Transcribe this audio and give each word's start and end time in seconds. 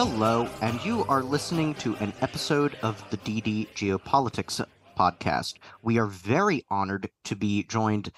Hello, 0.00 0.48
and 0.60 0.84
you 0.84 1.04
are 1.04 1.22
listening 1.22 1.74
to 1.76 1.96
an 1.96 2.12
episode 2.20 2.76
of 2.82 3.02
the 3.10 3.16
DD 3.16 3.68
Geopolitics 3.74 4.62
podcast. 4.98 5.54
We 5.82 5.98
are 5.98 6.06
very 6.06 6.64
honored 6.68 7.08
to 7.24 7.36
be 7.36 7.62
joined 7.62 8.12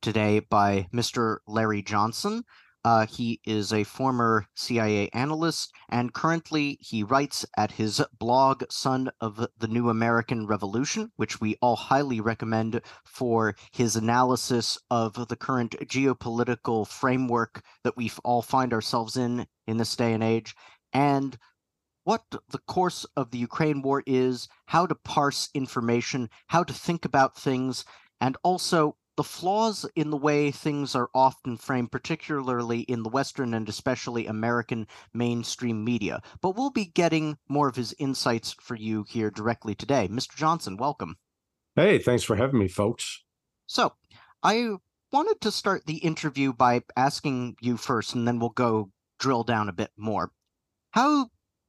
today 0.00 0.40
by 0.40 0.88
Mr. 0.92 1.38
Larry 1.46 1.82
Johnson. 1.82 2.44
Uh, 2.84 3.06
he 3.06 3.40
is 3.46 3.72
a 3.72 3.84
former 3.84 4.46
CIA 4.54 5.08
analyst, 5.10 5.72
and 5.88 6.12
currently 6.12 6.78
he 6.80 7.02
writes 7.02 7.46
at 7.56 7.72
his 7.72 8.02
blog, 8.18 8.64
Son 8.70 9.10
of 9.20 9.46
the 9.56 9.68
New 9.68 9.88
American 9.88 10.46
Revolution, 10.46 11.12
which 11.16 11.40
we 11.40 11.56
all 11.62 11.76
highly 11.76 12.20
recommend 12.20 12.80
for 13.04 13.54
his 13.70 13.94
analysis 13.94 14.78
of 14.90 15.28
the 15.28 15.36
current 15.36 15.76
geopolitical 15.86 16.86
framework 16.86 17.62
that 17.84 17.96
we 17.96 18.10
all 18.24 18.42
find 18.42 18.72
ourselves 18.72 19.16
in 19.16 19.46
in 19.66 19.76
this 19.76 19.94
day 19.94 20.12
and 20.12 20.24
age 20.24 20.54
and 20.92 21.38
what 22.04 22.24
the 22.30 22.58
course 22.66 23.06
of 23.16 23.30
the 23.30 23.38
Ukraine 23.38 23.80
war 23.82 24.02
is, 24.06 24.48
how 24.66 24.86
to 24.86 24.94
parse 24.94 25.48
information, 25.54 26.28
how 26.48 26.64
to 26.64 26.72
think 26.72 27.04
about 27.04 27.38
things, 27.38 27.84
and 28.20 28.36
also 28.42 28.96
the 29.16 29.24
flaws 29.24 29.84
in 29.94 30.10
the 30.10 30.16
way 30.16 30.50
things 30.50 30.94
are 30.94 31.10
often 31.14 31.56
framed, 31.56 31.92
particularly 31.92 32.80
in 32.80 33.02
the 33.02 33.10
Western 33.10 33.54
and 33.54 33.68
especially 33.68 34.26
American 34.26 34.86
mainstream 35.12 35.84
media. 35.84 36.22
But 36.40 36.56
we'll 36.56 36.70
be 36.70 36.86
getting 36.86 37.38
more 37.48 37.68
of 37.68 37.76
his 37.76 37.94
insights 37.98 38.52
for 38.52 38.74
you 38.74 39.04
here 39.08 39.30
directly 39.30 39.74
today. 39.74 40.08
Mr. 40.08 40.34
Johnson, 40.34 40.76
welcome. 40.76 41.16
Hey, 41.76 41.98
thanks 41.98 42.22
for 42.22 42.36
having 42.36 42.58
me, 42.58 42.68
folks. 42.68 43.22
So, 43.66 43.94
I 44.42 44.76
wanted 45.12 45.40
to 45.42 45.50
start 45.52 45.86
the 45.86 45.98
interview 45.98 46.52
by 46.52 46.82
asking 46.96 47.56
you 47.60 47.76
first, 47.76 48.14
and 48.14 48.26
then 48.26 48.38
we'll 48.38 48.50
go 48.50 48.90
drill 49.18 49.44
down 49.44 49.68
a 49.68 49.72
bit 49.72 49.90
more. 49.96 50.32
How 50.90 51.28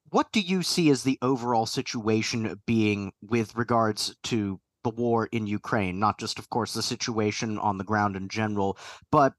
what 0.09 0.31
do 0.31 0.41
you 0.41 0.61
see 0.61 0.91
as 0.91 1.01
the 1.01 1.17
overall 1.23 1.65
situation 1.65 2.61
being 2.67 3.13
with 3.21 3.55
regards 3.55 4.15
to 4.23 4.59
the 4.83 4.89
war 4.89 5.27
in 5.31 5.47
Ukraine? 5.47 5.99
Not 5.99 6.19
just, 6.19 6.39
of 6.39 6.49
course, 6.49 6.73
the 6.73 6.81
situation 6.81 7.57
on 7.57 7.77
the 7.77 7.83
ground 7.83 8.15
in 8.15 8.29
general, 8.29 8.77
but 9.11 9.33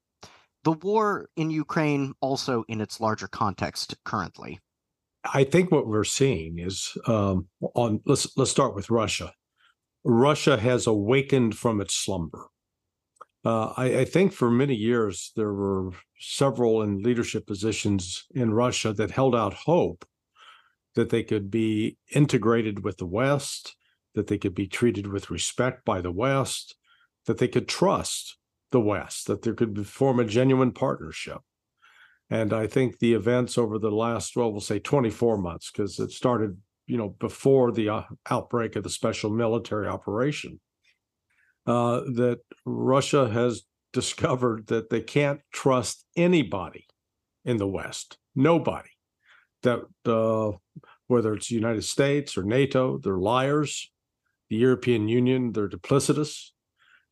the 0.64 0.72
war 0.72 1.28
in 1.36 1.50
Ukraine 1.50 2.14
also 2.20 2.64
in 2.68 2.80
its 2.80 3.00
larger 3.00 3.28
context 3.28 3.94
currently. 4.04 4.60
I 5.32 5.44
think 5.44 5.70
what 5.70 5.86
we're 5.86 6.04
seeing 6.04 6.58
is 6.58 6.96
um, 7.06 7.48
on. 7.74 8.00
Let's 8.04 8.36
let's 8.36 8.50
start 8.50 8.74
with 8.74 8.90
Russia. 8.90 9.32
Russia 10.04 10.58
has 10.58 10.86
awakened 10.86 11.56
from 11.56 11.80
its 11.80 11.94
slumber. 11.94 12.48
Uh, 13.44 13.72
I, 13.76 13.98
I, 13.98 14.04
think 14.06 14.32
for 14.32 14.50
many 14.50 14.74
years 14.74 15.32
there 15.36 15.52
were 15.52 15.90
several 16.18 16.82
in 16.82 17.02
leadership 17.02 17.46
positions 17.46 18.24
in 18.34 18.54
Russia 18.54 18.94
that 18.94 19.10
held 19.10 19.34
out 19.34 19.52
hope 19.52 20.06
that 20.94 21.10
they 21.10 21.22
could 21.22 21.50
be 21.50 21.98
integrated 22.14 22.84
with 22.84 22.96
the 22.96 23.06
West, 23.06 23.76
that 24.14 24.28
they 24.28 24.38
could 24.38 24.54
be 24.54 24.66
treated 24.66 25.06
with 25.06 25.30
respect 25.30 25.84
by 25.84 26.00
the 26.00 26.12
West, 26.12 26.76
that 27.26 27.38
they 27.38 27.48
could 27.48 27.68
trust 27.68 28.36
the 28.70 28.80
West, 28.80 29.26
that 29.26 29.42
there 29.42 29.54
could 29.54 29.86
form 29.86 30.20
a 30.20 30.24
genuine 30.24 30.72
partnership. 30.72 31.38
And 32.30 32.52
I 32.52 32.66
think 32.66 32.98
the 32.98 33.14
events 33.14 33.58
over 33.58 33.78
the 33.78 33.90
last, 33.90 34.36
well, 34.36 34.50
we'll 34.50 34.60
say 34.60 34.78
24 34.78 35.38
months, 35.38 35.70
because 35.70 35.98
it 35.98 36.10
started, 36.10 36.56
you 36.86 36.96
know, 36.96 37.10
before 37.18 37.70
the 37.70 37.88
uh, 37.88 38.02
outbreak 38.30 38.76
of 38.76 38.82
the 38.82 38.90
special 38.90 39.30
military 39.30 39.86
operation, 39.86 40.60
uh, 41.66 42.00
that 42.00 42.40
Russia 42.64 43.28
has 43.28 43.62
discovered 43.92 44.66
that 44.66 44.90
they 44.90 45.00
can't 45.00 45.40
trust 45.52 46.04
anybody 46.16 46.86
in 47.44 47.58
the 47.58 47.68
West, 47.68 48.18
nobody. 48.34 48.88
That 49.62 49.84
uh, 50.04 50.58
whether 51.06 51.34
it's 51.34 51.48
the 51.48 51.54
United 51.54 51.84
States 51.84 52.36
or 52.36 52.42
NATO, 52.42 52.98
they're 52.98 53.16
liars. 53.16 53.90
The 54.50 54.56
European 54.56 55.08
Union, 55.08 55.52
they're 55.52 55.68
duplicitous, 55.68 56.50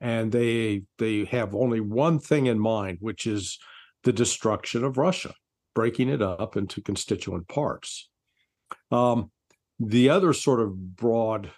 and 0.00 0.32
they 0.32 0.82
they 0.98 1.24
have 1.26 1.54
only 1.54 1.80
one 1.80 2.18
thing 2.18 2.46
in 2.46 2.58
mind, 2.58 2.98
which 3.00 3.26
is 3.26 3.58
the 4.04 4.12
destruction 4.12 4.84
of 4.84 4.98
Russia, 4.98 5.34
breaking 5.74 6.08
it 6.08 6.20
up 6.20 6.56
into 6.56 6.82
constituent 6.82 7.48
parts. 7.48 8.08
Um, 8.90 9.30
the 9.78 10.10
other 10.10 10.32
sort 10.32 10.60
of 10.60 10.96
broad 10.96 11.50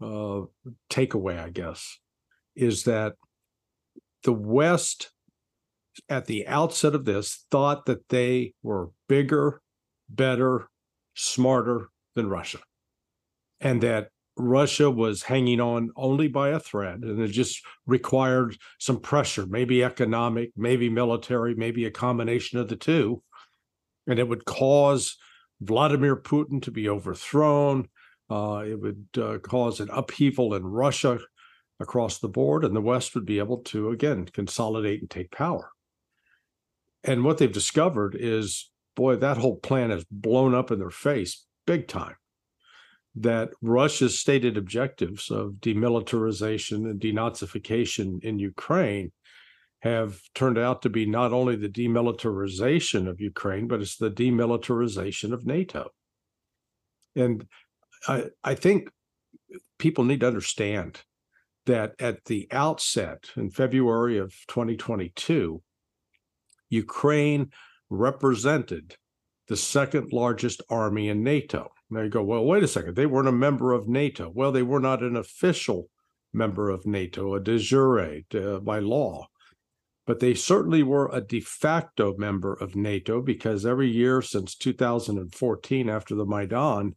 uh, 0.00 0.42
takeaway, 0.90 1.38
I 1.38 1.50
guess, 1.50 1.98
is 2.56 2.84
that 2.84 3.14
the 4.22 4.32
West, 4.32 5.10
at 6.08 6.26
the 6.26 6.46
outset 6.46 6.94
of 6.94 7.04
this, 7.04 7.44
thought 7.50 7.86
that 7.86 8.08
they 8.08 8.54
were 8.62 8.90
bigger, 9.08 9.60
better, 10.08 10.68
smarter 11.14 11.88
than 12.14 12.28
Russia, 12.28 12.58
and 13.60 13.82
that 13.82 14.08
Russia 14.36 14.90
was 14.90 15.22
hanging 15.22 15.60
on 15.60 15.90
only 15.96 16.28
by 16.28 16.50
a 16.50 16.60
thread, 16.60 17.02
and 17.02 17.20
it 17.20 17.28
just 17.28 17.62
required 17.86 18.56
some 18.78 19.00
pressure, 19.00 19.46
maybe 19.46 19.84
economic, 19.84 20.50
maybe 20.56 20.88
military, 20.88 21.54
maybe 21.54 21.84
a 21.84 21.90
combination 21.90 22.58
of 22.58 22.68
the 22.68 22.76
two. 22.76 23.22
And 24.06 24.18
it 24.18 24.28
would 24.28 24.44
cause 24.44 25.16
Vladimir 25.60 26.16
Putin 26.16 26.60
to 26.62 26.70
be 26.70 26.88
overthrown. 26.88 27.88
Uh, 28.28 28.64
it 28.66 28.80
would 28.80 29.06
uh, 29.20 29.38
cause 29.38 29.80
an 29.80 29.88
upheaval 29.90 30.54
in 30.54 30.64
Russia 30.64 31.18
across 31.78 32.18
the 32.18 32.28
board, 32.28 32.64
and 32.64 32.74
the 32.74 32.80
West 32.80 33.14
would 33.14 33.26
be 33.26 33.38
able 33.38 33.58
to, 33.58 33.90
again, 33.90 34.26
consolidate 34.26 35.00
and 35.00 35.10
take 35.10 35.30
power. 35.30 35.70
And 37.04 37.24
what 37.24 37.38
they've 37.38 37.52
discovered 37.52 38.16
is 38.18 38.70
boy, 38.94 39.16
that 39.16 39.38
whole 39.38 39.56
plan 39.56 39.90
has 39.90 40.04
blown 40.10 40.54
up 40.54 40.70
in 40.70 40.78
their 40.78 40.90
face 40.90 41.44
big 41.66 41.88
time. 41.88 42.14
That 43.16 43.50
Russia's 43.62 44.18
stated 44.18 44.56
objectives 44.56 45.30
of 45.30 45.54
demilitarization 45.60 46.90
and 46.90 47.00
denazification 47.00 48.22
in 48.24 48.38
Ukraine 48.38 49.12
have 49.80 50.18
turned 50.34 50.58
out 50.58 50.82
to 50.82 50.88
be 50.88 51.04
not 51.04 51.32
only 51.32 51.56
the 51.56 51.68
demilitarization 51.68 53.06
of 53.06 53.20
Ukraine, 53.20 53.68
but 53.68 53.82
it's 53.82 53.96
the 53.96 54.10
demilitarization 54.10 55.32
of 55.32 55.44
NATO. 55.44 55.90
And 57.14 57.46
I, 58.08 58.24
I 58.42 58.54
think 58.54 58.88
people 59.78 60.04
need 60.04 60.20
to 60.20 60.26
understand 60.26 61.02
that 61.66 61.94
at 61.98 62.24
the 62.24 62.48
outset 62.50 63.30
in 63.36 63.50
February 63.50 64.16
of 64.16 64.34
2022, 64.48 65.62
Ukraine 66.70 67.50
represented 67.90 68.96
the 69.48 69.56
second 69.56 70.12
largest 70.12 70.62
army 70.70 71.10
in 71.10 71.22
NATO. 71.22 71.73
Now 71.94 72.02
you 72.02 72.08
go, 72.08 72.24
well, 72.24 72.44
wait 72.44 72.64
a 72.64 72.68
second. 72.68 72.96
They 72.96 73.06
weren't 73.06 73.28
a 73.28 73.32
member 73.32 73.72
of 73.72 73.86
NATO. 73.86 74.28
Well, 74.34 74.50
they 74.50 74.64
were 74.64 74.80
not 74.80 75.04
an 75.04 75.14
official 75.14 75.88
member 76.32 76.68
of 76.68 76.86
NATO, 76.86 77.36
a 77.36 77.40
de 77.40 77.56
jure 77.58 78.20
uh, 78.34 78.58
by 78.58 78.80
law. 78.80 79.28
But 80.04 80.18
they 80.18 80.34
certainly 80.34 80.82
were 80.82 81.08
a 81.12 81.20
de 81.20 81.38
facto 81.38 82.16
member 82.18 82.52
of 82.54 82.74
NATO 82.74 83.22
because 83.22 83.64
every 83.64 83.88
year 83.88 84.22
since 84.22 84.56
2014, 84.56 85.88
after 85.88 86.16
the 86.16 86.26
Maidan, 86.26 86.96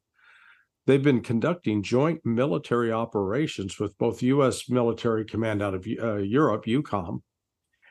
they've 0.88 1.04
been 1.04 1.22
conducting 1.22 1.84
joint 1.84 2.26
military 2.26 2.92
operations 2.92 3.80
with 3.80 3.96
both 4.00 4.24
U.S. 4.24 4.68
military 4.68 5.26
command 5.26 5.62
out 5.62 5.76
of 5.76 5.86
uh, 6.02 6.16
Europe, 6.16 6.66
EUCOM, 6.66 7.22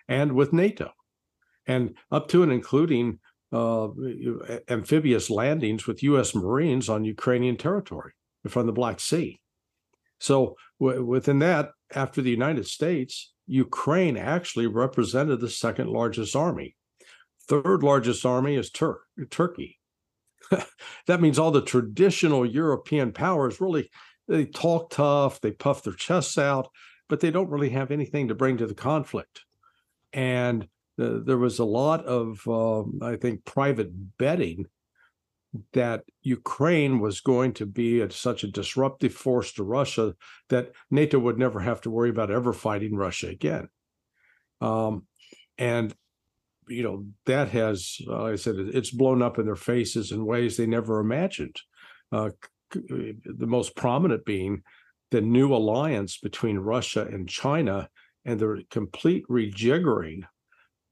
and 0.08 0.32
with 0.32 0.52
NATO 0.52 0.90
and 1.68 1.94
up 2.10 2.26
to 2.28 2.42
and 2.42 2.52
including 2.52 3.20
uh, 3.52 3.88
amphibious 4.68 5.30
landings 5.30 5.86
with 5.86 6.02
U.S. 6.02 6.34
Marines 6.34 6.88
on 6.88 7.04
Ukrainian 7.04 7.56
territory 7.56 8.12
from 8.48 8.66
the 8.66 8.72
Black 8.72 9.00
Sea. 9.00 9.40
So 10.18 10.56
w- 10.80 11.04
within 11.04 11.38
that, 11.40 11.70
after 11.94 12.22
the 12.22 12.30
United 12.30 12.66
States, 12.66 13.32
Ukraine 13.46 14.16
actually 14.16 14.66
represented 14.66 15.40
the 15.40 15.50
second 15.50 15.88
largest 15.88 16.34
army. 16.34 16.76
Third 17.48 17.82
largest 17.82 18.26
army 18.26 18.56
is 18.56 18.70
Tur- 18.70 19.02
Turkey. 19.30 19.78
that 21.06 21.20
means 21.20 21.38
all 21.38 21.50
the 21.50 21.62
traditional 21.62 22.44
European 22.44 23.12
powers 23.12 23.60
really 23.60 23.90
they 24.28 24.44
talk 24.44 24.90
tough, 24.90 25.40
they 25.40 25.52
puff 25.52 25.82
their 25.82 25.92
chests 25.92 26.36
out, 26.36 26.68
but 27.08 27.20
they 27.20 27.30
don't 27.30 27.50
really 27.50 27.70
have 27.70 27.90
anything 27.90 28.28
to 28.28 28.34
bring 28.34 28.56
to 28.56 28.66
the 28.66 28.74
conflict. 28.74 29.42
And 30.12 30.66
there 30.96 31.38
was 31.38 31.58
a 31.58 31.64
lot 31.64 32.04
of, 32.06 32.46
um, 32.48 33.00
I 33.02 33.16
think, 33.16 33.44
private 33.44 33.90
betting 34.18 34.66
that 35.72 36.04
Ukraine 36.22 37.00
was 37.00 37.20
going 37.20 37.52
to 37.54 37.66
be 37.66 38.00
a, 38.00 38.10
such 38.10 38.44
a 38.44 38.50
disruptive 38.50 39.14
force 39.14 39.52
to 39.54 39.64
Russia 39.64 40.14
that 40.48 40.72
NATO 40.90 41.18
would 41.18 41.38
never 41.38 41.60
have 41.60 41.80
to 41.82 41.90
worry 41.90 42.10
about 42.10 42.30
ever 42.30 42.52
fighting 42.52 42.96
Russia 42.96 43.28
again. 43.28 43.68
Um, 44.60 45.06
and 45.58 45.94
you 46.68 46.82
know 46.82 47.06
that 47.26 47.50
has, 47.50 47.98
uh, 48.08 48.22
like 48.22 48.32
I 48.32 48.36
said, 48.36 48.56
it's 48.58 48.90
blown 48.90 49.22
up 49.22 49.38
in 49.38 49.46
their 49.46 49.54
faces 49.54 50.12
in 50.12 50.26
ways 50.26 50.56
they 50.56 50.66
never 50.66 51.00
imagined. 51.00 51.56
Uh, 52.10 52.30
the 52.72 53.46
most 53.46 53.76
prominent 53.76 54.24
being 54.24 54.62
the 55.10 55.20
new 55.20 55.54
alliance 55.54 56.18
between 56.18 56.58
Russia 56.58 57.06
and 57.06 57.28
China 57.28 57.88
and 58.24 58.40
the 58.40 58.64
complete 58.70 59.24
rejiggering 59.30 60.22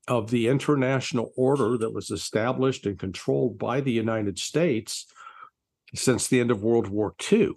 of 0.06 0.30
the 0.30 0.48
international 0.48 1.32
order 1.36 1.78
that 1.78 1.92
was 1.92 2.10
established 2.10 2.86
and 2.86 2.98
controlled 2.98 3.58
by 3.58 3.80
the 3.80 3.92
United 3.92 4.38
States 4.38 5.06
since 5.94 6.26
the 6.26 6.40
end 6.40 6.50
of 6.50 6.62
World 6.62 6.88
War 6.88 7.14
II. 7.32 7.52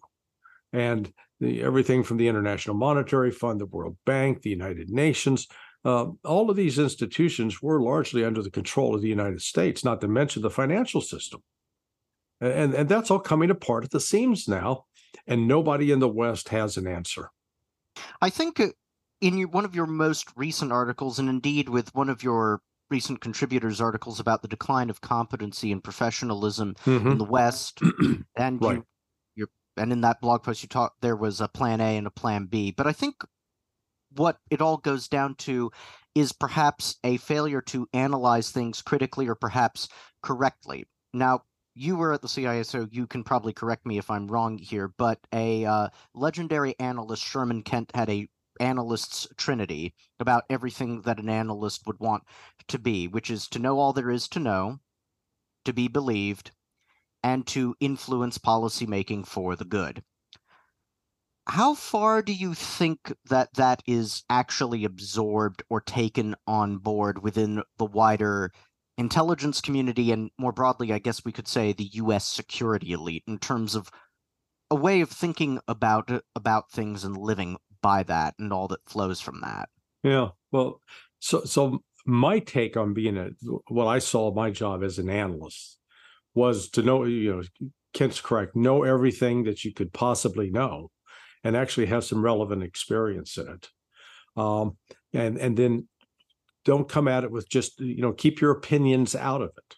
And 0.72 1.12
the, 1.40 1.62
everything 1.62 2.04
from 2.04 2.18
the 2.18 2.28
International 2.28 2.76
Monetary 2.76 3.32
Fund, 3.32 3.60
the 3.60 3.66
World 3.66 3.98
Bank, 4.06 4.42
the 4.42 4.50
United 4.50 4.90
Nations, 4.90 5.48
uh, 5.86 6.08
all 6.26 6.50
of 6.50 6.56
these 6.56 6.80
institutions 6.80 7.62
were 7.62 7.82
largely 7.82 8.26
under 8.26 8.42
the 8.42 8.52
control 8.52 8.96
of 8.96 9.02
the 9.02 9.08
United 9.08 9.42
States, 9.42 9.86
not 9.86 10.02
to 10.02 10.08
mention 10.08 10.42
the 10.42 10.50
financial 10.50 11.02
system. 11.02 11.42
And, 12.42 12.74
and 12.74 12.90
that's 12.90 13.10
all 13.10 13.20
coming 13.20 13.50
apart 13.50 13.86
at 13.86 13.92
the 13.92 14.00
seams 14.00 14.48
now, 14.48 14.86
and 15.26 15.48
nobody 15.48 15.92
in 15.92 16.00
the 16.00 16.10
West 16.10 16.50
has 16.50 16.78
an 16.78 16.88
answer. 16.88 17.32
I 18.22 18.30
think 18.30 18.62
in 19.22 19.38
your, 19.38 19.48
one 19.48 19.66
of 19.66 19.76
your 19.76 19.88
most 19.88 20.28
recent 20.36 20.72
articles, 20.72 21.20
and 21.20 21.30
indeed 21.30 21.70
with 21.70 21.94
one 21.96 22.10
of 22.10 22.24
your 22.24 22.62
recent 22.90 23.22
contributors' 23.22 23.82
articles 23.82 24.20
about 24.20 24.42
the 24.42 24.48
decline 24.48 24.90
of 24.90 25.02
competency 25.02 25.72
and 25.72 25.84
professionalism 25.84 26.76
mm-hmm. 26.86 27.12
in 27.12 27.18
the 27.18 27.24
West, 27.24 27.82
and 28.36 28.62
right. 28.62 28.84
you, 29.36 29.48
and 29.76 29.92
in 29.92 30.02
that 30.02 30.22
blog 30.22 30.44
post 30.44 30.64
you 30.64 30.70
talked 30.70 31.02
there 31.02 31.16
was 31.16 31.42
a 31.42 31.48
plan 31.48 31.82
A 31.82 31.98
and 31.98 32.08
a 32.08 32.12
plan 32.12 32.46
B. 32.46 32.72
But 32.72 32.88
I 32.88 32.94
think 32.94 33.16
what 34.16 34.38
it 34.50 34.62
all 34.62 34.78
goes 34.78 35.08
down 35.08 35.36
to 35.36 35.72
is 36.16 36.32
perhaps 36.32 36.96
a 37.04 37.18
failure 37.18 37.62
to 37.62 37.88
analyze 37.94 38.50
things 38.50 38.82
critically 38.82 39.28
or 39.28 39.36
perhaps 39.36 39.88
correctly. 40.24 40.86
Now, 41.14 41.44
you 41.76 41.96
were 41.96 42.14
at 42.14 42.24
the 42.24 42.28
CIA, 42.28 42.64
so 42.64 42.88
you 42.92 43.06
can 43.06 43.24
probably 43.24 43.54
correct 43.54 43.86
me 43.86 44.00
if 44.00 44.10
I'm 44.10 44.28
wrong 44.28 44.58
here, 44.58 44.92
but 44.98 45.20
a 45.32 45.64
uh, 45.64 45.90
legendary 46.16 46.76
analyst, 46.80 47.24
Sherman 47.24 47.62
Kent, 47.62 47.92
had 47.94 48.10
a 48.10 48.28
analyst's 48.60 49.28
trinity 49.38 49.94
about 50.20 50.46
everything 50.50 51.02
that 51.02 51.20
an 51.20 51.30
analyst 51.30 51.86
would 51.86 52.00
want 52.00 52.24
to 52.68 52.80
be, 52.80 53.08
which 53.08 53.30
is 53.30 53.48
to 53.50 53.60
know 53.60 53.80
all 53.80 53.94
there 53.94 54.12
is 54.12 54.28
to 54.30 54.40
know, 54.40 54.80
to 55.66 55.74
be 55.74 55.88
believed, 55.88 56.52
and 57.24 57.46
to 57.48 57.76
influence 57.80 58.38
policymaking 58.38 59.26
for 59.26 59.56
the 59.56 59.66
good. 59.66 60.04
How 61.48 61.76
far 61.76 62.22
do 62.22 62.34
you 62.34 62.54
think 62.54 63.14
that 63.30 63.54
that 63.54 63.82
is 63.88 64.24
actually 64.30 64.84
absorbed 64.84 65.64
or 65.70 65.80
taken 65.80 66.36
on 66.46 66.78
board 66.78 67.24
within 67.24 67.64
the 67.78 67.86
wider 67.86 68.52
intelligence 68.98 69.62
community 69.62 70.12
and 70.12 70.32
more 70.38 70.52
broadly, 70.52 70.92
I 70.92 71.00
guess 71.00 71.24
we 71.24 71.32
could 71.32 71.48
say 71.48 71.72
the 71.72 71.90
U.S. 71.94 72.28
security 72.28 72.92
elite 72.92 73.24
in 73.28 73.38
terms 73.38 73.76
of 73.76 73.90
a 74.70 74.76
way 74.76 75.02
of 75.02 75.10
thinking 75.10 75.60
about 75.68 76.12
about 76.36 76.72
things 76.72 77.06
and 77.06 77.16
living 77.16 77.58
by 77.82 78.04
that 78.04 78.36
and 78.40 78.52
all 78.52 78.68
that 78.70 78.88
flows 78.88 79.22
from 79.22 79.42
that. 79.42 79.70
Yeah, 80.04 80.30
well, 80.52 80.82
so 81.20 81.44
so 81.44 81.84
my 82.06 82.40
take 82.40 82.78
on 82.78 82.94
being 82.94 83.18
a 83.18 83.30
what 83.68 83.88
I 83.88 84.00
saw 84.00 84.34
my 84.34 84.50
job 84.50 84.84
as 84.84 85.00
an 85.00 85.10
analyst 85.10 85.78
was 86.34 86.70
to 86.70 86.82
know 86.82 87.04
you 87.04 87.36
know 87.36 87.44
Kent's 87.94 88.22
correct 88.22 88.56
know 88.56 88.84
everything 88.84 89.44
that 89.44 89.66
you 89.66 89.74
could 89.74 89.92
possibly 89.92 90.50
know 90.50 90.92
and 91.44 91.56
actually 91.56 91.88
have 91.88 92.04
some 92.04 92.24
relevant 92.24 92.64
experience 92.64 93.38
in 93.38 93.48
it. 93.48 93.70
Um, 94.36 94.78
and 95.14 95.38
and 95.38 95.58
then 95.58 95.88
don't 96.64 96.90
come 96.90 97.08
at 97.08 97.24
it 97.24 97.32
with 97.32 97.50
just 97.50 97.80
you 97.80 98.02
know 98.02 98.14
keep 98.14 98.40
your 98.40 98.52
opinions 98.52 99.16
out 99.16 99.42
of 99.42 99.50
it. 99.58 99.76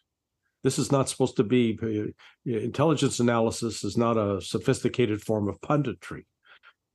This 0.64 0.78
is 0.78 0.92
not 0.92 1.08
supposed 1.08 1.38
to 1.38 1.44
be 1.44 1.80
uh, 1.82 2.52
intelligence 2.52 3.20
analysis 3.20 3.84
is 3.84 3.98
not 3.98 4.18
a 4.18 4.42
sophisticated 4.42 5.22
form 5.22 5.48
of 5.48 5.62
punditry 5.62 6.24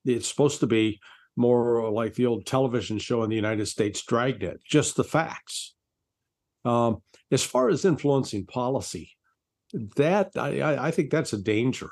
it's 0.04 0.28
supposed 0.28 0.60
to 0.60 0.66
be 0.66 1.00
more 1.36 1.90
like 1.90 2.14
the 2.14 2.26
old 2.26 2.46
television 2.46 2.98
show 2.98 3.22
in 3.22 3.30
the 3.30 3.36
united 3.36 3.66
states 3.66 4.02
dragnet 4.02 4.60
just 4.68 4.96
the 4.96 5.04
facts. 5.04 5.74
Um, 6.64 7.02
as 7.30 7.42
far 7.42 7.68
as 7.68 7.84
influencing 7.84 8.46
policy 8.46 9.10
that 9.96 10.30
I, 10.36 10.86
I 10.86 10.90
think 10.90 11.10
that's 11.10 11.32
a 11.32 11.42
danger. 11.42 11.90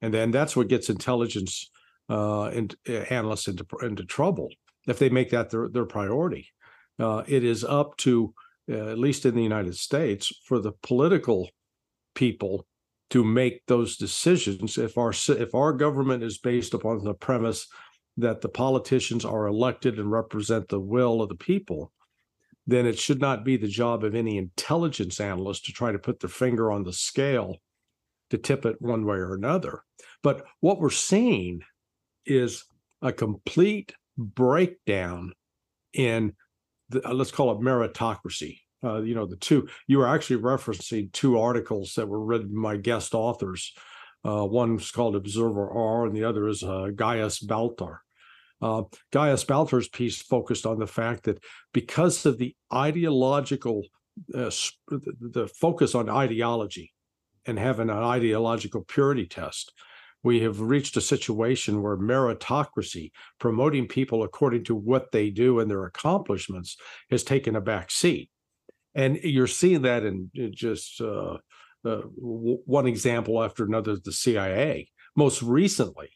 And 0.00 0.12
then 0.14 0.30
that's 0.30 0.56
what 0.56 0.68
gets 0.68 0.90
intelligence 0.90 1.70
uh, 2.08 2.44
and 2.44 2.74
uh, 2.88 2.92
analysts 3.10 3.48
into 3.48 3.66
into 3.82 4.04
trouble 4.04 4.48
if 4.86 4.98
they 4.98 5.10
make 5.10 5.30
that 5.30 5.50
their, 5.50 5.68
their 5.68 5.84
priority. 5.84 6.48
Uh, 6.98 7.22
it 7.26 7.44
is 7.44 7.64
up 7.64 7.96
to, 7.98 8.32
uh, 8.70 8.88
at 8.88 8.98
least 8.98 9.26
in 9.26 9.34
the 9.34 9.42
United 9.42 9.76
States, 9.76 10.32
for 10.46 10.60
the 10.60 10.72
political 10.82 11.50
people 12.14 12.66
to 13.10 13.24
make 13.24 13.64
those 13.66 13.96
decisions. 13.96 14.78
If 14.78 14.98
our 14.98 15.10
if 15.10 15.54
our 15.54 15.72
government 15.72 16.22
is 16.22 16.38
based 16.38 16.74
upon 16.74 17.02
the 17.02 17.14
premise 17.14 17.66
that 18.16 18.40
the 18.40 18.48
politicians 18.48 19.24
are 19.24 19.46
elected 19.46 19.98
and 19.98 20.10
represent 20.10 20.68
the 20.68 20.80
will 20.80 21.22
of 21.22 21.28
the 21.28 21.36
people, 21.36 21.92
then 22.66 22.84
it 22.84 22.98
should 22.98 23.20
not 23.20 23.44
be 23.44 23.56
the 23.56 23.68
job 23.68 24.04
of 24.04 24.14
any 24.14 24.36
intelligence 24.36 25.20
analyst 25.20 25.64
to 25.64 25.72
try 25.72 25.92
to 25.92 25.98
put 25.98 26.20
their 26.20 26.28
finger 26.28 26.70
on 26.70 26.84
the 26.84 26.92
scale 26.92 27.56
to 28.30 28.36
tip 28.36 28.66
it 28.66 28.76
one 28.80 29.06
way 29.06 29.16
or 29.16 29.34
another. 29.34 29.82
But 30.22 30.44
what 30.60 30.80
we're 30.80 30.90
seeing 30.90 31.62
is 32.26 32.64
a 33.00 33.12
complete 33.12 33.94
breakdown 34.18 35.32
in 35.94 36.34
the, 36.90 37.00
let's 37.12 37.30
call 37.30 37.52
it 37.52 37.60
meritocracy. 37.60 38.60
Uh, 38.82 39.02
you 39.02 39.14
know, 39.14 39.26
the 39.26 39.36
two 39.36 39.68
you 39.86 39.98
were 39.98 40.06
actually 40.06 40.40
referencing 40.40 41.12
two 41.12 41.38
articles 41.38 41.94
that 41.94 42.08
were 42.08 42.24
written 42.24 42.60
by 42.60 42.76
guest 42.76 43.14
authors. 43.14 43.72
Uh, 44.24 44.44
one's 44.44 44.90
called 44.90 45.16
Observer 45.16 45.70
R, 45.70 46.06
and 46.06 46.14
the 46.14 46.24
other 46.24 46.48
is 46.48 46.62
uh, 46.62 46.88
Gaius 46.94 47.40
Baltar. 47.40 47.98
Uh, 48.60 48.82
Gaius 49.12 49.44
Baltar's 49.44 49.88
piece 49.88 50.20
focused 50.20 50.66
on 50.66 50.78
the 50.78 50.86
fact 50.86 51.24
that 51.24 51.42
because 51.72 52.26
of 52.26 52.38
the 52.38 52.54
ideological, 52.72 53.84
uh, 54.34 54.50
the, 54.88 55.12
the 55.20 55.48
focus 55.48 55.94
on 55.94 56.10
ideology 56.10 56.92
and 57.46 57.58
having 57.58 57.90
an 57.90 57.96
ideological 57.96 58.82
purity 58.82 59.26
test, 59.26 59.72
we 60.24 60.40
have 60.40 60.60
reached 60.60 60.96
a 60.96 61.00
situation 61.00 61.80
where 61.82 61.96
meritocracy, 61.96 63.12
promoting 63.38 63.86
people 63.86 64.24
according 64.24 64.64
to 64.64 64.74
what 64.74 65.12
they 65.12 65.30
do 65.30 65.60
and 65.60 65.70
their 65.70 65.84
accomplishments, 65.84 66.76
has 67.10 67.22
taken 67.22 67.54
a 67.54 67.60
back 67.60 67.90
seat. 67.90 68.28
And 68.98 69.20
you're 69.22 69.46
seeing 69.46 69.82
that 69.82 70.04
in 70.04 70.28
just 70.50 71.00
uh, 71.00 71.36
uh, 71.84 72.00
one 72.16 72.88
example 72.88 73.40
after 73.40 73.64
another, 73.64 73.96
the 74.04 74.10
CIA. 74.12 74.88
Most 75.14 75.40
recently, 75.40 76.10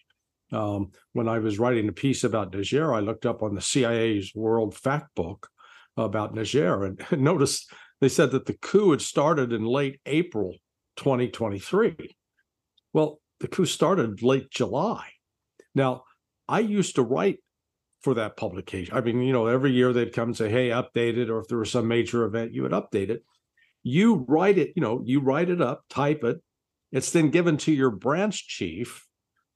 um, 0.53 0.91
when 1.13 1.29
I 1.29 1.39
was 1.39 1.61
writing 1.61 1.89
a 1.89 1.93
piece 1.93 2.25
about 2.25 2.53
Niger, 2.53 2.93
I 2.93 2.99
looked 2.99 3.25
up 3.25 3.41
on 3.41 3.55
the 3.55 3.61
CIA's 3.61 4.33
World 4.35 4.75
Fact 4.75 5.15
Book 5.15 5.49
about 5.97 6.35
Niger 6.35 6.85
and 6.85 7.01
noticed 7.13 7.73
they 8.01 8.09
said 8.09 8.33
that 8.33 8.47
the 8.47 8.59
coup 8.59 8.91
had 8.91 9.01
started 9.01 9.53
in 9.53 9.65
late 9.65 10.01
April 10.05 10.57
2023. 10.97 12.17
Well, 12.93 13.21
the 13.39 13.47
coup 13.47 13.65
started 13.65 14.25
late 14.25 14.51
July. 14.51 15.09
Now, 15.73 16.03
I 16.49 16.59
used 16.59 16.97
to 16.97 17.03
write 17.03 17.39
for 18.03 18.15
that 18.15 18.37
publication. 18.37 18.97
I 18.97 19.01
mean, 19.01 19.23
you 19.23 19.33
know, 19.33 19.47
every 19.47 19.73
year 19.73 19.93
they'd 19.93 20.13
come 20.13 20.31
and 20.31 20.37
say, 20.37 20.51
hey, 20.51 20.69
update 20.71 21.17
it, 21.17 21.31
or 21.31 21.39
if 21.41 21.49
there 21.49 21.59
was 21.59 21.71
some 21.71 21.87
major 21.89 22.25
event, 22.25 22.53
you 22.53 22.63
would 22.63 22.73
update 22.73 23.11
it. 23.11 23.25
You 23.83 24.25
write 24.29 24.59
it, 24.59 24.73
you 24.77 24.83
know, 24.83 25.03
you 25.05 25.21
write 25.21 25.51
it 25.51 25.61
up, 25.61 25.85
type 25.89 26.25
it. 26.25 26.43
It's 26.91 27.11
then 27.11 27.31
given 27.31 27.57
to 27.59 27.73
your 27.73 27.91
branch 27.91 28.47
chief, 28.49 29.07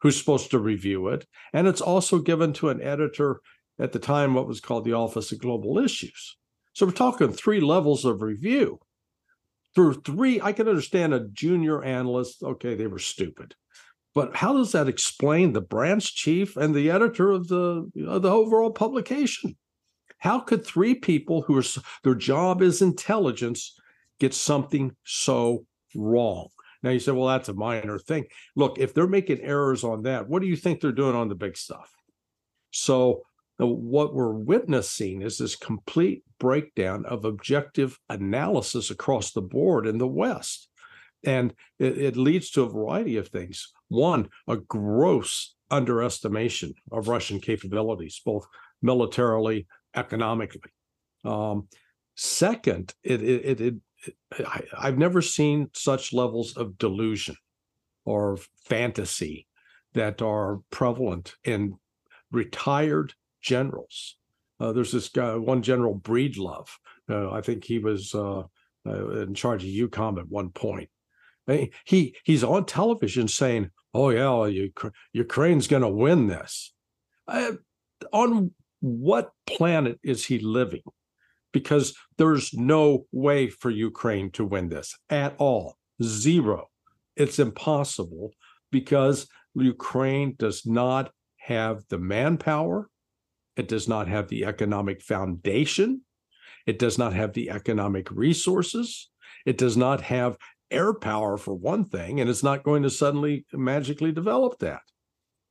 who's 0.00 0.18
supposed 0.18 0.50
to 0.50 0.58
review 0.58 1.08
it. 1.08 1.26
And 1.52 1.66
it's 1.66 1.80
also 1.80 2.18
given 2.18 2.52
to 2.54 2.68
an 2.70 2.82
editor 2.82 3.40
at 3.78 3.92
the 3.92 3.98
time, 3.98 4.34
what 4.34 4.46
was 4.46 4.60
called 4.60 4.84
the 4.84 4.94
Office 4.94 5.32
of 5.32 5.38
Global 5.38 5.78
Issues. 5.78 6.36
So 6.72 6.86
we're 6.86 6.92
talking 6.92 7.32
three 7.32 7.60
levels 7.60 8.04
of 8.04 8.22
review. 8.22 8.80
Through 9.74 9.94
three, 9.94 10.40
I 10.40 10.52
can 10.52 10.68
understand 10.68 11.12
a 11.12 11.28
junior 11.28 11.82
analyst, 11.82 12.42
okay, 12.42 12.74
they 12.74 12.86
were 12.86 12.98
stupid. 12.98 13.54
But 14.16 14.34
how 14.34 14.54
does 14.54 14.72
that 14.72 14.88
explain 14.88 15.52
the 15.52 15.60
branch 15.60 16.14
chief 16.14 16.56
and 16.56 16.74
the 16.74 16.90
editor 16.90 17.30
of 17.30 17.48
the 17.48 17.86
of 18.06 18.22
the 18.22 18.30
overall 18.30 18.70
publication? 18.70 19.58
How 20.20 20.40
could 20.40 20.64
three 20.64 20.94
people 20.94 21.42
who 21.42 21.58
are 21.58 21.64
their 22.02 22.14
job 22.14 22.62
is 22.62 22.80
intelligence 22.80 23.78
get 24.18 24.32
something 24.32 24.96
so 25.04 25.66
wrong? 25.94 26.48
Now 26.82 26.92
you 26.92 26.98
say, 26.98 27.12
well, 27.12 27.28
that's 27.28 27.50
a 27.50 27.54
minor 27.54 27.98
thing. 27.98 28.24
Look, 28.54 28.78
if 28.78 28.94
they're 28.94 29.06
making 29.06 29.42
errors 29.42 29.84
on 29.84 30.04
that, 30.04 30.26
what 30.26 30.40
do 30.40 30.48
you 30.48 30.56
think 30.56 30.80
they're 30.80 30.92
doing 30.92 31.14
on 31.14 31.28
the 31.28 31.34
big 31.34 31.54
stuff? 31.54 31.92
So 32.70 33.20
uh, 33.60 33.66
what 33.66 34.14
we're 34.14 34.32
witnessing 34.32 35.20
is 35.20 35.36
this 35.36 35.56
complete 35.56 36.22
breakdown 36.40 37.04
of 37.04 37.26
objective 37.26 37.98
analysis 38.08 38.90
across 38.90 39.32
the 39.32 39.42
board 39.42 39.86
in 39.86 39.98
the 39.98 40.08
West. 40.08 40.70
And 41.22 41.52
it, 41.78 41.98
it 41.98 42.16
leads 42.16 42.50
to 42.52 42.62
a 42.62 42.70
variety 42.70 43.18
of 43.18 43.28
things. 43.28 43.74
One, 43.88 44.28
a 44.48 44.56
gross 44.56 45.54
underestimation 45.70 46.74
of 46.92 47.08
Russian 47.08 47.40
capabilities, 47.40 48.20
both 48.24 48.46
militarily, 48.82 49.66
economically. 49.94 50.70
Um, 51.24 51.68
second, 52.14 52.94
it, 53.02 53.22
it, 53.22 53.60
it, 53.60 53.60
it 53.60 53.74
I, 54.46 54.62
I've 54.76 54.98
never 54.98 55.22
seen 55.22 55.70
such 55.72 56.12
levels 56.12 56.56
of 56.56 56.78
delusion 56.78 57.36
or 58.04 58.38
fantasy 58.64 59.46
that 59.94 60.22
are 60.22 60.60
prevalent 60.70 61.34
in 61.44 61.76
retired 62.30 63.14
generals. 63.40 64.16
Uh, 64.60 64.72
there's 64.72 64.92
this 64.92 65.08
guy, 65.08 65.34
one 65.34 65.62
General 65.62 65.98
Breedlove. 65.98 66.68
Uh, 67.08 67.30
I 67.30 67.40
think 67.40 67.64
he 67.64 67.78
was 67.78 68.14
uh, 68.14 68.42
uh 68.86 69.08
in 69.20 69.34
charge 69.34 69.64
of 69.64 69.70
EUCOM 69.70 70.18
at 70.18 70.28
one 70.28 70.50
point. 70.50 70.88
He 71.84 72.16
he's 72.24 72.44
on 72.44 72.66
television 72.66 73.28
saying, 73.28 73.70
"Oh 73.94 74.10
yeah, 74.10 74.66
Ukraine's 75.12 75.68
going 75.68 75.82
to 75.82 75.88
win 75.88 76.26
this." 76.26 76.72
Uh, 77.28 77.52
on 78.12 78.52
what 78.80 79.30
planet 79.46 79.98
is 80.02 80.26
he 80.26 80.38
living? 80.38 80.82
Because 81.52 81.94
there's 82.18 82.52
no 82.52 83.06
way 83.12 83.48
for 83.48 83.70
Ukraine 83.70 84.30
to 84.32 84.44
win 84.44 84.68
this 84.68 84.96
at 85.08 85.34
all. 85.38 85.76
Zero. 86.02 86.66
It's 87.16 87.38
impossible 87.38 88.32
because 88.70 89.26
Ukraine 89.54 90.34
does 90.38 90.66
not 90.66 91.10
have 91.38 91.84
the 91.88 91.98
manpower, 91.98 92.90
it 93.56 93.68
does 93.68 93.88
not 93.88 94.08
have 94.08 94.28
the 94.28 94.44
economic 94.44 95.00
foundation, 95.02 96.02
it 96.66 96.78
does 96.78 96.98
not 96.98 97.14
have 97.14 97.32
the 97.32 97.50
economic 97.50 98.10
resources, 98.10 99.08
it 99.46 99.56
does 99.56 99.76
not 99.76 100.02
have 100.02 100.36
air 100.70 100.92
power 100.94 101.36
for 101.36 101.54
one 101.54 101.84
thing, 101.84 102.20
and 102.20 102.28
it's 102.28 102.42
not 102.42 102.62
going 102.62 102.82
to 102.82 102.90
suddenly 102.90 103.46
magically 103.52 104.12
develop 104.12 104.58
that. 104.60 104.82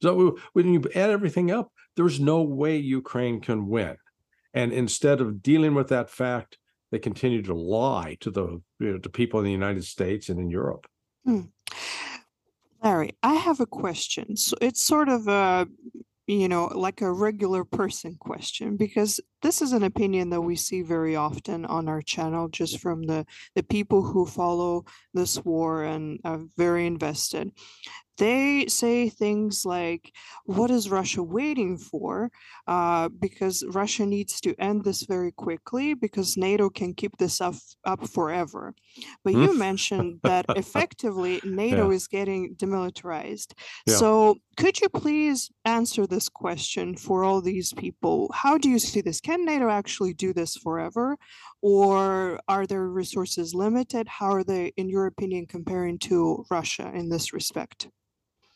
So 0.01 0.37
when 0.53 0.73
you 0.73 0.83
add 0.93 1.09
everything 1.09 1.51
up, 1.51 1.71
there's 1.95 2.19
no 2.19 2.41
way 2.41 2.77
Ukraine 2.77 3.39
can 3.41 3.67
win. 3.67 3.97
And 4.53 4.71
instead 4.71 5.21
of 5.21 5.41
dealing 5.41 5.73
with 5.73 5.89
that 5.89 6.09
fact, 6.09 6.57
they 6.91 6.99
continue 6.99 7.41
to 7.43 7.53
lie 7.53 8.17
to 8.21 8.31
the 8.31 8.61
you 8.79 8.91
know, 8.93 8.97
to 8.99 9.09
people 9.09 9.39
in 9.39 9.45
the 9.45 9.51
United 9.51 9.83
States 9.83 10.29
and 10.29 10.39
in 10.39 10.49
Europe. 10.49 10.87
Hmm. 11.25 11.41
Larry, 12.83 13.17
I 13.23 13.33
have 13.33 13.59
a 13.59 13.65
question. 13.65 14.37
So 14.37 14.55
it's 14.61 14.81
sort 14.81 15.09
of 15.09 15.27
a 15.27 15.67
you 16.27 16.47
know, 16.47 16.65
like 16.73 17.01
a 17.01 17.11
regular 17.11 17.63
person 17.63 18.15
question, 18.19 18.77
because 18.77 19.19
this 19.41 19.61
is 19.61 19.73
an 19.73 19.83
opinion 19.83 20.29
that 20.31 20.41
we 20.41 20.55
see 20.55 20.81
very 20.81 21.15
often 21.15 21.65
on 21.65 21.87
our 21.87 22.01
channel, 22.01 22.47
just 22.47 22.79
from 22.79 23.03
the 23.03 23.25
the 23.55 23.63
people 23.63 24.01
who 24.01 24.25
follow 24.25 24.85
this 25.13 25.43
war 25.45 25.83
and 25.83 26.19
are 26.23 26.41
very 26.57 26.87
invested 26.87 27.51
they 28.17 28.65
say 28.67 29.09
things 29.09 29.65
like, 29.65 30.11
What 30.45 30.71
is 30.71 30.89
Russia 30.89 31.23
waiting 31.23 31.77
for? 31.77 32.31
Uh, 32.67 33.09
because 33.09 33.63
Russia 33.69 34.05
needs 34.05 34.39
to 34.41 34.55
end 34.59 34.83
this 34.83 35.03
very 35.03 35.31
quickly 35.31 35.93
because 35.93 36.37
NATO 36.37 36.69
can 36.69 36.93
keep 36.93 37.17
this 37.17 37.41
up, 37.41 37.55
up 37.85 38.07
forever. 38.07 38.73
But 39.23 39.33
you 39.33 39.51
hmm? 39.51 39.57
mentioned 39.57 40.19
that 40.23 40.45
effectively 40.55 41.41
NATO 41.43 41.89
yeah. 41.89 41.95
is 41.95 42.07
getting 42.07 42.55
demilitarized. 42.55 43.53
Yeah. 43.85 43.95
So 43.95 44.37
could 44.57 44.79
you 44.79 44.89
please 44.89 45.51
answer 45.65 46.07
this 46.07 46.29
question 46.29 46.95
for 46.95 47.23
all 47.23 47.41
these 47.41 47.73
people? 47.73 48.31
How 48.33 48.57
do 48.57 48.69
you 48.69 48.79
see 48.79 49.01
this? 49.01 49.19
Can 49.19 49.45
NATO 49.45 49.69
actually 49.69 50.13
do 50.13 50.33
this 50.33 50.55
forever? 50.55 51.17
Or 51.61 52.39
are 52.47 52.65
their 52.65 52.87
resources 52.87 53.53
limited? 53.53 54.07
How 54.07 54.31
are 54.31 54.43
they, 54.43 54.71
in 54.77 54.87
your 54.89 55.07
opinion, 55.07 55.45
comparing 55.47 55.99
to 55.99 56.45
Russia 56.49 56.91
in 56.93 57.09
this 57.09 57.33
respect? 57.33 57.89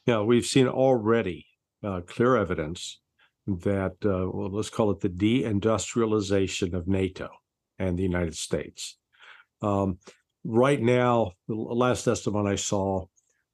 Yeah, 0.06 0.22
we've 0.22 0.46
seen 0.46 0.68
already 0.68 1.46
uh, 1.84 2.02
clear 2.02 2.36
evidence 2.36 3.00
that, 3.48 3.96
uh, 4.06 4.30
well, 4.32 4.50
let's 4.52 4.70
call 4.70 4.92
it 4.92 5.00
the 5.00 5.10
deindustrialization 5.10 6.74
of 6.74 6.88
NATO 6.88 7.30
and 7.78 7.98
the 7.98 8.04
United 8.04 8.36
States. 8.36 8.98
Um, 9.62 9.98
right 10.44 10.82
now, 10.82 11.34
the 11.48 11.56
last 11.56 12.08
estimate 12.08 12.46
I 12.46 12.56
saw, 12.56 13.06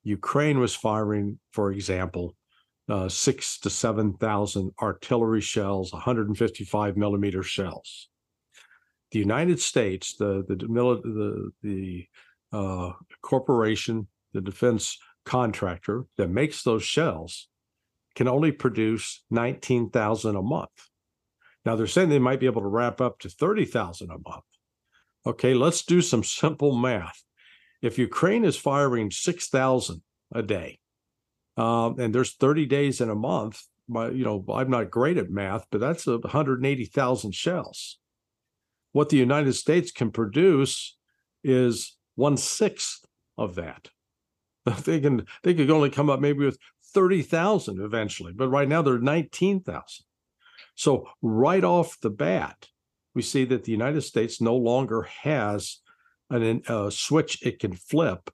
Ukraine 0.04 0.60
was 0.60 0.76
firing, 0.76 1.40
for 1.52 1.72
example, 1.72 2.36
uh, 2.88 3.10
six 3.10 3.60
to 3.60 3.70
7,000 3.70 4.72
artillery 4.82 5.42
shells, 5.42 5.92
155 5.92 6.98
millimeter 6.98 7.42
shells. 7.42 8.10
The 9.12 9.20
United 9.20 9.60
States, 9.60 10.16
the, 10.16 10.44
the, 10.48 10.56
the, 10.56 11.52
the 11.64 12.06
uh, 12.52 12.92
corporation, 13.22 14.08
the 14.34 14.42
defense 14.42 14.98
contractor 15.26 16.06
that 16.18 16.30
makes 16.30 16.64
those 16.64 16.84
shells 16.84 17.48
can 18.16 18.28
only 18.28 18.52
produce 18.52 19.24
19,000 19.30 20.36
a 20.36 20.42
month. 20.42 20.90
Now 21.66 21.76
they're 21.76 21.88
saying 21.88 22.10
they 22.10 22.20
might 22.20 22.40
be 22.40 22.46
able 22.46 22.62
to 22.62 22.68
wrap 22.68 23.02
up 23.02 23.20
to 23.20 23.30
30,000 23.30 24.10
a 24.10 24.30
month. 24.30 24.44
Okay, 25.26 25.54
let's 25.54 25.84
do 25.84 26.02
some 26.02 26.24
simple 26.42 26.76
math. 26.76 27.24
If 27.82 28.00
Ukraine 28.00 28.46
is 28.46 28.56
firing 28.56 29.12
6,000 29.12 30.02
a 30.34 30.42
day, 30.42 30.80
um, 31.58 32.00
and 32.00 32.14
there's 32.14 32.34
30 32.34 32.66
days 32.66 33.02
in 33.02 33.10
a 33.10 33.16
month, 33.16 33.62
my, 33.88 34.10
you 34.10 34.26
know, 34.26 34.44
I'm 34.52 34.70
not 34.70 34.90
great 34.90 35.18
at 35.18 35.30
math, 35.30 35.66
but 35.72 35.80
that's 35.80 36.08
180,000 36.08 37.36
shells. 37.36 38.00
What 38.92 39.10
the 39.10 39.18
United 39.18 39.54
States 39.54 39.92
can 39.92 40.12
produce 40.12 40.98
is 41.44 41.98
one 42.16 42.38
sixth 42.38 43.06
of 43.38 43.56
that. 43.56 43.90
they 44.84 45.00
can 45.00 45.26
they 45.44 45.54
could 45.54 45.70
only 45.70 45.90
come 45.90 46.10
up 46.10 46.20
maybe 46.20 46.46
with 46.46 46.58
30,000 46.94 47.82
eventually, 47.82 48.34
but 48.34 48.50
right 48.50 48.68
now 48.68 48.82
they're 48.82 48.98
19,000. 48.98 50.06
So 50.76 51.08
right 51.22 51.64
off 51.64 52.00
the 52.02 52.10
bat, 52.10 52.68
we 53.14 53.22
see 53.22 53.46
that 53.46 53.64
the 53.64 53.72
United 53.72 54.02
States 54.02 54.42
no 54.42 54.56
longer 54.56 55.04
has 55.24 55.80
an, 56.30 56.64
a 56.68 56.90
switch 56.92 57.46
it 57.46 57.60
can 57.60 57.74
flip 57.74 58.30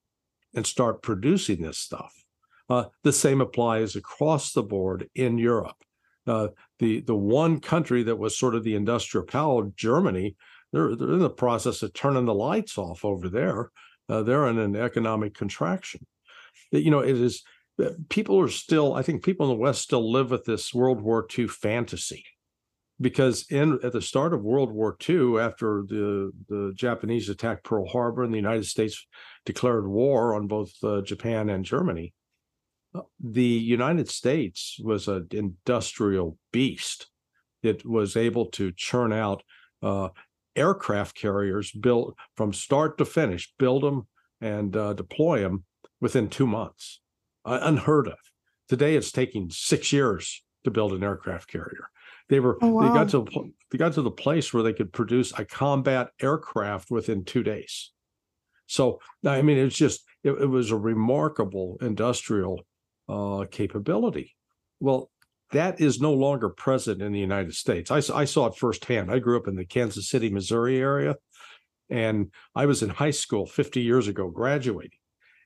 and 0.55 0.65
start 0.65 1.01
producing 1.01 1.61
this 1.61 1.77
stuff. 1.77 2.13
Uh, 2.69 2.85
the 3.03 3.11
same 3.11 3.41
applies 3.41 3.95
across 3.95 4.53
the 4.53 4.63
board 4.63 5.09
in 5.15 5.38
Europe. 5.38 5.75
Uh, 6.27 6.50
the 6.79 7.01
the 7.01 7.15
one 7.15 7.59
country 7.59 8.03
that 8.03 8.17
was 8.17 8.38
sort 8.38 8.55
of 8.55 8.63
the 8.63 8.75
industrial 8.75 9.25
power, 9.25 9.69
Germany, 9.75 10.35
they're 10.71 10.95
they're 10.95 11.13
in 11.13 11.19
the 11.19 11.29
process 11.29 11.81
of 11.81 11.93
turning 11.93 12.25
the 12.25 12.33
lights 12.33 12.77
off 12.77 13.03
over 13.03 13.27
there. 13.27 13.71
Uh, 14.07 14.21
they're 14.23 14.47
in 14.47 14.59
an 14.59 14.75
economic 14.75 15.33
contraction 15.33 16.05
you 16.72 16.91
know, 16.91 17.00
it 17.00 17.17
is 17.17 17.43
people 18.10 18.39
are 18.39 18.48
still, 18.48 18.93
I 18.93 19.01
think 19.01 19.24
people 19.24 19.50
in 19.50 19.58
the 19.58 19.62
West 19.62 19.81
still 19.81 20.12
live 20.12 20.31
with 20.31 20.46
this 20.46 20.74
World 20.74 21.01
War 21.01 21.27
II 21.38 21.48
fantasy 21.48 22.24
because 23.00 23.46
in 23.50 23.79
at 23.84 23.93
the 23.93 24.01
start 24.01 24.34
of 24.34 24.43
World 24.43 24.72
War 24.72 24.96
II, 25.08 25.39
after 25.39 25.84
the 25.88 26.31
the 26.48 26.72
Japanese 26.75 27.29
attacked 27.29 27.63
Pearl 27.63 27.88
Harbor 27.88 28.24
and 28.24 28.34
the 28.34 28.38
United 28.38 28.65
States 28.65 29.05
declared 29.46 29.88
war 29.88 30.36
on 30.36 30.48
both 30.48 30.72
uh, 30.84 31.01
Japan 31.01 31.50
and 31.50 31.65
Germany, 31.65 32.13
uh, 32.93 33.01
the 33.20 33.43
United 33.43 34.10
States 34.10 34.77
was 34.84 35.08
an 35.08 35.27
industrial 35.31 36.38
beast. 36.51 37.08
It 37.63 37.86
was 37.86 38.15
able 38.15 38.48
to 38.51 38.72
churn 38.75 39.12
out 39.12 39.43
uh, 39.81 40.10
aircraft 40.55 41.15
carriers 41.15 41.72
built 41.72 42.15
from 42.36 42.53
start 42.53 42.98
to 43.00 43.05
finish, 43.05 43.51
build 43.58 43.84
them 43.84 44.08
and 44.41 44.75
uh, 44.75 44.93
deploy 44.93 45.41
them 45.41 45.63
within 46.01 46.27
two 46.27 46.48
months, 46.48 47.00
uh, 47.46 47.60
unheard 47.62 48.08
of. 48.08 48.17
Today, 48.67 48.96
it's 48.96 49.12
taking 49.12 49.50
six 49.50 49.93
years 49.93 50.43
to 50.63 50.72
build 50.72 50.93
an 50.93 51.03
aircraft 51.03 51.50
carrier. 51.50 51.88
They 52.29 52.39
were 52.39 52.58
oh, 52.62 52.70
wow. 52.70 52.81
they 52.81 52.93
got 52.93 53.10
to 53.10 53.25
they 53.72 53.77
got 53.77 53.93
to 53.93 54.01
the 54.01 54.12
place 54.12 54.53
where 54.53 54.63
they 54.63 54.74
could 54.74 54.93
produce 54.93 55.38
a 55.38 55.46
combat 55.46 56.10
aircraft 56.22 56.89
within 56.89 57.25
two 57.25 57.43
days. 57.43 57.91
So 58.67 59.00
I 59.25 59.41
mean, 59.41 59.58
it's 59.58 59.75
just 59.75 60.01
it, 60.24 60.31
it 60.31 60.48
was 60.48 60.72
a 60.72 60.77
remarkable 60.77 61.77
industrial 61.81 62.62
uh, 63.10 63.46
capability. 63.51 64.36
Well, 64.79 65.12
that 65.51 65.81
is 65.81 66.00
no 66.00 66.13
longer 66.13 66.50
present 66.50 67.01
in 67.01 67.12
the 67.12 67.20
United 67.20 67.53
States. 67.53 67.91
I, 67.91 67.98
I 68.15 68.25
saw 68.25 68.46
it 68.46 68.55
firsthand. 68.55 69.12
I 69.12 69.20
grew 69.20 69.38
up 69.38 69.50
in 69.50 69.55
the 69.55 69.65
Kansas 69.65 70.10
City, 70.10 70.29
Missouri 70.29 70.79
area, 70.79 71.17
and 71.89 72.31
I 72.55 72.65
was 72.65 72.81
in 72.81 72.89
high 72.89 73.12
school 73.12 73.46
50 73.46 73.81
years 73.81 74.08
ago, 74.08 74.29
graduating. 74.29 75.00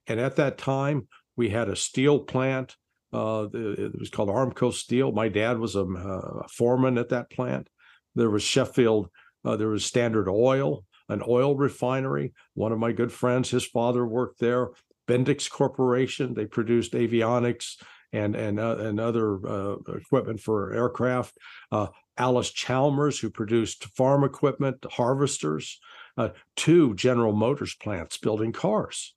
And 0.08 0.20
at 0.20 0.36
that 0.38 0.58
time, 0.58 1.08
we 1.36 1.50
had 1.50 1.70
a 1.70 1.76
steel 1.76 2.20
plant. 2.20 2.76
Uh, 3.14 3.48
it 3.54 3.98
was 3.98 4.10
called 4.10 4.30
Armco 4.30 4.74
Steel. 4.74 5.12
My 5.12 5.30
dad 5.30 5.58
was 5.58 5.76
a, 5.76 5.86
a 5.86 6.48
foreman 6.50 6.98
at 6.98 7.10
that 7.10 7.30
plant. 7.30 7.70
There 8.16 8.30
was 8.30 8.44
Sheffield. 8.44 9.10
Uh, 9.44 9.56
there 9.56 9.70
was 9.70 9.86
Standard 9.86 10.28
Oil, 10.28 10.84
an 11.08 11.22
oil 11.28 11.56
refinery. 11.56 12.34
One 12.56 12.72
of 12.72 12.80
my 12.80 12.92
good 12.92 13.12
friends, 13.12 13.50
his 13.50 13.66
father 13.66 14.06
worked 14.06 14.40
there. 14.40 14.70
Bendix 15.08 15.50
Corporation. 15.50 16.34
They 16.34 16.46
produced 16.46 16.94
avionics 16.94 17.76
and 18.12 18.36
and 18.36 18.60
uh, 18.60 18.78
and 18.78 19.00
other 19.00 19.46
uh, 19.48 19.76
equipment 19.96 20.40
for 20.40 20.74
aircraft. 20.74 21.38
Uh, 21.72 21.88
Allis-Chalmers, 22.18 23.20
who 23.20 23.30
produced 23.30 23.86
farm 23.96 24.24
equipment, 24.24 24.86
harvesters. 24.90 25.80
Uh, 26.18 26.30
two 26.56 26.96
General 26.96 27.34
Motors 27.34 27.76
plants 27.76 28.18
building 28.18 28.54
cars. 28.54 29.14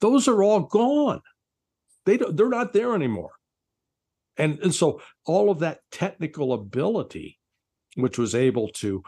Those 0.00 0.28
are 0.28 0.42
all 0.42 0.60
gone. 0.60 1.20
They 2.04 2.18
they're 2.18 2.48
not 2.48 2.72
there 2.72 2.94
anymore. 2.94 3.32
And, 4.36 4.58
and 4.60 4.74
so 4.74 5.00
all 5.24 5.50
of 5.50 5.60
that 5.60 5.80
technical 5.90 6.52
ability, 6.52 7.38
which 7.94 8.18
was 8.18 8.34
able 8.34 8.68
to, 8.68 9.02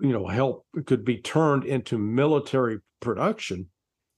you 0.00 0.12
know, 0.12 0.26
help 0.26 0.66
could 0.84 1.04
be 1.04 1.18
turned 1.18 1.64
into 1.64 1.96
military 1.98 2.80
production, 3.00 3.68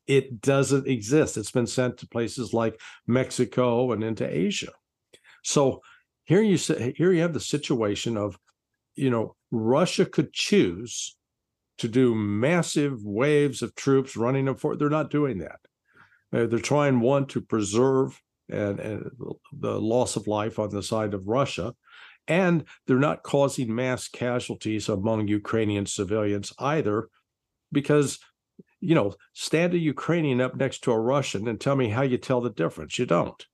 It 0.09 0.41
doesn't 0.41 0.89
exist. 0.89 1.37
It's 1.37 1.51
been 1.51 1.67
sent 1.67 1.99
to 1.99 2.09
places 2.09 2.55
like 2.55 2.81
Mexico 3.07 3.93
and 3.93 4.03
into 4.03 4.27
Asia. 4.27 4.73
So 5.45 5.83
here 6.25 6.43
you 6.43 6.57
say 6.57 6.95
here 6.97 7.13
you 7.13 7.21
have 7.21 7.35
the 7.35 7.41
situation 7.41 8.17
of, 8.17 8.39
you 8.97 9.11
know, 9.11 9.37
Russia 9.51 10.07
could 10.07 10.33
choose 10.33 11.17
to 11.77 11.89
do 11.89 12.15
massive 12.15 13.05
waves 13.05 13.63
of 13.63 13.75
troops 13.75 14.17
running 14.17 14.47
them 14.47 14.57
for. 14.57 14.77
They're 14.77 14.89
not 14.89 15.11
doing 15.11 15.39
that. 15.39 15.61
They're 16.33 16.47
trying 16.59 17.01
one 17.01 17.27
to 17.27 17.41
preserve 17.41 18.21
and, 18.51 18.81
and 18.81 19.11
the 19.53 19.81
loss 19.81 20.17
of 20.17 20.27
life 20.27 20.59
on 20.59 20.71
the 20.71 20.83
side 20.83 21.15
of 21.15 21.29
Russia, 21.29 21.75
and 22.27 22.65
they're 22.87 22.99
not 22.99 23.23
causing 23.23 23.75
mass 23.75 24.09
casualties 24.09 24.89
among 24.89 25.29
Ukrainian 25.29 25.87
civilians 25.87 26.53
either, 26.59 27.09
because 27.73 28.19
you 28.81 28.95
know, 28.95 29.15
stand 29.33 29.75
a 29.75 29.79
Ukrainian 29.79 30.41
up 30.41 30.55
next 30.57 30.85
to 30.85 30.93
a 30.93 31.01
Russian 31.01 31.49
and 31.49 31.61
tell 31.61 31.77
me 31.77 31.89
how 31.89 32.03
you 32.03 32.17
tell 32.19 32.41
the 32.41 32.51
difference. 32.51 32.99
You 32.99 33.07
don't. 33.07 33.45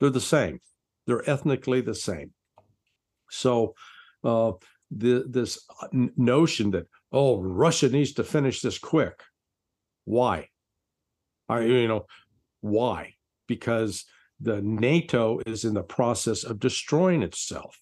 They're 0.00 0.10
the 0.10 0.20
same. 0.20 0.60
They're 1.06 1.28
ethnically 1.28 1.80
the 1.80 1.94
same. 1.94 2.32
So, 3.30 3.74
uh, 4.24 4.52
the 4.90 5.24
this 5.28 5.66
notion 5.92 6.70
that 6.70 6.86
oh 7.12 7.40
Russia 7.40 7.88
needs 7.88 8.12
to 8.14 8.24
finish 8.24 8.62
this 8.62 8.78
quick, 8.78 9.22
why? 10.04 10.48
I 11.48 11.60
you 11.62 11.88
know 11.88 12.06
why? 12.60 13.14
Because 13.46 14.04
the 14.40 14.60
NATO 14.62 15.40
is 15.46 15.64
in 15.64 15.74
the 15.74 15.82
process 15.82 16.44
of 16.44 16.60
destroying 16.60 17.22
itself. 17.22 17.78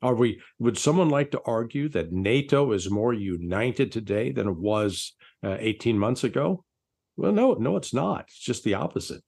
Are 0.00 0.14
we? 0.14 0.40
Would 0.58 0.78
someone 0.78 1.10
like 1.10 1.30
to 1.30 1.42
argue 1.44 1.88
that 1.90 2.12
NATO 2.12 2.72
is 2.72 2.90
more 2.90 3.12
united 3.12 3.92
today 3.92 4.32
than 4.32 4.48
it 4.48 4.56
was 4.56 5.14
uh, 5.44 5.56
18 5.60 5.98
months 5.98 6.24
ago? 6.24 6.64
Well, 7.16 7.32
no, 7.32 7.54
no, 7.54 7.76
it's 7.76 7.94
not. 7.94 8.24
It's 8.28 8.38
just 8.38 8.64
the 8.64 8.74
opposite. 8.74 9.22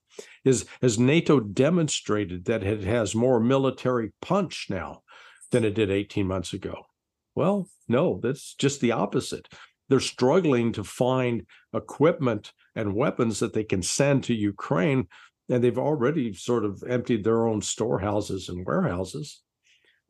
Is 0.45 0.66
has 0.81 0.99
NATO 0.99 1.40
demonstrated 1.40 2.47
that 2.47 2.64
it 2.64 2.83
has 2.85 3.14
more 3.14 3.40
military 3.40 4.12
punch 4.21 4.66
now 4.71 5.02
than 5.50 5.64
it 5.64 5.75
did 5.75 5.90
18 5.90 6.26
months 6.26 6.52
ago? 6.52 6.87
Well, 7.35 7.69
no, 7.88 8.21
that's 8.23 8.54
just 8.54 8.81
the 8.81 8.93
opposite. 8.93 9.49
They're 9.88 10.00
struggling 10.00 10.73
to 10.73 10.85
find 10.85 11.47
equipment 11.73 12.53
and 12.75 12.95
weapons 12.95 13.41
that 13.41 13.53
they 13.53 13.64
can 13.64 13.83
send 13.83 14.25
to 14.25 14.35
Ukraine, 14.35 15.09
and 15.49 15.62
they've 15.62 15.79
already 15.79 16.33
sort 16.33 16.64
of 16.64 16.83
emptied 16.88 17.25
their 17.25 17.47
own 17.47 17.61
storehouses 17.61 18.49
and 18.49 18.67
warehouses. 18.67 19.43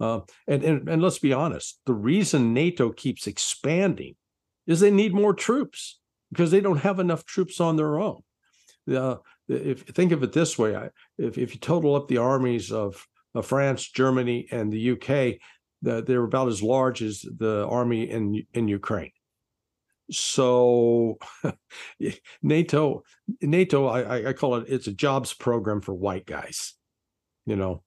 Uh, 0.00 0.20
and, 0.48 0.64
and 0.64 0.88
and 0.88 1.02
let's 1.02 1.18
be 1.18 1.32
honest, 1.32 1.80
the 1.86 1.94
reason 1.94 2.52
NATO 2.52 2.90
keeps 2.90 3.26
expanding 3.26 4.16
is 4.66 4.80
they 4.80 4.90
need 4.90 5.14
more 5.14 5.34
troops 5.34 6.00
because 6.30 6.50
they 6.50 6.60
don't 6.60 6.78
have 6.78 6.98
enough 6.98 7.24
troops 7.24 7.60
on 7.60 7.76
their 7.76 8.00
own. 8.00 8.22
Uh, 8.92 9.16
if 9.48 9.82
think 9.82 10.12
of 10.12 10.22
it 10.22 10.32
this 10.32 10.58
way, 10.58 10.90
if 11.18 11.38
if 11.38 11.54
you 11.54 11.60
total 11.60 11.94
up 11.94 12.08
the 12.08 12.18
armies 12.18 12.72
of, 12.72 13.06
of 13.34 13.46
France, 13.46 13.88
Germany, 13.88 14.48
and 14.50 14.72
the 14.72 14.90
UK, 14.92 15.38
the, 15.82 16.02
they're 16.02 16.24
about 16.24 16.48
as 16.48 16.62
large 16.62 17.02
as 17.02 17.20
the 17.20 17.66
army 17.68 18.10
in 18.10 18.44
in 18.52 18.68
Ukraine. 18.68 19.12
So 20.10 21.18
NATO, 22.42 23.02
NATO, 23.40 23.86
I, 23.86 24.28
I 24.28 24.32
call 24.32 24.56
it 24.56 24.66
it's 24.68 24.86
a 24.86 24.92
jobs 24.92 25.32
program 25.32 25.80
for 25.80 25.94
white 25.94 26.26
guys. 26.26 26.74
You 27.46 27.56
know, 27.56 27.82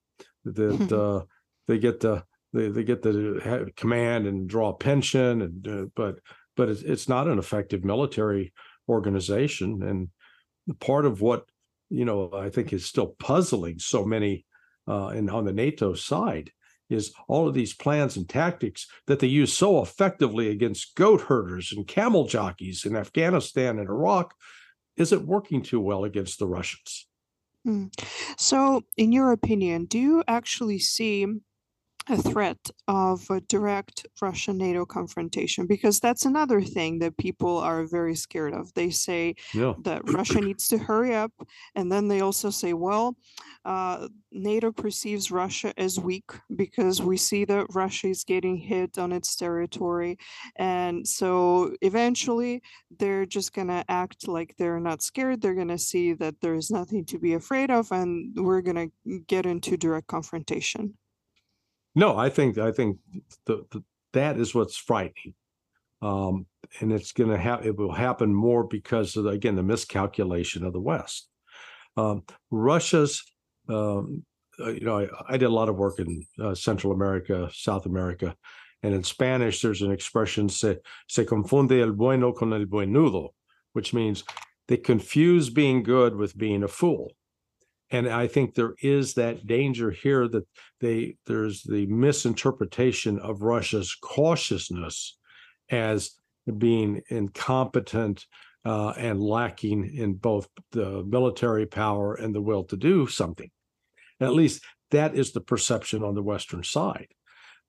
that 0.46 0.92
uh, 0.92 1.26
they 1.68 1.80
get 1.80 2.00
the 2.00 2.24
they, 2.54 2.70
they 2.70 2.84
get 2.84 3.02
the 3.02 3.72
command 3.76 4.28
and 4.28 4.50
draw 4.50 4.70
a 4.70 4.78
pension, 4.78 5.42
and 5.42 5.68
uh, 5.68 5.86
but 5.96 6.20
but 6.56 6.70
it's, 6.70 6.82
it's 6.82 7.10
not 7.10 7.28
an 7.28 7.40
effective 7.40 7.84
military 7.84 8.54
organization. 8.90 9.84
And 9.84 10.10
part 10.80 11.06
of 11.06 11.22
what 11.22 11.46
you 11.90 12.06
know 12.06 12.32
I 12.34 12.50
think 12.50 12.74
is 12.74 12.86
still 12.86 13.16
puzzling 13.20 13.80
so 13.80 14.06
many 14.06 14.46
uh, 14.88 15.08
and 15.08 15.30
on 15.30 15.46
the 15.46 15.54
NATO 15.54 15.94
side 15.94 16.52
is 16.90 17.14
all 17.28 17.48
of 17.48 17.54
these 17.54 17.74
plans 17.74 18.18
and 18.18 18.28
tactics 18.28 18.88
that 19.08 19.20
they 19.20 19.28
use 19.28 19.54
so 19.54 19.82
effectively 19.82 20.50
against 20.50 20.96
goat 20.96 21.22
herders 21.22 21.74
and 21.76 21.88
camel 21.88 22.26
jockeys 22.26 22.86
in 22.86 22.96
Afghanistan 22.96 23.80
and 23.80 23.90
Iraq 23.90 24.34
isn't 24.96 25.28
working 25.28 25.62
too 25.62 25.80
well 25.80 26.04
against 26.04 26.40
the 26.40 26.48
Russians. 26.48 27.08
Hmm. 27.64 27.86
So, 28.38 28.84
in 28.96 29.12
your 29.12 29.32
opinion, 29.32 29.86
do 29.86 30.00
you 30.00 30.24
actually 30.28 30.80
see 30.80 31.26
a 32.10 32.18
threat 32.18 32.70
of 32.88 33.30
a 33.30 33.42
direct 33.42 34.06
Russia 34.22 34.54
NATO 34.54 34.86
confrontation 34.86 35.68
because 35.68 36.00
that's 36.00 36.26
another 36.26 36.62
thing 36.62 37.00
that 37.00 37.18
people 37.18 37.58
are 37.58 37.86
very 37.86 38.16
scared 38.16 38.54
of. 38.54 38.74
They 38.74 38.90
say 38.90 39.36
yeah. 39.54 39.74
that 39.84 40.10
Russia 40.12 40.40
needs 40.40 40.68
to 40.70 40.78
hurry 40.78 41.14
up, 41.14 41.32
and 41.76 41.92
then 41.92 42.08
they 42.08 42.22
also 42.22 42.50
say, 42.50 42.74
well, 42.74 43.18
uh, 43.66 44.08
NATO 44.32 44.72
perceives 44.72 45.32
Russia 45.32 45.74
as 45.78 46.00
weak 46.00 46.32
because 46.56 47.02
we 47.02 47.18
see 47.18 47.44
that 47.46 47.68
Russia 47.74 48.08
is 48.08 48.24
getting 48.24 48.56
hit 48.58 48.98
on 48.98 49.12
its 49.12 49.36
territory. 49.36 50.18
And 50.56 51.06
so 51.06 51.76
eventually 51.82 52.62
they're 52.98 53.26
just 53.26 53.54
going 53.54 53.68
to 53.68 53.84
act 53.90 54.28
like 54.28 54.56
they're 54.58 54.80
not 54.80 55.02
scared. 55.02 55.42
They're 55.42 55.56
going 55.56 55.68
to 55.68 55.78
see 55.78 56.14
that 56.14 56.36
there's 56.42 56.72
nothing 56.72 57.06
to 57.06 57.20
be 57.20 57.34
afraid 57.34 57.70
of, 57.72 57.92
and 57.92 58.34
we're 58.36 58.62
going 58.62 58.92
to 59.06 59.20
get 59.28 59.46
into 59.46 59.76
direct 59.76 60.08
confrontation. 60.08 60.94
No, 61.98 62.16
I 62.16 62.30
think 62.30 62.60
I 62.60 62.72
think 62.72 63.00
the, 63.48 63.66
the 63.72 63.84
that 64.14 64.38
is 64.38 64.54
what's 64.54 64.78
frightening, 64.78 65.34
um, 66.04 66.46
and 66.80 66.92
it's 66.92 67.12
going 67.12 67.32
to 67.32 67.40
have 67.40 67.66
it 67.66 67.76
will 67.76 67.92
happen 67.92 68.32
more 68.32 68.64
because 68.64 69.18
of 69.18 69.24
the, 69.24 69.32
again 69.32 69.56
the 69.56 69.64
miscalculation 69.64 70.64
of 70.64 70.74
the 70.74 70.80
West. 70.80 71.28
Um, 71.98 72.22
Russia's, 72.52 73.24
um, 73.68 74.24
uh, 74.60 74.70
you 74.70 74.82
know, 74.82 75.00
I, 75.00 75.08
I, 75.28 75.38
did 75.38 75.48
a 75.48 75.50
lot 75.60 75.70
of 75.70 75.78
work 75.78 75.98
in 75.98 76.24
uh, 76.40 76.54
Central 76.54 76.94
America, 76.94 77.50
South 77.52 77.88
America, 77.88 78.36
and 78.84 78.94
in 78.94 79.04
Spanish 79.04 79.64
there's 79.64 79.82
an 79.82 79.92
expression 79.92 80.50
se 80.50 80.78
se 81.08 81.26
confunde 81.26 81.82
el 81.82 81.94
bueno 81.94 82.32
con 82.32 82.54
el 82.54 82.66
buenudo, 82.66 83.30
which 83.74 83.92
means 83.96 84.24
they 84.68 84.78
confuse 84.78 85.50
being 85.50 85.82
good 85.82 86.16
with 86.16 86.38
being 86.38 86.62
a 86.62 86.68
fool 86.68 87.17
and 87.92 88.08
i 88.08 88.28
think 88.28 88.54
there 88.54 88.76
is 88.82 89.14
that 89.14 89.48
danger 89.48 89.92
here 89.92 90.28
that 90.28 90.48
they 90.80 91.16
there's 91.26 91.64
the 91.64 91.86
misinterpretation 91.88 93.20
of 93.20 93.42
russia's 93.42 93.96
cautiousness 94.02 95.18
as 95.70 96.12
being 96.58 97.02
incompetent 97.10 98.26
uh, 98.66 98.94
and 98.98 99.22
lacking 99.22 99.96
in 99.96 100.14
both 100.14 100.48
the 100.72 101.04
military 101.08 101.66
power 101.66 102.16
and 102.16 102.34
the 102.36 102.42
will 102.42 102.64
to 102.66 102.76
do 102.76 103.08
something. 103.08 103.50
At 104.20 104.34
least 104.34 104.64
that 104.92 105.16
is 105.16 105.32
the 105.32 105.42
perception 105.42 106.04
on 106.04 106.16
the 106.16 106.24
western 106.24 106.64
side. 106.64 107.08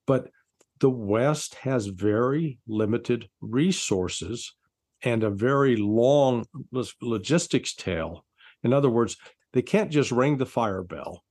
But 0.05 0.29
the 0.79 0.89
west 0.89 1.55
has 1.55 1.87
very 1.87 2.59
limited 2.67 3.29
resources 3.41 4.53
and 5.01 5.23
a 5.23 5.29
very 5.29 5.77
long 5.77 6.45
logistics 7.01 7.75
tail. 7.75 8.25
In 8.63 8.73
other 8.73 8.89
words 8.89 9.15
they 9.53 9.61
can't 9.61 9.91
just 9.91 10.11
ring 10.11 10.37
the 10.37 10.45
fire 10.45 10.83
bell 10.83 11.23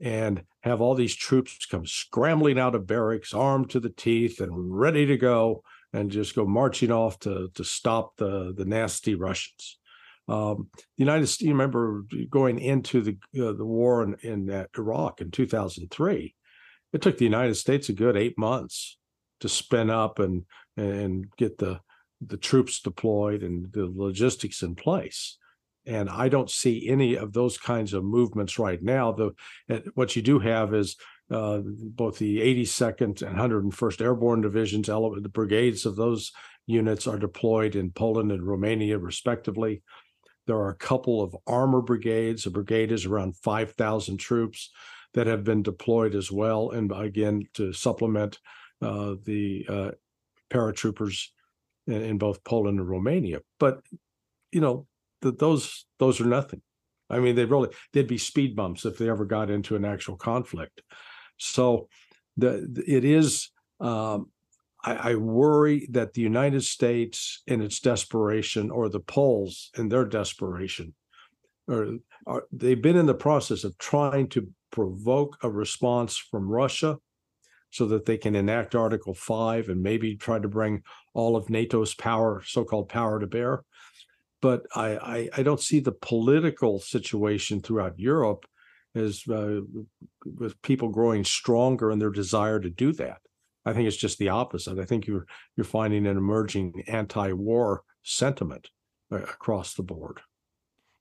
and 0.00 0.42
have 0.62 0.80
all 0.80 0.94
these 0.94 1.14
troops 1.14 1.66
come 1.66 1.86
scrambling 1.86 2.58
out 2.58 2.74
of 2.74 2.86
barracks, 2.86 3.32
armed 3.32 3.70
to 3.70 3.80
the 3.80 3.90
teeth 3.90 4.40
and 4.40 4.78
ready 4.78 5.06
to 5.06 5.16
go, 5.16 5.62
and 5.92 6.10
just 6.10 6.34
go 6.34 6.44
marching 6.44 6.90
off 6.90 7.18
to 7.20 7.50
to 7.54 7.64
stop 7.64 8.16
the 8.16 8.52
the 8.56 8.64
nasty 8.64 9.14
Russians. 9.14 9.78
Um, 10.26 10.68
the 10.74 10.84
United 11.04 11.26
States, 11.26 11.42
you 11.42 11.52
remember 11.52 12.04
going 12.30 12.58
into 12.58 13.02
the 13.02 13.16
uh, 13.40 13.52
the 13.52 13.64
war 13.64 14.02
in, 14.02 14.16
in 14.22 14.50
uh, 14.50 14.66
Iraq 14.76 15.20
in 15.20 15.30
2003. 15.30 16.34
It 16.92 17.02
took 17.02 17.18
the 17.18 17.24
United 17.24 17.54
States 17.56 17.88
a 17.88 17.92
good 17.92 18.16
eight 18.16 18.38
months 18.38 18.98
to 19.40 19.48
spin 19.48 19.90
up 19.90 20.18
and 20.18 20.44
and 20.76 21.26
get 21.36 21.58
the 21.58 21.80
the 22.20 22.36
troops 22.36 22.80
deployed 22.80 23.42
and 23.42 23.72
the 23.72 23.90
logistics 23.94 24.62
in 24.62 24.74
place 24.74 25.38
and 25.86 26.08
I 26.08 26.28
don't 26.28 26.50
see 26.50 26.88
any 26.88 27.16
of 27.16 27.32
those 27.32 27.58
kinds 27.58 27.92
of 27.92 28.04
movements 28.04 28.58
right 28.58 28.82
now. 28.82 29.12
The 29.12 29.32
eh, 29.68 29.80
what 29.94 30.16
you 30.16 30.22
do 30.22 30.38
have 30.38 30.74
is 30.74 30.96
uh, 31.30 31.60
both 31.64 32.18
the 32.18 32.40
82nd 32.40 33.22
and 33.22 33.36
101st 33.36 34.00
Airborne 34.00 34.40
Divisions, 34.40 34.86
the 34.86 35.30
brigades 35.32 35.86
of 35.86 35.96
those 35.96 36.32
units 36.66 37.06
are 37.06 37.18
deployed 37.18 37.76
in 37.76 37.90
Poland 37.90 38.32
and 38.32 38.46
Romania, 38.46 38.98
respectively. 38.98 39.82
There 40.46 40.56
are 40.56 40.70
a 40.70 40.76
couple 40.76 41.22
of 41.22 41.34
armor 41.46 41.80
brigades. 41.80 42.46
A 42.46 42.50
brigade 42.50 42.92
is 42.92 43.06
around 43.06 43.36
5,000 43.38 44.18
troops 44.18 44.70
that 45.14 45.26
have 45.26 45.44
been 45.44 45.62
deployed 45.62 46.14
as 46.14 46.30
well, 46.30 46.70
and 46.70 46.92
again 46.92 47.44
to 47.54 47.72
supplement 47.72 48.38
uh, 48.82 49.14
the 49.24 49.64
uh, 49.68 49.90
paratroopers 50.50 51.28
in, 51.86 52.02
in 52.02 52.18
both 52.18 52.44
Poland 52.44 52.78
and 52.78 52.88
Romania. 52.88 53.40
But 53.58 53.80
you 54.52 54.60
know, 54.60 54.86
that 55.24 55.38
those 55.38 55.86
those 55.98 56.20
are 56.20 56.26
nothing. 56.26 56.62
I 57.10 57.18
mean, 57.18 57.34
they 57.34 57.44
really 57.44 57.70
they'd 57.92 58.06
be 58.06 58.18
speed 58.18 58.56
bumps 58.56 58.84
if 58.84 58.96
they 58.96 59.10
ever 59.10 59.24
got 59.24 59.50
into 59.50 59.76
an 59.76 59.84
actual 59.84 60.16
conflict. 60.16 60.80
So 61.36 61.88
the 62.36 62.82
it 62.86 63.04
is 63.04 63.50
um, 63.80 64.30
I, 64.84 65.12
I 65.12 65.14
worry 65.16 65.88
that 65.90 66.12
the 66.12 66.22
United 66.22 66.62
States, 66.62 67.42
in 67.46 67.60
its 67.60 67.80
desperation, 67.80 68.70
or 68.70 68.88
the 68.88 69.00
Poles 69.00 69.70
in 69.76 69.88
their 69.88 70.04
desperation, 70.04 70.94
or, 71.66 71.96
or 72.26 72.44
they've 72.52 72.80
been 72.80 72.96
in 72.96 73.06
the 73.06 73.14
process 73.14 73.64
of 73.64 73.76
trying 73.78 74.28
to 74.28 74.48
provoke 74.70 75.38
a 75.42 75.50
response 75.50 76.16
from 76.16 76.48
Russia 76.48 76.98
so 77.70 77.86
that 77.86 78.04
they 78.04 78.16
can 78.16 78.36
enact 78.36 78.74
Article 78.74 79.14
5 79.14 79.68
and 79.68 79.82
maybe 79.82 80.16
try 80.16 80.38
to 80.38 80.48
bring 80.48 80.82
all 81.12 81.34
of 81.36 81.50
NATO's 81.50 81.94
power, 81.94 82.42
so 82.46 82.64
called 82.64 82.88
power 82.88 83.18
to 83.18 83.26
bear. 83.26 83.64
But 84.44 84.66
I, 84.74 84.96
I, 84.98 85.28
I 85.38 85.42
don't 85.42 85.58
see 85.58 85.80
the 85.80 85.90
political 85.90 86.78
situation 86.78 87.62
throughout 87.62 87.98
Europe 87.98 88.44
as 88.94 89.22
uh, 89.26 89.60
with 90.26 90.60
people 90.60 90.90
growing 90.90 91.24
stronger 91.24 91.90
in 91.90 91.98
their 91.98 92.10
desire 92.10 92.60
to 92.60 92.68
do 92.68 92.92
that. 92.92 93.22
I 93.64 93.72
think 93.72 93.88
it's 93.88 93.96
just 93.96 94.18
the 94.18 94.28
opposite. 94.28 94.78
I 94.78 94.84
think 94.84 95.06
you're 95.06 95.24
you're 95.56 95.64
finding 95.64 96.06
an 96.06 96.18
emerging 96.18 96.84
anti-war 96.88 97.84
sentiment 98.02 98.68
uh, 99.10 99.22
across 99.22 99.72
the 99.72 99.82
board. 99.82 100.20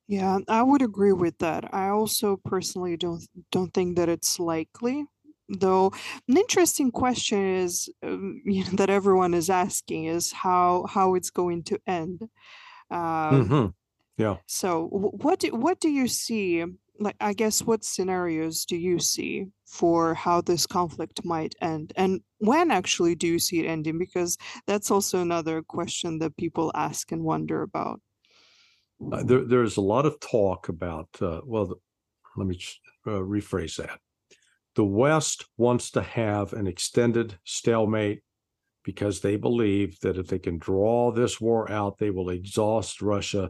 Yeah, 0.07 0.39
I 0.47 0.63
would 0.63 0.81
agree 0.81 1.11
with 1.11 1.37
that. 1.39 1.73
I 1.73 1.89
also 1.89 2.37
personally 2.45 2.95
don't 2.95 3.27
don't 3.51 3.73
think 3.73 3.97
that 3.97 4.07
it's 4.07 4.39
likely. 4.39 5.03
Though 5.49 5.91
an 6.29 6.37
interesting 6.37 6.91
question 6.91 7.55
is 7.57 7.89
um, 8.03 8.41
you 8.45 8.63
know, 8.63 8.71
that 8.77 8.89
everyone 8.89 9.33
is 9.33 9.49
asking 9.49 10.05
is 10.05 10.31
how 10.31 10.85
how 10.87 11.15
it's 11.15 11.29
going 11.29 11.63
to 11.63 11.77
end. 11.85 12.29
Um, 12.93 13.47
hmm 13.49 13.67
Yeah. 14.17 14.37
so 14.47 14.87
what 14.87 15.39
do, 15.39 15.49
what 15.51 15.79
do 15.79 15.89
you 15.89 16.07
see? 16.07 16.63
Like, 16.99 17.15
I 17.19 17.33
guess 17.33 17.63
what 17.63 17.83
scenarios 17.83 18.65
do 18.65 18.77
you 18.77 18.99
see 18.99 19.47
for 19.65 20.13
how 20.13 20.41
this 20.41 20.67
conflict 20.67 21.25
might 21.25 21.55
end, 21.59 21.91
and 21.95 22.21
when 22.37 22.69
actually 22.69 23.15
do 23.15 23.27
you 23.27 23.39
see 23.39 23.59
it 23.59 23.65
ending? 23.67 23.97
Because 23.97 24.37
that's 24.67 24.91
also 24.91 25.19
another 25.21 25.63
question 25.63 26.19
that 26.19 26.37
people 26.37 26.71
ask 26.75 27.11
and 27.11 27.23
wonder 27.23 27.63
about. 27.63 27.99
Uh, 29.11 29.23
there, 29.23 29.43
there's 29.43 29.77
a 29.77 29.81
lot 29.81 30.05
of 30.05 30.19
talk 30.19 30.69
about, 30.69 31.09
uh, 31.21 31.41
well, 31.45 31.65
the- 31.65 31.75
let 32.35 32.47
me 32.47 32.59
uh, 33.07 33.11
rephrase 33.11 33.77
that. 33.77 33.99
The 34.75 34.85
West 34.85 35.45
wants 35.57 35.91
to 35.91 36.01
have 36.01 36.53
an 36.53 36.67
extended 36.67 37.39
stalemate 37.43 38.23
because 38.83 39.21
they 39.21 39.35
believe 39.35 39.99
that 40.01 40.17
if 40.17 40.27
they 40.27 40.39
can 40.39 40.57
draw 40.57 41.11
this 41.11 41.39
war 41.39 41.69
out, 41.71 41.97
they 41.97 42.09
will 42.09 42.29
exhaust 42.29 43.01
Russia 43.01 43.49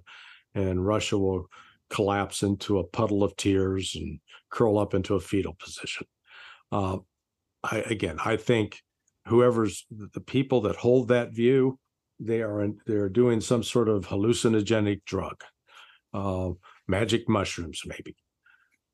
and 0.56 0.86
Russia 0.86 1.18
will 1.18 1.48
collapse 1.90 2.44
into 2.44 2.80
a 2.80 2.84
puddle 2.84 3.24
of 3.24 3.36
tears 3.36 3.96
and 3.96 4.20
curl 4.50 4.78
up 4.78 4.94
into 4.94 5.16
a 5.16 5.20
fetal 5.20 5.56
position. 5.60 6.08
Uh, 6.72 6.98
I, 7.64 7.80
again, 7.80 8.18
I 8.24 8.38
think 8.38 8.80
whoever's 9.28 9.86
the 9.90 10.20
people 10.20 10.62
that 10.62 10.76
hold 10.76 11.08
that 11.10 11.34
view, 11.34 11.80
they 12.20 12.42
are 12.42 12.68
they're 12.86 13.10
doing 13.10 13.42
some 13.42 13.64
sort 13.64 13.90
of 13.90 14.08
hallucinogenic 14.08 15.06
drug, 15.06 15.44
uh, 16.14 16.50
magic 16.88 17.28
mushrooms, 17.30 17.82
maybe. 17.86 18.16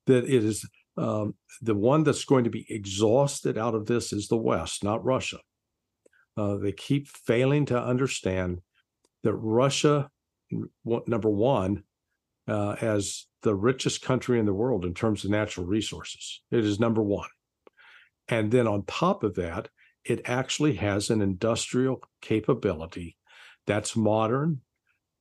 That 0.07 0.25
it 0.25 0.43
is 0.43 0.67
um, 0.97 1.35
the 1.61 1.75
one 1.75 2.03
that's 2.03 2.25
going 2.25 2.43
to 2.43 2.49
be 2.49 2.65
exhausted 2.69 3.57
out 3.57 3.75
of 3.75 3.85
this 3.85 4.11
is 4.13 4.27
the 4.27 4.37
West, 4.37 4.83
not 4.83 5.03
Russia. 5.03 5.39
Uh, 6.39 6.55
they 6.55 6.71
keep 6.71 7.05
failing 7.09 7.65
to 7.65 7.77
understand 7.77 8.61
that 9.23 9.33
Russia, 9.33 10.09
number 11.05 11.29
one, 11.29 11.83
uh, 12.47 12.77
as 12.79 13.25
the 13.41 13.53
richest 13.53 14.01
country 14.01 14.39
in 14.39 14.45
the 14.45 14.53
world 14.53 14.85
in 14.85 14.93
terms 14.93 15.25
of 15.25 15.31
natural 15.31 15.65
resources, 15.65 16.41
it 16.49 16.63
is 16.63 16.79
number 16.79 17.01
one. 17.01 17.27
And 18.29 18.51
then 18.51 18.67
on 18.67 18.85
top 18.85 19.23
of 19.23 19.35
that, 19.35 19.67
it 20.05 20.21
actually 20.23 20.75
has 20.75 21.09
an 21.09 21.21
industrial 21.21 22.01
capability 22.21 23.17
that's 23.67 23.97
modern, 23.97 24.61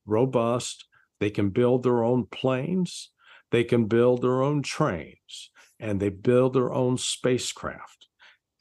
robust. 0.05 0.85
They 1.19 1.29
can 1.29 1.49
build 1.49 1.83
their 1.83 2.01
own 2.01 2.27
planes, 2.27 3.11
they 3.51 3.65
can 3.65 3.85
build 3.85 4.21
their 4.21 4.41
own 4.41 4.61
trains, 4.61 5.51
and 5.81 5.99
they 5.99 6.09
build 6.09 6.53
their 6.53 6.71
own 6.71 6.97
spacecraft. 6.97 8.07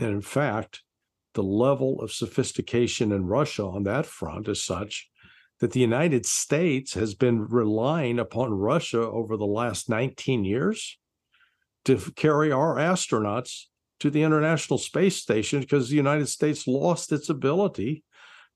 And 0.01 0.11
in 0.11 0.23
fact, 0.23 0.83
the 1.38 1.44
level 1.44 2.01
of 2.01 2.11
sophistication 2.11 3.12
in 3.12 3.24
Russia 3.24 3.64
on 3.64 3.85
that 3.85 4.05
front 4.05 4.48
is 4.48 4.61
such 4.61 5.09
that 5.61 5.70
the 5.70 5.79
United 5.79 6.27
States 6.27 6.94
has 6.94 7.14
been 7.14 7.46
relying 7.46 8.18
upon 8.18 8.53
Russia 8.53 9.01
over 9.03 9.37
the 9.37 9.46
last 9.46 9.88
19 9.88 10.44
years 10.44 10.98
to 11.85 11.96
carry 12.16 12.51
our 12.51 12.74
astronauts 12.74 13.66
to 14.01 14.11
the 14.11 14.24
International 14.24 14.79
Space 14.79 15.14
Station 15.14 15.61
because 15.61 15.88
the 15.88 15.94
United 15.94 16.27
States 16.27 16.66
lost 16.66 17.12
its 17.12 17.29
ability 17.29 18.03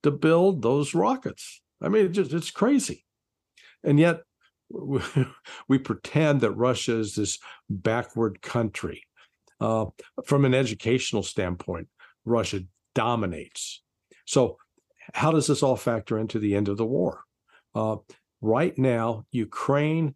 to 0.03 0.11
build 0.11 0.61
those 0.61 0.93
rockets. 0.93 1.63
I 1.81 1.89
mean, 1.89 2.07
it 2.07 2.09
just 2.09 2.33
it's 2.33 2.51
crazy. 2.51 3.05
And 3.85 4.01
yet 4.01 4.23
we, 5.69 5.79
pretend 5.79 6.41
that 6.41 6.51
Russia 6.51 6.99
is 6.99 7.15
this 7.15 7.39
backward 7.71 8.43
country. 8.43 9.05
Uh, 9.61 9.87
from 10.25 10.45
an 10.45 10.55
educational 10.55 11.23
standpoint, 11.23 11.87
Russia 12.25 12.61
dominates. 12.95 13.83
So, 14.27 14.59
how 15.15 15.33
does 15.33 15.47
this 15.47 15.63
all 15.63 15.77
factor 15.77 16.19
into 16.19 16.39
the 16.39 16.55
end 16.55 16.69
of 16.69 16.77
the 16.77 16.87
war? 16.87 17.25
Uh, 17.75 17.97
right 18.41 18.77
now, 18.79 19.27
Ukraine 19.31 20.15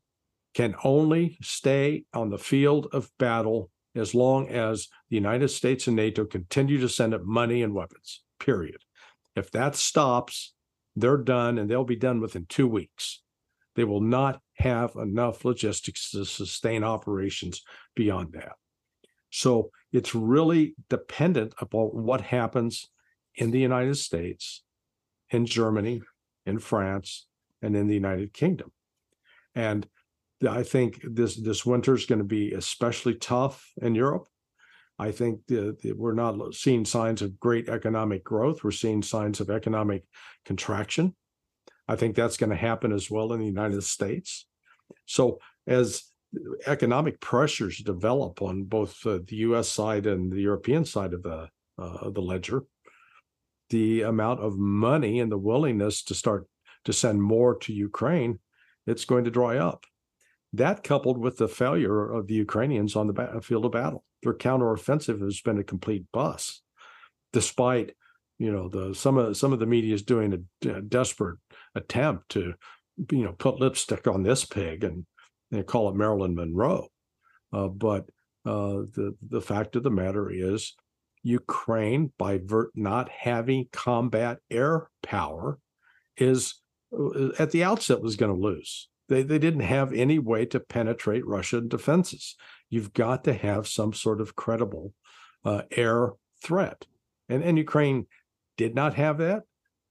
can 0.54 0.74
only 0.84 1.38
stay 1.42 2.04
on 2.14 2.30
the 2.30 2.38
field 2.38 2.88
of 2.92 3.10
battle 3.18 3.70
as 3.94 4.14
long 4.14 4.48
as 4.48 4.88
the 5.10 5.16
United 5.16 5.48
States 5.48 5.86
and 5.86 5.96
NATO 5.96 6.24
continue 6.24 6.78
to 6.80 6.88
send 6.88 7.14
it 7.14 7.24
money 7.24 7.62
and 7.62 7.74
weapons, 7.74 8.22
period. 8.38 8.78
If 9.34 9.50
that 9.50 9.74
stops, 9.74 10.54
they're 10.94 11.18
done 11.18 11.58
and 11.58 11.70
they'll 11.70 11.84
be 11.84 11.96
done 11.96 12.20
within 12.20 12.46
two 12.46 12.68
weeks. 12.68 13.22
They 13.74 13.84
will 13.84 14.00
not 14.00 14.40
have 14.54 14.96
enough 14.96 15.44
logistics 15.44 16.10
to 16.12 16.24
sustain 16.24 16.82
operations 16.82 17.62
beyond 17.94 18.32
that. 18.32 18.52
So 19.36 19.70
it's 19.92 20.14
really 20.14 20.74
dependent 20.88 21.52
upon 21.60 21.88
what 21.88 22.22
happens 22.22 22.88
in 23.34 23.50
the 23.50 23.60
United 23.60 23.96
States, 23.96 24.64
in 25.28 25.44
Germany, 25.44 26.00
in 26.46 26.58
France, 26.58 27.26
and 27.60 27.76
in 27.76 27.86
the 27.86 27.92
United 27.94 28.32
Kingdom. 28.32 28.72
And 29.54 29.86
I 30.48 30.62
think 30.62 31.02
this 31.02 31.36
this 31.36 31.66
winter 31.66 31.94
is 31.94 32.06
going 32.06 32.20
to 32.20 32.24
be 32.40 32.52
especially 32.52 33.14
tough 33.16 33.70
in 33.82 33.94
Europe. 33.94 34.26
I 34.98 35.12
think 35.12 35.40
the, 35.48 35.76
the- 35.82 35.92
we're 35.92 36.14
not 36.14 36.54
seeing 36.54 36.86
signs 36.86 37.20
of 37.20 37.38
great 37.38 37.68
economic 37.68 38.24
growth. 38.24 38.64
We're 38.64 38.70
seeing 38.70 39.02
signs 39.02 39.40
of 39.40 39.50
economic 39.50 40.04
contraction. 40.46 41.14
I 41.86 41.96
think 41.96 42.16
that's 42.16 42.38
going 42.38 42.50
to 42.56 42.56
happen 42.70 42.90
as 42.90 43.10
well 43.10 43.34
in 43.34 43.40
the 43.40 43.52
United 43.58 43.84
States. 43.84 44.46
So 45.04 45.40
as 45.66 46.04
economic 46.66 47.20
pressures 47.20 47.78
develop 47.78 48.42
on 48.42 48.64
both 48.64 49.04
uh, 49.06 49.18
the 49.26 49.36
U.S. 49.36 49.68
side 49.68 50.06
and 50.06 50.32
the 50.32 50.40
European 50.40 50.84
side 50.84 51.12
of 51.12 51.22
the 51.22 51.48
uh, 51.78 52.10
the 52.10 52.22
ledger, 52.22 52.64
the 53.70 54.02
amount 54.02 54.40
of 54.40 54.56
money 54.56 55.20
and 55.20 55.30
the 55.30 55.38
willingness 55.38 56.02
to 56.04 56.14
start 56.14 56.46
to 56.84 56.92
send 56.92 57.22
more 57.22 57.56
to 57.58 57.72
Ukraine, 57.72 58.38
it's 58.86 59.04
going 59.04 59.24
to 59.24 59.30
dry 59.30 59.58
up. 59.58 59.84
That 60.52 60.84
coupled 60.84 61.18
with 61.18 61.36
the 61.36 61.48
failure 61.48 62.10
of 62.10 62.28
the 62.28 62.34
Ukrainians 62.34 62.96
on 62.96 63.06
the 63.06 63.12
battlefield 63.12 63.66
of 63.66 63.72
battle, 63.72 64.04
their 64.22 64.32
counteroffensive 64.32 65.20
has 65.20 65.40
been 65.40 65.58
a 65.58 65.64
complete 65.64 66.06
bust, 66.12 66.62
despite 67.32 67.94
you 68.38 68.52
know 68.52 68.68
the 68.68 68.94
some 68.94 69.18
of 69.18 69.36
some 69.36 69.52
of 69.52 69.58
the 69.58 69.66
media 69.66 69.94
is 69.94 70.02
doing 70.02 70.32
a, 70.64 70.68
a 70.70 70.80
desperate 70.80 71.38
attempt 71.74 72.30
to 72.30 72.54
you 73.10 73.24
know 73.24 73.32
put 73.32 73.60
lipstick 73.60 74.06
on 74.06 74.22
this 74.22 74.44
pig 74.44 74.84
and, 74.84 75.04
and 75.58 75.66
call 75.66 75.88
it 75.88 75.94
Marilyn 75.94 76.34
Monroe, 76.34 76.88
uh, 77.52 77.68
but 77.68 78.08
uh, 78.44 78.86
the 78.94 79.16
the 79.28 79.40
fact 79.40 79.76
of 79.76 79.82
the 79.82 79.90
matter 79.90 80.30
is 80.30 80.74
Ukraine 81.22 82.12
by 82.18 82.38
vert 82.38 82.70
not 82.74 83.08
having 83.08 83.68
combat 83.72 84.38
air 84.50 84.88
power 85.02 85.58
is 86.16 86.54
uh, 86.96 87.30
at 87.38 87.50
the 87.50 87.64
outset 87.64 88.00
was 88.00 88.16
going 88.16 88.34
to 88.34 88.40
lose. 88.40 88.88
They 89.08 89.22
they 89.22 89.38
didn't 89.38 89.60
have 89.60 89.92
any 89.92 90.18
way 90.18 90.46
to 90.46 90.60
penetrate 90.60 91.26
Russian 91.26 91.68
defenses. 91.68 92.36
You've 92.70 92.92
got 92.92 93.24
to 93.24 93.34
have 93.34 93.68
some 93.68 93.92
sort 93.92 94.20
of 94.20 94.36
credible 94.36 94.92
uh, 95.44 95.62
air 95.72 96.12
threat, 96.42 96.86
and 97.28 97.42
and 97.42 97.58
Ukraine 97.58 98.06
did 98.56 98.74
not 98.74 98.94
have 98.94 99.18
that, 99.18 99.42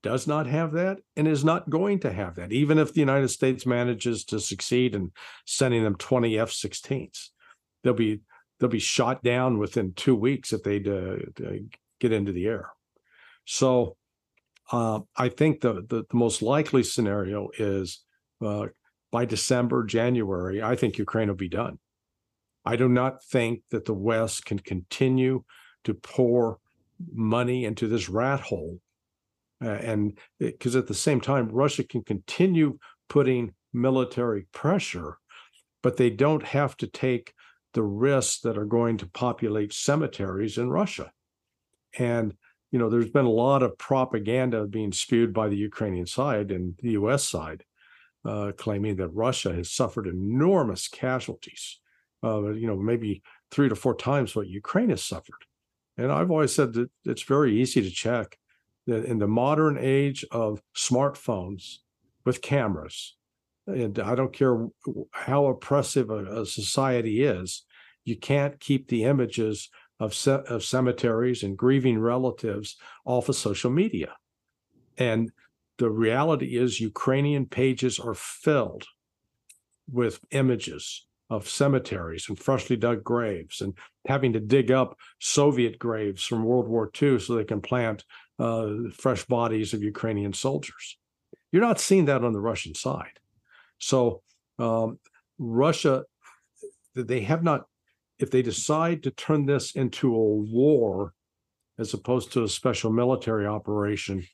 does 0.06 0.26
not 0.26 0.46
have 0.46 0.70
that, 0.72 0.96
and 1.16 1.26
is 1.26 1.44
not 1.44 1.70
going 1.78 1.98
to 2.00 2.12
have 2.12 2.34
that. 2.36 2.52
Even 2.52 2.78
if 2.78 2.92
the 2.92 3.00
United 3.08 3.28
States 3.28 3.66
manages 3.66 4.24
to 4.26 4.38
succeed 4.40 4.94
in 4.94 5.12
sending 5.44 5.82
them 5.82 5.96
twenty 5.96 6.38
F-16s, 6.38 7.18
they'll 7.82 8.02
be 8.06 8.20
they'll 8.56 8.78
be 8.80 8.90
shot 8.96 9.22
down 9.22 9.58
within 9.58 9.92
two 9.92 10.16
weeks 10.26 10.52
if 10.52 10.62
they 10.62 10.76
uh, 10.76 11.16
get 12.00 12.12
into 12.12 12.32
the 12.32 12.46
air. 12.46 12.66
So 13.44 13.96
uh, 14.72 15.00
I 15.26 15.28
think 15.38 15.60
the, 15.60 15.72
the 15.90 16.04
the 16.10 16.16
most 16.24 16.42
likely 16.42 16.82
scenario 16.82 17.50
is 17.58 18.04
uh, 18.44 18.66
by 19.10 19.24
December, 19.24 19.84
January. 19.84 20.62
I 20.62 20.74
think 20.76 20.98
Ukraine 20.98 21.28
will 21.28 21.36
be 21.48 21.56
done. 21.62 21.78
I 22.64 22.76
do 22.76 22.88
not 22.88 23.24
think 23.34 23.62
that 23.70 23.84
the 23.84 23.98
West 24.10 24.44
can 24.44 24.58
continue 24.58 25.44
to 25.84 25.94
pour 25.94 26.58
money 27.12 27.64
into 27.64 27.86
this 27.88 28.08
rat 28.08 28.40
hole 28.40 28.80
Uh, 29.64 29.68
and 29.68 30.18
because 30.38 30.76
at 30.76 30.86
the 30.86 30.94
same 30.94 31.20
time, 31.20 31.48
Russia 31.48 31.82
can 31.84 32.02
continue 32.02 32.78
putting 33.08 33.54
military 33.72 34.46
pressure, 34.52 35.18
but 35.82 35.96
they 35.96 36.10
don't 36.10 36.42
have 36.42 36.76
to 36.76 36.86
take 36.86 37.32
the 37.74 37.82
risks 37.82 38.40
that 38.40 38.58
are 38.58 38.64
going 38.64 38.96
to 38.98 39.06
populate 39.06 39.72
cemeteries 39.72 40.58
in 40.58 40.70
Russia. 40.70 41.10
And 41.98 42.34
you 42.72 42.78
know, 42.78 42.90
there's 42.90 43.10
been 43.10 43.26
a 43.26 43.30
lot 43.30 43.62
of 43.62 43.78
propaganda 43.78 44.66
being 44.66 44.92
spewed 44.92 45.32
by 45.32 45.48
the 45.48 45.56
Ukrainian 45.56 46.06
side 46.06 46.50
and 46.50 46.74
the 46.82 46.90
U.S. 46.90 47.24
side, 47.24 47.64
uh, 48.24 48.52
claiming 48.56 48.96
that 48.96 49.08
Russia 49.08 49.54
has 49.54 49.72
suffered 49.72 50.06
enormous 50.06 50.88
casualties. 50.88 51.78
Uh, 52.24 52.50
you 52.50 52.66
know, 52.66 52.76
maybe 52.76 53.22
three 53.50 53.68
to 53.68 53.76
four 53.76 53.94
times 53.94 54.34
what 54.34 54.48
Ukraine 54.48 54.90
has 54.90 55.02
suffered. 55.02 55.44
And 55.96 56.10
I've 56.10 56.30
always 56.30 56.54
said 56.54 56.72
that 56.74 56.90
it's 57.04 57.22
very 57.22 57.60
easy 57.60 57.80
to 57.82 57.90
check 57.90 58.36
that 58.86 59.04
in 59.04 59.18
the 59.18 59.26
modern 59.26 59.76
age 59.78 60.24
of 60.30 60.62
smartphones 60.74 61.78
with 62.24 62.42
cameras, 62.42 63.16
and 63.66 63.98
I 63.98 64.14
don't 64.14 64.32
care 64.32 64.68
how 65.12 65.46
oppressive 65.46 66.10
a, 66.10 66.42
a 66.42 66.46
society 66.46 67.22
is, 67.22 67.64
you 68.04 68.16
can't 68.16 68.60
keep 68.60 68.88
the 68.88 69.04
images 69.04 69.68
of, 69.98 70.14
ce- 70.14 70.28
of 70.28 70.64
cemeteries 70.64 71.42
and 71.42 71.56
grieving 71.56 71.98
relatives 71.98 72.76
off 73.04 73.28
of 73.28 73.36
social 73.36 73.70
media. 73.70 74.14
And 74.98 75.32
the 75.78 75.90
reality 75.90 76.56
is, 76.56 76.80
Ukrainian 76.80 77.46
pages 77.46 77.98
are 77.98 78.14
filled 78.14 78.84
with 79.90 80.20
images 80.30 81.06
of 81.28 81.48
cemeteries 81.48 82.26
and 82.28 82.38
freshly 82.38 82.76
dug 82.76 83.02
graves 83.02 83.60
and 83.60 83.74
having 84.06 84.32
to 84.32 84.40
dig 84.40 84.70
up 84.70 84.96
Soviet 85.18 85.78
graves 85.78 86.24
from 86.24 86.44
World 86.44 86.68
War 86.68 86.90
II 87.00 87.18
so 87.18 87.34
they 87.34 87.44
can 87.44 87.60
plant 87.60 88.04
uh, 88.38 88.90
fresh 88.92 89.24
bodies 89.24 89.72
of 89.72 89.82
Ukrainian 89.82 90.32
soldiers. 90.32 90.98
You're 91.52 91.62
not 91.62 91.80
seeing 91.80 92.06
that 92.06 92.24
on 92.24 92.32
the 92.32 92.40
Russian 92.40 92.74
side. 92.74 93.18
So 93.78 94.22
um, 94.58 94.98
Russia, 95.38 96.04
they 96.94 97.20
have 97.20 97.42
not, 97.42 97.66
if 98.18 98.30
they 98.30 98.42
decide 98.42 99.02
to 99.02 99.10
turn 99.10 99.46
this 99.46 99.74
into 99.74 100.14
a 100.14 100.34
war 100.36 101.12
as 101.78 101.92
opposed 101.94 102.32
to 102.32 102.44
a 102.44 102.48
special 102.48 102.90
military 102.90 103.46
operation, 103.46 104.26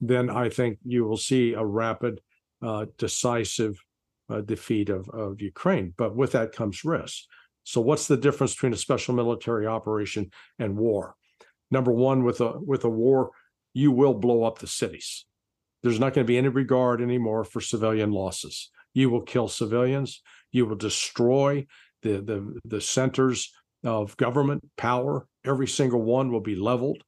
then 0.00 0.28
I 0.28 0.48
think 0.48 0.78
you 0.84 1.04
will 1.04 1.16
see 1.16 1.54
a 1.54 1.64
rapid, 1.64 2.20
uh, 2.60 2.86
decisive 2.98 3.82
uh, 4.28 4.40
defeat 4.40 4.88
of, 4.88 5.08
of 5.10 5.40
Ukraine. 5.40 5.94
But 5.96 6.14
with 6.14 6.32
that 6.32 6.52
comes 6.52 6.84
risk. 6.84 7.24
So 7.64 7.80
what's 7.80 8.08
the 8.08 8.16
difference 8.16 8.54
between 8.54 8.72
a 8.72 8.76
special 8.76 9.14
military 9.14 9.66
operation 9.66 10.30
and 10.58 10.76
war? 10.76 11.14
Number 11.70 11.92
one, 11.92 12.24
with 12.24 12.40
a 12.40 12.58
with 12.58 12.84
a 12.84 12.88
war, 12.88 13.30
you 13.74 13.90
will 13.90 14.14
blow 14.14 14.44
up 14.44 14.58
the 14.58 14.66
cities. 14.66 15.24
There's 15.82 16.00
not 16.00 16.14
going 16.14 16.24
to 16.24 16.30
be 16.30 16.38
any 16.38 16.48
regard 16.48 17.00
anymore 17.00 17.44
for 17.44 17.60
civilian 17.60 18.12
losses. 18.12 18.70
You 18.94 19.10
will 19.10 19.22
kill 19.22 19.48
civilians. 19.48 20.22
You 20.50 20.66
will 20.66 20.76
destroy 20.76 21.66
the 22.02 22.20
the 22.20 22.60
the 22.64 22.80
centers 22.80 23.52
of 23.84 24.16
government 24.16 24.68
power. 24.76 25.26
Every 25.44 25.66
single 25.66 26.02
one 26.02 26.30
will 26.30 26.40
be 26.40 26.54
leveled. 26.54 27.02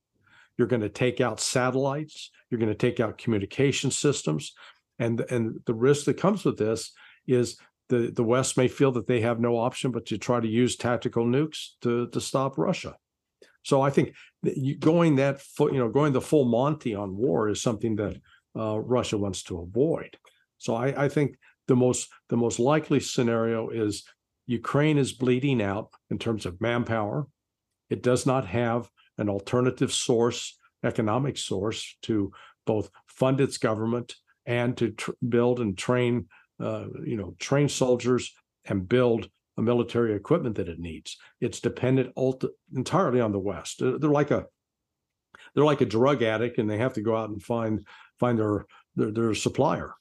You're 0.56 0.68
going 0.68 0.82
to 0.82 0.88
take 0.88 1.20
out 1.20 1.40
satellites. 1.40 2.30
You're 2.50 2.60
going 2.60 2.72
to 2.72 2.74
take 2.74 3.00
out 3.00 3.18
communication 3.18 3.90
systems, 3.90 4.52
and 4.98 5.20
and 5.30 5.60
the 5.66 5.74
risk 5.74 6.06
that 6.06 6.20
comes 6.20 6.44
with 6.44 6.58
this 6.58 6.92
is 7.26 7.58
the 7.88 8.10
the 8.14 8.24
West 8.24 8.56
may 8.56 8.68
feel 8.68 8.92
that 8.92 9.06
they 9.06 9.20
have 9.20 9.40
no 9.40 9.56
option 9.56 9.90
but 9.90 10.06
to 10.06 10.18
try 10.18 10.40
to 10.40 10.48
use 10.48 10.76
tactical 10.76 11.26
nukes 11.26 11.70
to 11.82 12.08
to 12.08 12.20
stop 12.20 12.58
Russia. 12.58 12.96
So 13.64 13.82
I 13.82 13.90
think 13.90 14.14
going 14.78 15.16
that 15.16 15.42
you 15.58 15.78
know, 15.78 15.88
going 15.88 16.12
the 16.12 16.20
full 16.20 16.44
Monty 16.44 16.94
on 16.94 17.16
war 17.16 17.48
is 17.48 17.60
something 17.60 17.96
that 17.96 18.16
uh, 18.56 18.78
Russia 18.78 19.18
wants 19.18 19.42
to 19.44 19.60
avoid. 19.60 20.16
So 20.58 20.74
I, 20.74 21.04
I 21.04 21.08
think 21.08 21.36
the 21.66 21.76
most 21.76 22.08
the 22.28 22.36
most 22.36 22.58
likely 22.58 23.00
scenario 23.00 23.70
is 23.70 24.04
Ukraine 24.46 24.98
is 24.98 25.12
bleeding 25.12 25.62
out 25.62 25.90
in 26.10 26.18
terms 26.18 26.46
of 26.46 26.60
manpower. 26.60 27.26
It 27.90 28.02
does 28.02 28.26
not 28.26 28.46
have 28.46 28.88
an 29.18 29.28
alternative 29.28 29.92
source, 29.92 30.58
economic 30.84 31.36
source, 31.38 31.96
to 32.02 32.32
both 32.66 32.90
fund 33.06 33.40
its 33.40 33.58
government 33.58 34.14
and 34.46 34.76
to 34.76 34.90
tr- 34.90 35.12
build 35.26 35.60
and 35.60 35.76
train 35.76 36.28
uh, 36.60 36.86
you 37.04 37.16
know, 37.16 37.34
train 37.38 37.68
soldiers 37.68 38.32
and 38.66 38.88
build 38.88 39.28
military 39.62 40.14
equipment 40.14 40.56
that 40.56 40.68
it 40.68 40.78
needs. 40.78 41.16
It's 41.40 41.60
dependent 41.60 42.12
ult- 42.16 42.44
entirely 42.74 43.20
on 43.20 43.32
the 43.32 43.38
West. 43.38 43.80
They're, 43.80 43.98
like 43.98 44.30
a 44.30 44.46
they're 45.54 45.64
like 45.64 45.80
a 45.80 45.86
drug 45.86 46.22
addict, 46.22 46.58
and 46.58 46.68
they 46.68 46.78
have 46.78 46.94
to 46.94 47.02
go 47.02 47.16
out 47.16 47.30
and 47.30 47.42
find 47.42 47.86
find 48.18 48.38
their 48.38 48.66
their, 48.96 49.10
their 49.10 49.34
supplier 49.34 49.94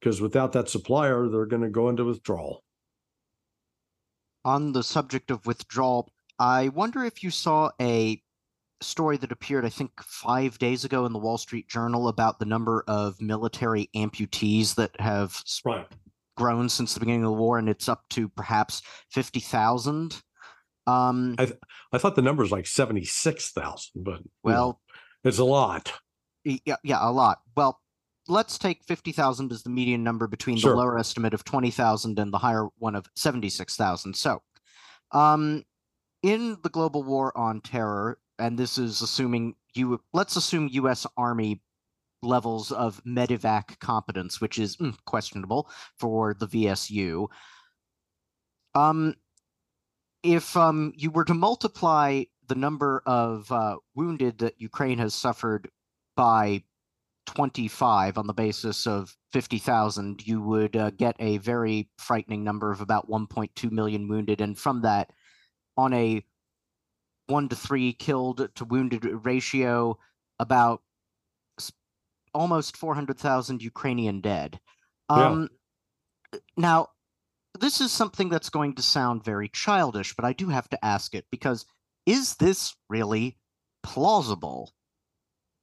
because 0.00 0.20
without 0.20 0.52
that 0.52 0.68
supplier, 0.68 1.28
they're 1.28 1.46
going 1.46 1.62
to 1.62 1.70
go 1.70 1.88
into 1.88 2.04
withdrawal. 2.04 2.62
On 4.44 4.72
the 4.72 4.82
subject 4.82 5.30
of 5.30 5.46
withdrawal, 5.46 6.12
I 6.38 6.68
wonder 6.68 7.04
if 7.04 7.22
you 7.22 7.30
saw 7.30 7.70
a 7.80 8.22
story 8.80 9.16
that 9.16 9.32
appeared, 9.32 9.64
I 9.64 9.68
think, 9.68 9.90
five 10.02 10.58
days 10.58 10.84
ago 10.84 11.04
in 11.04 11.12
the 11.12 11.18
Wall 11.18 11.36
Street 11.36 11.68
Journal 11.68 12.08
about 12.08 12.38
the 12.38 12.44
number 12.44 12.84
of 12.86 13.20
military 13.20 13.90
amputees 13.94 14.76
that 14.76 14.98
have 15.00 15.42
right. 15.64 15.86
Grown 16.38 16.68
since 16.68 16.94
the 16.94 17.00
beginning 17.00 17.24
of 17.24 17.30
the 17.30 17.36
war, 17.36 17.58
and 17.58 17.68
it's 17.68 17.88
up 17.88 18.04
to 18.10 18.28
perhaps 18.28 18.80
fifty 19.10 19.40
thousand. 19.40 20.22
Um, 20.86 21.34
I 21.38 21.46
th- 21.46 21.58
I 21.92 21.98
thought 21.98 22.16
the 22.16 22.22
number 22.22 22.42
was 22.42 22.52
like 22.52 22.66
seventy 22.66 23.04
six 23.04 23.50
thousand, 23.50 24.04
but 24.04 24.20
well, 24.42 24.80
know, 25.24 25.28
it's 25.28 25.38
a 25.38 25.44
lot. 25.44 25.92
Yeah, 26.44 26.76
yeah, 26.82 26.98
a 27.00 27.12
lot. 27.12 27.40
Well, 27.56 27.80
let's 28.28 28.56
take 28.56 28.84
fifty 28.84 29.12
thousand 29.12 29.52
as 29.52 29.62
the 29.62 29.70
median 29.70 30.02
number 30.02 30.26
between 30.26 30.56
sure. 30.56 30.70
the 30.70 30.76
lower 30.78 30.98
estimate 30.98 31.34
of 31.34 31.44
twenty 31.44 31.70
thousand 31.70 32.18
and 32.18 32.32
the 32.32 32.38
higher 32.38 32.68
one 32.78 32.94
of 32.94 33.06
seventy 33.16 33.50
six 33.50 33.76
thousand. 33.76 34.14
So, 34.14 34.40
um, 35.12 35.64
in 36.22 36.56
the 36.62 36.70
global 36.70 37.02
war 37.02 37.36
on 37.36 37.60
terror, 37.60 38.18
and 38.38 38.58
this 38.58 38.78
is 38.78 39.02
assuming 39.02 39.56
you 39.74 40.00
let's 40.12 40.36
assume 40.36 40.68
U.S. 40.72 41.06
Army 41.16 41.60
levels 42.22 42.72
of 42.72 43.02
medevac 43.04 43.78
competence, 43.80 44.40
which 44.40 44.58
is 44.58 44.76
mm, 44.76 44.96
questionable 45.06 45.70
for 45.98 46.34
the 46.34 46.46
VSU. 46.46 47.28
Um, 48.74 49.14
if 50.22 50.56
um, 50.56 50.92
you 50.96 51.10
were 51.10 51.24
to 51.24 51.34
multiply 51.34 52.24
the 52.48 52.54
number 52.54 53.02
of 53.06 53.50
uh, 53.52 53.76
wounded 53.94 54.38
that 54.38 54.60
Ukraine 54.60 54.98
has 54.98 55.14
suffered 55.14 55.70
by 56.16 56.62
25 57.26 58.18
on 58.18 58.26
the 58.26 58.32
basis 58.32 58.86
of 58.86 59.14
50,000, 59.32 60.26
you 60.26 60.40
would 60.40 60.74
uh, 60.74 60.90
get 60.90 61.14
a 61.18 61.38
very 61.38 61.88
frightening 61.98 62.42
number 62.42 62.72
of 62.72 62.80
about 62.80 63.08
1.2 63.08 63.70
million 63.70 64.08
wounded. 64.08 64.40
And 64.40 64.58
from 64.58 64.82
that, 64.82 65.12
on 65.76 65.92
a 65.92 66.24
one 67.26 67.48
to 67.50 67.56
three 67.56 67.92
killed 67.92 68.48
to 68.54 68.64
wounded 68.64 69.04
ratio, 69.24 69.98
about 70.40 70.82
almost 72.38 72.76
400,000 72.76 73.62
Ukrainian 73.62 74.20
dead. 74.20 74.58
Um, 75.08 75.48
yeah. 76.32 76.38
Now, 76.56 76.88
this 77.58 77.80
is 77.80 77.90
something 77.90 78.28
that's 78.28 78.50
going 78.50 78.74
to 78.76 78.82
sound 78.82 79.24
very 79.24 79.48
childish, 79.48 80.14
but 80.14 80.24
I 80.24 80.32
do 80.32 80.48
have 80.48 80.68
to 80.70 80.84
ask 80.84 81.14
it 81.14 81.26
because 81.30 81.66
is 82.06 82.36
this 82.36 82.74
really 82.88 83.36
plausible? 83.82 84.72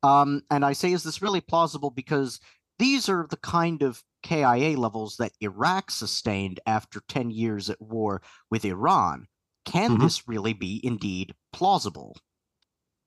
Um, 0.03 0.41
and 0.51 0.65
I 0.65 0.73
say, 0.73 0.91
is 0.91 1.03
this 1.03 1.21
really 1.21 1.41
plausible 1.41 1.89
because 1.89 2.39
these 2.77 3.07
are 3.09 3.25
the 3.29 3.37
kind 3.37 3.81
of 3.81 4.03
KIA 4.23 4.77
levels 4.77 5.17
that 5.17 5.31
Iraq 5.41 5.91
sustained 5.91 6.59
after 6.65 7.01
10 7.07 7.29
years 7.29 7.69
at 7.69 7.81
war 7.81 8.21
with 8.51 8.65
Iran. 8.65 9.27
Can 9.65 9.91
mm-hmm. 9.91 10.03
this 10.03 10.27
really 10.27 10.53
be 10.53 10.81
indeed 10.83 11.33
plausible? 11.53 12.17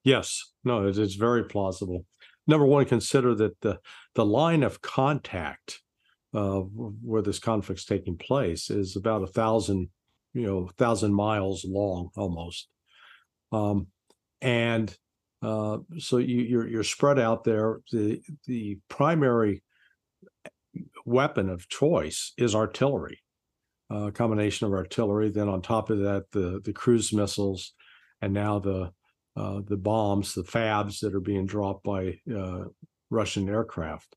Yes, 0.05 0.53
no, 0.65 0.87
it 0.87 0.97
is 0.97 1.17
very 1.17 1.45
plausible. 1.45 2.07
Number 2.49 2.67
one, 2.67 2.85
consider 2.87 3.35
that 3.37 3.61
the 3.61 3.79
the 4.15 4.27
line 4.27 4.65
of 4.65 4.81
contact 4.81 5.81
uh, 6.35 6.59
where 6.59 7.23
this 7.23 7.39
conflict's 7.39 7.85
taking 7.85 8.17
place 8.17 8.71
is 8.71 8.97
about 8.97 9.23
a 9.23 9.29
thousand, 9.29 9.91
you 10.35 10.47
know, 10.47 10.69
thousand 10.77 11.15
miles 11.15 11.65
long 11.65 12.09
almost, 12.17 12.69
um, 13.53 13.87
and 14.41 14.97
uh, 15.43 15.79
so 15.99 16.17
you, 16.17 16.41
you're 16.41 16.67
you're 16.67 16.83
spread 16.83 17.21
out 17.21 17.45
there. 17.45 17.81
The 17.93 18.21
the 18.47 18.79
primary 18.89 19.63
weapon 21.05 21.49
of 21.49 21.69
choice 21.69 22.33
is 22.37 22.55
artillery 22.55 23.21
uh, 23.91 24.11
combination 24.11 24.67
of 24.67 24.73
artillery. 24.73 25.31
Then 25.31 25.49
on 25.49 25.63
top 25.63 25.91
of 25.91 25.99
that, 26.01 26.31
the 26.33 26.61
the 26.65 26.73
cruise 26.73 27.13
missiles, 27.13 27.73
and 28.21 28.33
now 28.33 28.59
the 28.59 28.93
uh, 29.39 29.61
the 29.67 29.77
bombs, 29.77 30.35
the 30.35 30.43
FABs 30.43 31.01
that 31.01 31.15
are 31.15 31.21
being 31.21 31.47
dropped 31.47 31.85
by 31.85 32.19
uh, 32.35 32.65
Russian 33.11 33.49
aircraft. 33.49 34.17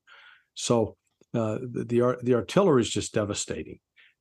So 0.56 0.96
uh, 1.34 1.60
the 1.62 1.86
the, 1.88 2.18
the 2.24 2.34
artillery 2.34 2.82
is 2.82 2.90
just 2.90 3.14
devastating, 3.14 3.80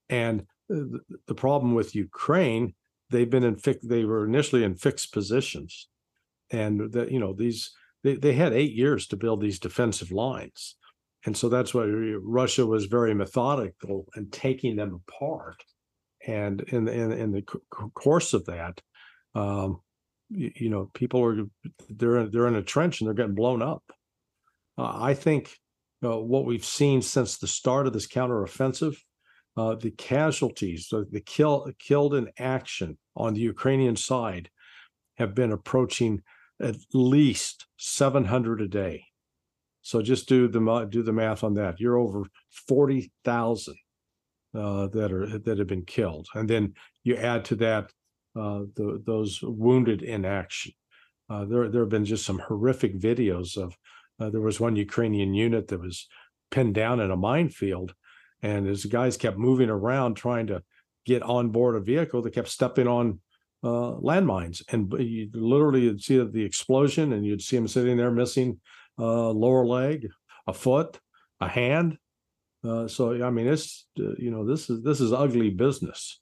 and 0.09 0.45
the, 0.69 1.01
the 1.27 1.35
problem 1.35 1.75
with 1.75 1.95
Ukraine, 1.95 2.75
they've 3.11 3.31
been 3.31 3.45
in 3.45 3.57
they 3.83 4.05
were 4.05 4.27
initially 4.27 4.65
in 4.65 4.75
fixed 4.75 5.13
positions, 5.13 5.89
and 6.51 6.93
that 6.93 7.11
you 7.11 7.19
know 7.19 7.33
these 7.33 7.73
they, 8.05 8.15
they 8.15 8.35
had 8.35 8.53
eight 8.53 8.73
years 8.73 9.07
to 9.09 9.17
build 9.17 9.41
these 9.41 9.59
defensive 9.59 10.13
lines. 10.13 10.77
And 11.27 11.37
so 11.37 11.49
that's 11.49 11.75
why 11.75 11.85
Russia 11.85 12.65
was 12.65 12.87
very 12.87 13.15
methodical 13.15 14.07
in 14.17 14.31
taking 14.31 14.77
them 14.77 15.03
apart. 15.07 15.63
And 16.27 16.63
in, 16.63 16.89
in, 16.89 17.13
in 17.13 17.33
the 17.33 17.43
course 17.95 18.33
of 18.33 18.47
that, 18.47 18.81
um, 19.35 19.81
you, 20.31 20.71
know, 20.71 20.90
people 20.95 21.25
are 21.25 21.45
they're 21.88 22.27
they're 22.27 22.47
in 22.47 22.55
a 22.55 22.62
trench 22.62 23.01
and 23.01 23.09
they're 23.09 23.14
getting 23.14 23.35
blown 23.35 23.62
up. 23.62 23.83
Uh, 24.79 24.93
I 24.95 25.14
think 25.14 25.57
uh, 26.05 26.19
what 26.19 26.45
we've 26.45 26.64
seen 26.64 27.03
since 27.03 27.38
the 27.38 27.47
start 27.47 27.87
of 27.87 27.93
this 27.93 28.07
counteroffensive, 28.07 28.97
uh, 29.57 29.75
the 29.75 29.90
casualties, 29.90 30.88
the, 30.90 31.07
the 31.11 31.21
kill 31.21 31.71
killed 31.79 32.14
in 32.14 32.31
action 32.38 32.97
on 33.16 33.35
the 33.35 33.40
Ukrainian 33.40 33.97
side, 33.97 34.49
have 35.19 35.35
been 35.35 35.53
approaching 35.53 36.23
at 36.61 36.77
least 36.93 37.66
700 37.79 38.61
a 38.61 38.69
day. 38.69 39.05
So 39.83 40.03
just 40.03 40.29
do 40.29 40.47
the 40.47 40.87
do 40.90 41.03
the 41.03 41.12
math 41.12 41.43
on 41.43 41.55
that. 41.55 41.81
You're 41.81 41.99
over 41.99 42.25
40,000 42.69 43.75
uh, 44.55 44.87
that 44.88 45.12
are 45.12 45.38
that 45.38 45.59
have 45.59 45.66
been 45.66 45.85
killed, 45.85 46.29
and 46.35 46.49
then 46.49 46.75
you 47.03 47.16
add 47.16 47.45
to 47.47 47.57
that 47.57 47.90
uh, 48.37 48.61
the, 48.77 49.03
those 49.05 49.40
wounded 49.43 50.03
in 50.03 50.25
action. 50.25 50.73
Uh, 51.29 51.45
there 51.45 51.69
there 51.69 51.83
have 51.83 51.90
been 51.90 52.05
just 52.05 52.27
some 52.27 52.38
horrific 52.38 52.99
videos 52.99 53.57
of. 53.57 53.77
Uh, 54.19 54.29
there 54.29 54.43
was 54.43 54.61
one 54.61 54.77
Ukrainian 54.77 55.33
unit 55.33 55.69
that 55.69 55.81
was 55.81 56.07
pinned 56.51 56.75
down 56.75 57.01
in 57.01 57.11
a 57.11 57.16
minefield, 57.16 57.95
and 58.43 58.69
as 58.69 58.83
the 58.83 58.88
guys 58.88 59.16
kept 59.16 59.38
moving 59.38 59.71
around 59.71 60.14
trying 60.14 60.47
to 60.49 60.62
get 61.07 61.23
on 61.23 61.49
board 61.49 61.75
a 61.75 61.81
vehicle, 61.81 62.21
they 62.21 62.31
kept 62.31 62.49
stepping 62.49 62.87
on 62.87 63.21
uh, 63.62 63.93
landmines, 64.01 64.62
and 64.71 64.93
you 64.99 65.31
literally 65.33 65.83
you'd 65.83 66.03
see 66.03 66.23
the 66.23 66.45
explosion, 66.45 67.12
and 67.12 67.25
you'd 67.25 67.43
see 67.43 67.57
them 67.57 67.69
sitting 67.69 67.97
there 67.97 68.11
missing 68.11 68.61
uh, 68.99 69.31
lower 69.31 69.64
leg, 69.66 70.09
a 70.47 70.53
foot, 70.53 70.99
a 71.40 71.49
hand. 71.49 71.97
Uh, 72.62 72.87
so 72.87 73.25
I 73.25 73.31
mean, 73.31 73.47
it's 73.47 73.87
you 73.97 74.31
know 74.31 74.45
this 74.47 74.69
is 74.69 74.83
this 74.83 75.01
is 75.01 75.12
ugly 75.12 75.51
business, 75.51 76.21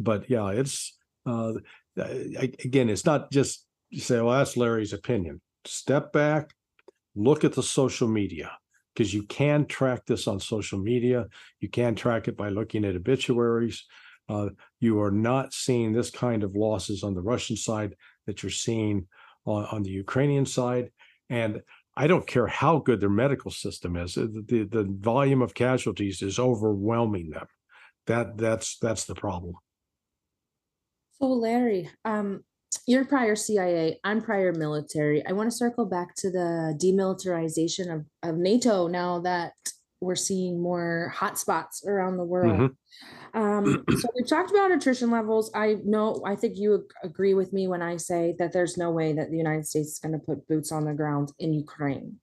but 0.00 0.28
yeah, 0.28 0.50
it's 0.50 0.96
uh, 1.26 1.54
again, 1.96 2.88
it's 2.88 3.04
not 3.04 3.30
just 3.30 3.66
say, 3.92 4.20
well, 4.20 4.38
that's 4.38 4.56
Larry's 4.56 4.92
opinion. 4.92 5.40
Step 5.64 6.12
back, 6.12 6.54
look 7.14 7.44
at 7.44 7.52
the 7.52 7.62
social 7.62 8.08
media 8.08 8.52
because 8.94 9.12
you 9.12 9.24
can 9.24 9.66
track 9.66 10.06
this 10.06 10.26
on 10.26 10.40
social 10.40 10.78
media. 10.78 11.26
You 11.60 11.68
can 11.68 11.94
track 11.94 12.28
it 12.28 12.36
by 12.36 12.48
looking 12.48 12.84
at 12.84 12.96
obituaries. 12.96 13.84
Uh, 14.28 14.48
you 14.80 15.00
are 15.00 15.10
not 15.10 15.52
seeing 15.52 15.92
this 15.92 16.10
kind 16.10 16.42
of 16.42 16.56
losses 16.56 17.02
on 17.02 17.14
the 17.14 17.22
Russian 17.22 17.56
side 17.56 17.94
that 18.26 18.42
you're 18.42 18.50
seeing 18.50 19.06
on, 19.44 19.64
on 19.66 19.82
the 19.82 19.90
Ukrainian 19.90 20.46
side. 20.46 20.90
And 21.30 21.62
I 21.96 22.06
don't 22.06 22.26
care 22.26 22.46
how 22.46 22.78
good 22.78 23.00
their 23.00 23.08
medical 23.08 23.50
system 23.50 23.96
is, 23.96 24.16
uh, 24.16 24.26
the, 24.46 24.64
the 24.64 24.86
volume 25.00 25.42
of 25.42 25.54
casualties 25.54 26.22
is 26.22 26.38
overwhelming 26.38 27.30
them. 27.30 27.46
That 28.06 28.36
that's 28.36 28.78
that's 28.78 29.04
the 29.04 29.14
problem. 29.14 29.54
So 31.18 31.28
Larry, 31.28 31.90
um, 32.04 32.42
you're 32.86 33.04
prior 33.04 33.36
CIA, 33.36 33.98
I'm 34.04 34.20
prior 34.20 34.52
military. 34.52 35.26
I 35.26 35.32
want 35.32 35.50
to 35.50 35.56
circle 35.56 35.86
back 35.86 36.14
to 36.16 36.30
the 36.30 36.78
demilitarization 36.82 37.92
of, 37.92 38.04
of 38.22 38.36
NATO 38.36 38.86
now 38.86 39.20
that 39.20 39.52
we're 40.00 40.14
seeing 40.14 40.60
more 40.60 41.12
hotspots 41.16 41.86
around 41.86 42.18
the 42.18 42.24
world. 42.24 42.70
Mm-hmm. 43.34 43.40
Um, 43.40 43.84
so 43.98 44.08
we've 44.14 44.28
talked 44.28 44.50
about 44.50 44.70
attrition 44.70 45.10
levels. 45.10 45.50
I 45.54 45.76
know, 45.84 46.22
I 46.26 46.36
think 46.36 46.58
you 46.58 46.86
agree 47.02 47.34
with 47.34 47.52
me 47.52 47.66
when 47.66 47.82
I 47.82 47.96
say 47.96 48.34
that 48.38 48.52
there's 48.52 48.76
no 48.76 48.90
way 48.90 49.14
that 49.14 49.30
the 49.30 49.38
United 49.38 49.66
States 49.66 49.92
is 49.92 49.98
going 49.98 50.12
to 50.12 50.18
put 50.18 50.46
boots 50.48 50.70
on 50.70 50.84
the 50.84 50.92
ground 50.92 51.32
in 51.38 51.54
Ukraine. 51.54 52.16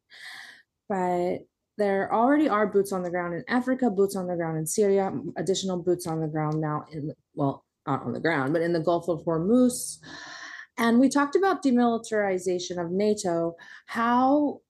But 0.88 1.40
there 1.78 2.14
already 2.14 2.48
are 2.48 2.68
boots 2.68 2.92
on 2.92 3.02
the 3.02 3.10
ground 3.10 3.34
in 3.34 3.44
Africa, 3.48 3.90
boots 3.90 4.16
on 4.16 4.28
the 4.28 4.36
ground 4.36 4.60
in 4.60 4.68
Syria, 4.68 5.12
additional 5.38 5.82
boots 5.82 6.06
on 6.06 6.22
the 6.22 6.28
ground 6.28 6.62
now 6.62 6.86
in, 6.92 7.12
well, 7.34 7.66
not 7.88 8.04
on 8.04 8.14
the 8.14 8.20
ground, 8.20 8.54
but 8.54 8.62
in 8.62 8.74
the 8.74 8.80
Gulf 8.80 9.08
of 9.08 9.24
Hormuz. 9.26 9.98
And 10.78 11.00
we 11.00 11.10
talked 11.10 11.36
about 11.36 11.64
demilitarization 11.64 12.84
of 12.84 12.92
NATO. 12.92 13.56
How 13.88 14.62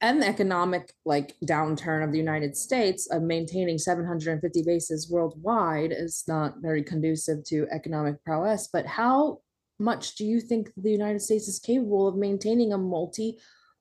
and 0.00 0.20
the 0.20 0.28
economic 0.28 0.92
like 1.06 1.34
downturn 1.46 2.04
of 2.04 2.12
the 2.12 2.18
United 2.18 2.56
States 2.56 3.08
of 3.10 3.22
maintaining 3.22 3.78
750 3.78 4.62
bases 4.62 5.10
worldwide 5.10 5.92
is 5.92 6.24
not 6.28 6.56
very 6.60 6.82
conducive 6.82 7.42
to 7.44 7.66
economic 7.72 8.22
prowess. 8.22 8.68
But 8.70 8.86
how 8.86 9.38
much 9.78 10.16
do 10.16 10.24
you 10.24 10.40
think 10.40 10.70
the 10.76 10.90
United 10.90 11.20
States 11.20 11.48
is 11.48 11.58
capable 11.58 12.06
of 12.06 12.16
maintaining 12.16 12.72
a 12.72 12.78
multi 12.78 13.38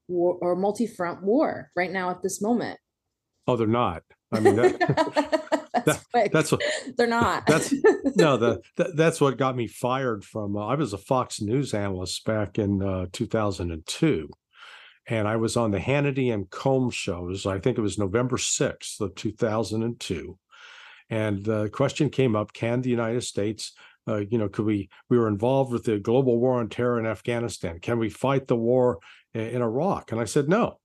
war 0.08 0.38
or 0.42 0.56
multi 0.56 0.88
front 0.88 1.24
war 1.24 1.72
right 1.76 1.92
now 1.92 2.10
at 2.10 2.22
this 2.22 2.42
moment? 2.42 2.80
Oh, 3.46 3.58
they're 3.58 3.68
not. 3.68 4.04
I 4.34 4.40
mean, 4.40 4.56
that, 4.56 5.70
that's, 5.86 6.06
that, 6.14 6.32
that's 6.32 6.52
what 6.52 6.62
they're 6.98 7.08
not. 7.08 7.46
That's 7.46 7.74
no, 8.16 8.38
the, 8.38 8.62
that, 8.78 8.96
that's 8.96 9.22
what 9.22 9.38
got 9.38 9.56
me 9.56 9.68
fired 9.68 10.24
from. 10.26 10.58
Uh, 10.58 10.66
I 10.66 10.76
was 10.76 10.94
a 10.94 10.98
Fox 10.98 11.42
News 11.42 11.74
analyst 11.74 12.26
back 12.26 12.58
in 12.58 12.82
uh, 12.82 13.06
2002 13.12 14.30
and 15.08 15.28
I 15.28 15.36
was 15.36 15.58
on 15.58 15.72
the 15.72 15.80
Hannity 15.80 16.34
and 16.34 16.50
Colmes 16.50 16.96
shows. 16.96 17.46
I 17.46 17.60
think 17.60 17.78
it 17.78 17.82
was 17.82 17.98
November 17.98 18.38
6th 18.38 19.02
of 19.02 19.16
2002. 19.16 20.38
And 21.10 21.44
the 21.44 21.70
question 21.70 22.10
came 22.10 22.36
up 22.36 22.54
can 22.54 22.82
the 22.82 22.90
United 22.90 23.24
States, 23.24 23.74
uh, 24.08 24.22
you 24.30 24.38
know, 24.38 24.48
could 24.48 24.66
we, 24.66 24.90
we 25.10 25.18
were 25.18 25.28
involved 25.28 25.72
with 25.72 25.84
the 25.84 26.00
global 26.00 26.40
war 26.40 26.60
on 26.60 26.70
terror 26.70 27.00
in 27.00 27.06
Afghanistan. 27.06 27.80
Can 27.80 28.00
we 28.00 28.10
fight 28.10 28.48
the 28.48 28.56
war 28.56 29.00
in, 29.34 29.42
in 29.42 29.62
Iraq? 29.62 30.12
And 30.12 30.22
I 30.22 30.26
said, 30.26 30.48
no. 30.48 30.80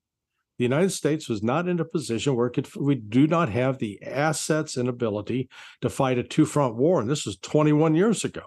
The 0.59 0.65
United 0.65 0.91
States 0.91 1.29
was 1.29 1.43
not 1.43 1.69
in 1.69 1.79
a 1.79 1.85
position 1.85 2.35
where 2.35 2.51
could, 2.51 2.75
we 2.75 2.97
do 2.97 3.27
not 3.27 3.49
have 3.49 3.79
the 3.79 4.03
assets 4.03 4.77
and 4.77 4.89
ability 4.89 5.49
to 5.81 5.89
fight 5.89 6.19
a 6.19 6.25
two 6.25 6.45
front 6.45 6.75
war. 6.75 7.01
And 7.01 7.09
this 7.09 7.27
was 7.27 7.39
21 7.39 7.95
years 7.95 8.25
ago. 8.25 8.43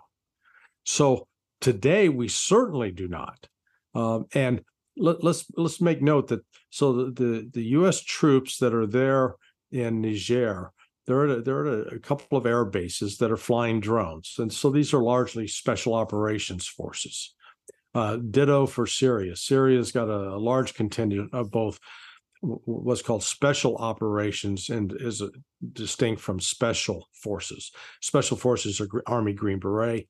So 0.84 1.28
today 1.62 2.10
we 2.10 2.28
certainly 2.28 2.92
do 2.92 3.08
not. 3.08 3.48
Um, 3.94 4.26
and 4.34 4.62
let, 4.98 5.18
us 5.18 5.24
let's, 5.24 5.46
let's 5.56 5.82
make 5.82 6.02
note 6.02 6.28
that 6.28 6.46
so 6.70 6.94
the, 6.94 7.12
the, 7.12 7.50
the 7.54 7.64
U.S. 7.64 8.02
troops 8.02 8.58
that 8.58 8.74
are 8.74 8.88
there 8.88 9.36
in 9.72 10.02
Niger, 10.02 10.72
they're 11.08 11.26
at, 11.26 11.38
a, 11.38 11.42
they're 11.42 11.68
at 11.68 11.88
a, 11.88 11.96
a, 11.96 12.00
couple 12.00 12.38
of 12.38 12.46
air 12.46 12.66
bases 12.66 13.18
that 13.18 13.32
are 13.32 13.38
flying 13.38 13.80
drones, 13.80 14.36
and 14.38 14.52
so 14.52 14.70
these 14.70 14.94
are 14.94 15.02
largely 15.02 15.48
special 15.48 15.94
operations 15.94 16.68
forces. 16.68 17.34
Uh, 17.94 18.18
ditto 18.18 18.66
for 18.66 18.88
Syria. 18.88 19.36
Syria's 19.36 19.92
got 19.92 20.08
a, 20.08 20.36
a, 20.36 20.40
large 20.40 20.74
contingent 20.74 21.34
of 21.34 21.52
both 21.52 21.78
what's 22.42 23.02
called 23.02 23.24
special 23.24 23.78
operations 23.78 24.70
and 24.70 24.94
is 25.00 25.22
distinct 25.74 26.22
from 26.22 26.40
special 26.40 27.08
forces. 27.14 27.72
Special 28.02 28.36
forces 28.36 28.82
are 28.82 28.88
Army 29.06 29.34
Green 29.34 29.60
Beret 29.60 30.08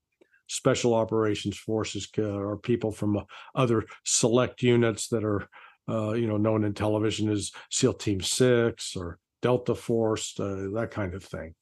special 0.52 0.94
operations 0.94 1.58
forces 1.58 2.10
or 2.17 2.58
people 2.58 2.91
from 2.91 3.15
uh, 3.15 3.24
other 3.56 3.86
select 4.04 4.62
units 4.62 5.08
that 5.08 5.24
are 5.24 5.48
uh, 5.89 6.12
you 6.12 6.28
know 6.28 6.38
known 6.38 6.63
in 6.63 6.74
television 6.74 7.30
as 7.30 7.52
SEAL 7.70 7.94
Team 7.94 8.22
Six 8.22 8.96
or 8.96 9.17
Delta 9.41 9.74
Force, 9.74 10.38
uh, 10.39 10.67
that 10.74 10.89
kind 10.91 11.13
of 11.13 11.24
thing. 11.24 11.56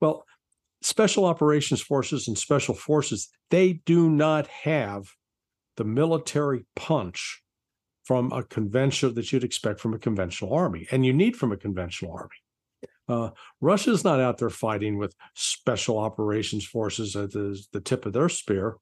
Well, 0.00 0.24
special 0.80 1.26
operations 1.26 1.80
forces 1.80 2.26
and 2.26 2.36
special 2.36 2.74
forces 2.74 3.28
they 3.50 3.74
do 3.84 4.10
not 4.10 4.46
have 4.46 5.04
the 5.76 5.84
military 5.84 6.64
punch 6.74 7.42
from 8.04 8.32
a 8.32 8.42
conventional 8.42 9.14
that 9.14 9.32
you'd 9.32 9.44
expect 9.44 9.80
from 9.80 9.94
a 9.94 9.98
conventional 9.98 10.52
army, 10.52 10.86
and 10.90 11.06
you 11.06 11.12
need 11.12 11.36
from 11.36 11.52
a 11.52 11.56
conventional 11.56 12.12
army. 12.12 12.30
Uh, 13.08 13.30
Russia's 13.60 14.04
not 14.04 14.20
out 14.20 14.38
there 14.38 14.50
fighting 14.50 14.96
with 14.96 15.14
special 15.34 15.98
operations 15.98 16.64
forces 16.64 17.14
at 17.16 17.32
the, 17.32 17.60
the 17.72 17.80
tip 17.80 18.06
of 18.06 18.12
their 18.12 18.28
spear. 18.28 18.76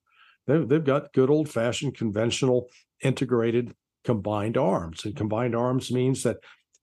They've, 0.46 0.68
they've 0.68 0.85
got 0.85 1.12
good 1.12 1.30
old 1.30 1.48
fashioned 1.48 1.96
conventional 1.96 2.68
integrated 3.02 3.74
combined 4.04 4.56
arms. 4.56 5.04
And 5.04 5.16
combined 5.16 5.54
arms 5.54 5.90
means 5.90 6.22
that 6.22 6.38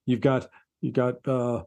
you've 0.06 0.22
got 0.22 0.48
you've 0.82 0.94
got 0.94 1.28
uh, 1.28 1.64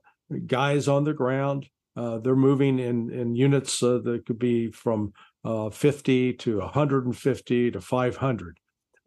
guys 0.47 0.89
on 0.89 1.05
the 1.05 1.15
ground. 1.15 1.67
Uh, 1.97 2.19
they're 2.19 2.37
moving 2.37 2.79
in 2.79 3.11
in 3.11 3.35
units 3.35 3.83
uh, 3.83 3.99
that 4.05 4.25
could 4.27 4.39
be 4.39 4.71
from 4.71 5.13
uh, 5.45 5.71
50 5.71 6.35
to 6.35 6.59
150 6.59 7.71
to 7.71 7.81
500. 7.81 8.60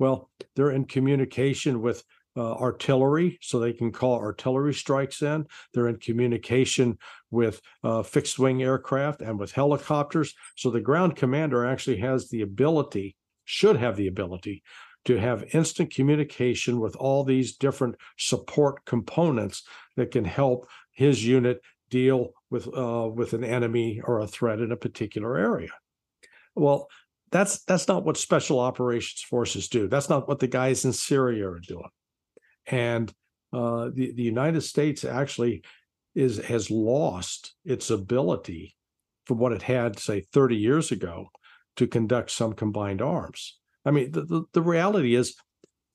Well, 0.04 0.30
they're 0.58 0.72
in 0.72 0.84
communication 0.84 1.82
with 1.82 2.04
uh, 2.36 2.56
artillery, 2.56 3.40
so 3.42 3.58
they 3.58 3.72
can 3.72 3.90
call 3.90 4.20
artillery 4.20 4.74
strikes 4.74 5.22
in. 5.22 5.46
They're 5.74 5.88
in 5.88 5.96
communication 5.96 6.98
with 7.32 7.62
uh, 7.86 8.04
fixed 8.04 8.38
wing 8.38 8.62
aircraft 8.62 9.22
and 9.22 9.40
with 9.40 9.54
helicopters. 9.54 10.34
So 10.58 10.70
the 10.70 10.82
ground 10.82 11.16
commander 11.16 11.66
actually 11.66 12.00
has 12.00 12.28
the 12.28 12.42
ability, 12.42 13.16
should 13.46 13.78
have 13.78 13.96
the 13.96 14.08
ability, 14.08 14.62
to 15.06 15.18
have 15.22 15.56
instant 15.56 15.94
communication 15.94 16.82
with 16.82 16.98
all 16.98 17.24
these 17.24 17.56
different 17.56 17.96
support 18.18 18.84
components 18.84 19.64
that 19.96 20.12
can 20.12 20.26
help 20.26 20.68
his 20.92 21.26
unit 21.26 21.62
deal 21.90 22.34
with 22.50 22.68
uh, 22.68 23.10
with 23.10 23.32
an 23.32 23.46
enemy 23.46 24.02
or 24.04 24.20
a 24.20 24.28
threat 24.28 24.60
in 24.60 24.74
a 24.74 24.84
particular 24.86 25.38
area. 25.38 25.72
Well, 26.56 26.90
that's 27.34 27.64
that's 27.64 27.88
not 27.88 28.06
what 28.06 28.16
special 28.16 28.60
operations 28.60 29.22
forces 29.22 29.68
do. 29.68 29.88
That's 29.88 30.10
not 30.10 30.28
what 30.28 30.40
the 30.40 30.48
guys 30.48 30.86
in 30.86 30.94
Syria 30.94 31.50
are 31.50 31.60
doing. 31.60 31.90
And 32.68 33.12
uh, 33.52 33.90
the 33.94 34.14
the 34.14 34.24
United 34.24 34.62
States 34.62 35.04
actually 35.04 35.64
is 36.16 36.38
has 36.38 36.70
lost 36.70 37.56
its 37.66 37.90
ability 37.90 38.76
from 39.26 39.40
what 39.40 39.54
it 39.54 39.62
had, 39.62 39.98
say, 40.00 40.22
30 40.34 40.58
years 40.58 40.92
ago, 40.92 41.28
to 41.78 41.88
conduct 41.88 42.30
some 42.30 42.54
combined 42.54 43.02
arms. 43.02 43.58
I 43.86 43.92
mean, 43.92 44.12
the, 44.12 44.22
the, 44.22 44.44
the 44.54 44.62
reality 44.62 45.16
is 45.16 45.36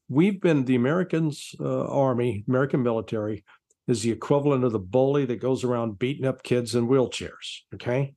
we've 0.08 0.40
been 0.40 0.64
the 0.64 0.74
Americans 0.74 1.54
uh, 1.60 1.86
army, 1.86 2.44
American 2.48 2.82
military 2.82 3.44
is 3.86 4.02
the 4.02 4.10
equivalent 4.10 4.64
of 4.64 4.72
the 4.72 4.78
bully 4.78 5.24
that 5.26 5.40
goes 5.40 5.62
around 5.62 5.98
beating 5.98 6.26
up 6.26 6.42
kids 6.42 6.74
in 6.74 6.88
wheelchairs. 6.88 7.60
Okay. 7.74 8.14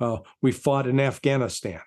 Uh, 0.00 0.18
we 0.40 0.52
fought 0.52 0.86
in 0.86 0.98
Afghanistan. 0.98 1.80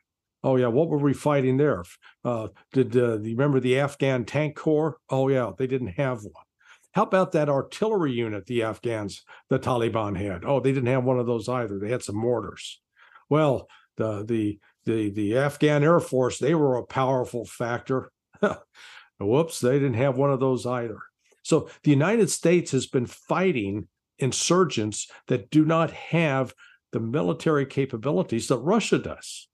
Oh 0.45 0.57
yeah, 0.57 0.67
what 0.67 0.89
were 0.89 0.99
we 0.99 1.15
fighting 1.15 1.57
there? 1.57 1.83
Uh, 2.23 2.49
did 2.71 2.95
uh, 2.95 3.17
you 3.17 3.31
remember 3.31 3.59
the 3.59 3.79
Afghan 3.79 4.25
tank 4.25 4.55
corps? 4.55 4.97
Oh 5.09 5.27
yeah, 5.27 5.51
they 5.57 5.65
didn't 5.65 5.97
have 5.97 6.19
one. 6.21 6.45
How 6.91 7.01
about 7.01 7.31
that 7.31 7.49
artillery 7.49 8.11
unit 8.11 8.45
the 8.45 8.61
Afghans, 8.61 9.23
the 9.49 9.57
Taliban 9.57 10.15
had? 10.15 10.45
Oh, 10.45 10.59
they 10.59 10.71
didn't 10.71 10.93
have 10.93 11.03
one 11.03 11.17
of 11.17 11.25
those 11.25 11.49
either. 11.49 11.79
They 11.79 11.89
had 11.89 12.03
some 12.03 12.15
mortars. 12.15 12.79
Well, 13.27 13.67
the 13.97 14.23
the 14.23 14.59
the 14.85 15.09
the 15.09 15.35
Afghan 15.35 15.83
Air 15.83 15.99
Force, 15.99 16.37
they 16.37 16.53
were 16.53 16.75
a 16.75 16.85
powerful 16.85 17.45
factor. 17.45 18.11
Whoops, 19.19 19.59
they 19.61 19.79
didn't 19.79 19.95
have 19.95 20.15
one 20.15 20.29
of 20.29 20.39
those 20.39 20.67
either. 20.67 20.99
So 21.41 21.69
the 21.83 21.89
United 21.89 22.29
States 22.29 22.69
has 22.69 22.85
been 22.85 23.07
fighting 23.07 23.87
insurgents 24.19 25.09
that 25.27 25.49
do 25.49 25.65
not 25.65 25.89
have 25.89 26.53
the 26.91 26.99
military 26.99 27.65
capabilities 27.65 28.47
that 28.49 28.59
Russia 28.59 28.99
does. 28.99 29.47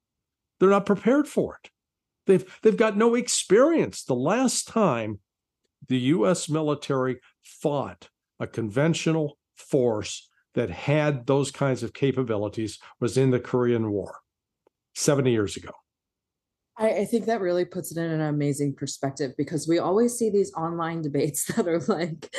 They're 0.62 0.70
not 0.70 0.86
prepared 0.86 1.28
for 1.28 1.58
it. 1.64 1.72
They've 2.28 2.60
they've 2.62 2.78
got 2.78 2.96
no 2.96 3.16
experience. 3.16 4.04
The 4.04 4.14
last 4.14 4.68
time 4.68 5.20
the 5.88 5.98
US 5.98 6.48
military 6.48 7.20
fought 7.44 8.10
a 8.40 8.46
conventional 8.46 9.40
force 9.56 10.30
that 10.54 10.70
had 10.70 11.26
those 11.26 11.50
kinds 11.50 11.82
of 11.82 11.96
capabilities 11.96 12.78
was 13.00 13.18
in 13.18 13.32
the 13.32 13.40
Korean 13.40 13.90
War 13.90 14.20
70 14.94 15.32
years 15.32 15.58
ago. 15.58 15.72
I, 16.78 17.06
think 17.06 17.26
that 17.26 17.42
really 17.42 17.66
puts 17.66 17.92
it 17.92 18.00
in 18.00 18.10
an 18.10 18.22
amazing 18.22 18.76
perspective 18.76 19.32
because 19.38 19.68
we 19.68 19.80
always 19.80 20.18
see 20.18 20.30
these 20.30 20.54
online 20.54 21.02
debates 21.02 21.46
that 21.56 21.68
are 21.68 21.80
like, 21.80 22.34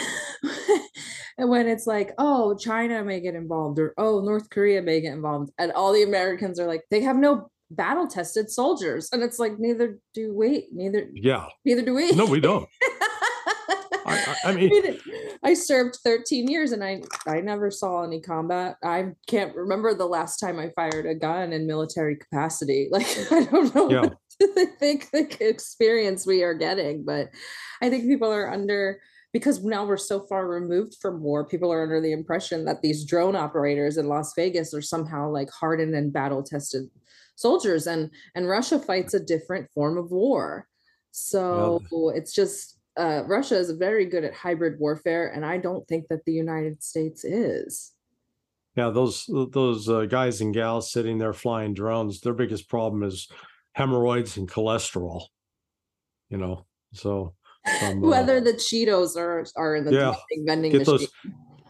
and 1.38 1.48
when 1.48 1.68
it's 1.68 1.86
like, 1.86 2.12
oh, 2.18 2.56
China 2.56 3.04
may 3.04 3.20
get 3.20 3.34
involved 3.34 3.78
or 3.78 3.94
oh, 3.98 4.20
North 4.20 4.50
Korea 4.50 4.82
may 4.82 5.00
get 5.00 5.12
involved, 5.12 5.52
and 5.58 5.72
all 5.72 5.92
the 5.92 6.02
Americans 6.02 6.58
are 6.58 6.66
like, 6.66 6.82
they 6.90 7.02
have 7.02 7.16
no 7.16 7.50
battle 7.76 8.06
tested 8.06 8.50
soldiers, 8.50 9.08
and 9.12 9.22
it's 9.22 9.38
like 9.38 9.58
neither 9.58 9.98
do 10.14 10.34
we, 10.34 10.68
neither 10.72 11.08
yeah, 11.14 11.46
neither 11.64 11.82
do 11.82 11.94
we. 11.94 12.12
No, 12.12 12.26
we 12.26 12.40
don't. 12.40 12.68
I, 14.04 14.36
I, 14.46 14.52
mean, 14.52 14.98
I 15.42 15.54
served 15.54 15.98
13 16.04 16.48
years 16.48 16.72
and 16.72 16.82
I 16.82 17.02
I 17.26 17.40
never 17.40 17.70
saw 17.70 18.02
any 18.02 18.20
combat. 18.20 18.76
I 18.82 19.12
can't 19.26 19.54
remember 19.54 19.94
the 19.94 20.06
last 20.06 20.38
time 20.38 20.58
I 20.58 20.70
fired 20.74 21.06
a 21.06 21.14
gun 21.14 21.52
in 21.52 21.66
military 21.66 22.16
capacity. 22.16 22.88
Like 22.92 23.06
I 23.32 23.44
don't 23.44 23.74
know 23.74 23.90
yeah. 23.90 24.00
what 24.00 24.18
I 24.58 24.66
think 24.78 25.10
the 25.10 25.36
experience 25.40 26.26
we 26.26 26.42
are 26.42 26.54
getting, 26.54 27.04
but 27.04 27.30
I 27.80 27.88
think 27.88 28.04
people 28.04 28.30
are 28.30 28.50
under 28.50 29.00
because 29.32 29.64
now 29.64 29.86
we're 29.86 29.96
so 29.96 30.26
far 30.26 30.46
removed 30.46 30.96
from 31.00 31.22
war, 31.22 31.46
people 31.46 31.72
are 31.72 31.82
under 31.82 32.02
the 32.02 32.12
impression 32.12 32.66
that 32.66 32.82
these 32.82 33.04
drone 33.04 33.34
operators 33.34 33.96
in 33.96 34.08
Las 34.08 34.34
Vegas 34.36 34.74
are 34.74 34.82
somehow 34.82 35.30
like 35.30 35.48
hardened 35.50 35.94
and 35.94 36.12
battle 36.12 36.42
tested 36.42 36.90
soldiers 37.34 37.86
and 37.86 38.10
and 38.34 38.48
Russia 38.48 38.78
fights 38.78 39.14
a 39.14 39.20
different 39.20 39.70
form 39.72 39.98
of 39.98 40.10
war. 40.10 40.68
So 41.10 41.82
it's 42.14 42.32
just 42.32 42.78
uh, 42.96 43.22
Russia 43.26 43.56
is 43.56 43.70
very 43.72 44.06
good 44.06 44.24
at 44.24 44.34
hybrid 44.34 44.78
warfare, 44.78 45.28
and 45.28 45.44
I 45.44 45.58
don't 45.58 45.86
think 45.88 46.08
that 46.08 46.24
the 46.24 46.32
United 46.32 46.82
States 46.82 47.24
is. 47.24 47.92
Yeah, 48.76 48.90
those 48.90 49.28
those 49.28 49.88
uh, 49.88 50.06
guys 50.06 50.40
and 50.40 50.54
gals 50.54 50.92
sitting 50.92 51.18
there 51.18 51.32
flying 51.32 51.74
drones, 51.74 52.20
their 52.20 52.32
biggest 52.32 52.68
problem 52.68 53.02
is 53.02 53.28
hemorrhoids 53.74 54.36
and 54.36 54.50
cholesterol. 54.50 55.24
You 56.30 56.38
know, 56.38 56.66
so 56.94 57.34
uh, 57.82 57.92
whether 57.94 58.40
the 58.40 58.54
Cheetos 58.54 59.16
are 59.16 59.44
are 59.56 59.76
in 59.76 59.84
the 59.84 59.92
yeah, 59.92 60.14
vending 60.46 60.72
get 60.72 60.86
machine. 60.86 60.94
Those, 60.94 61.08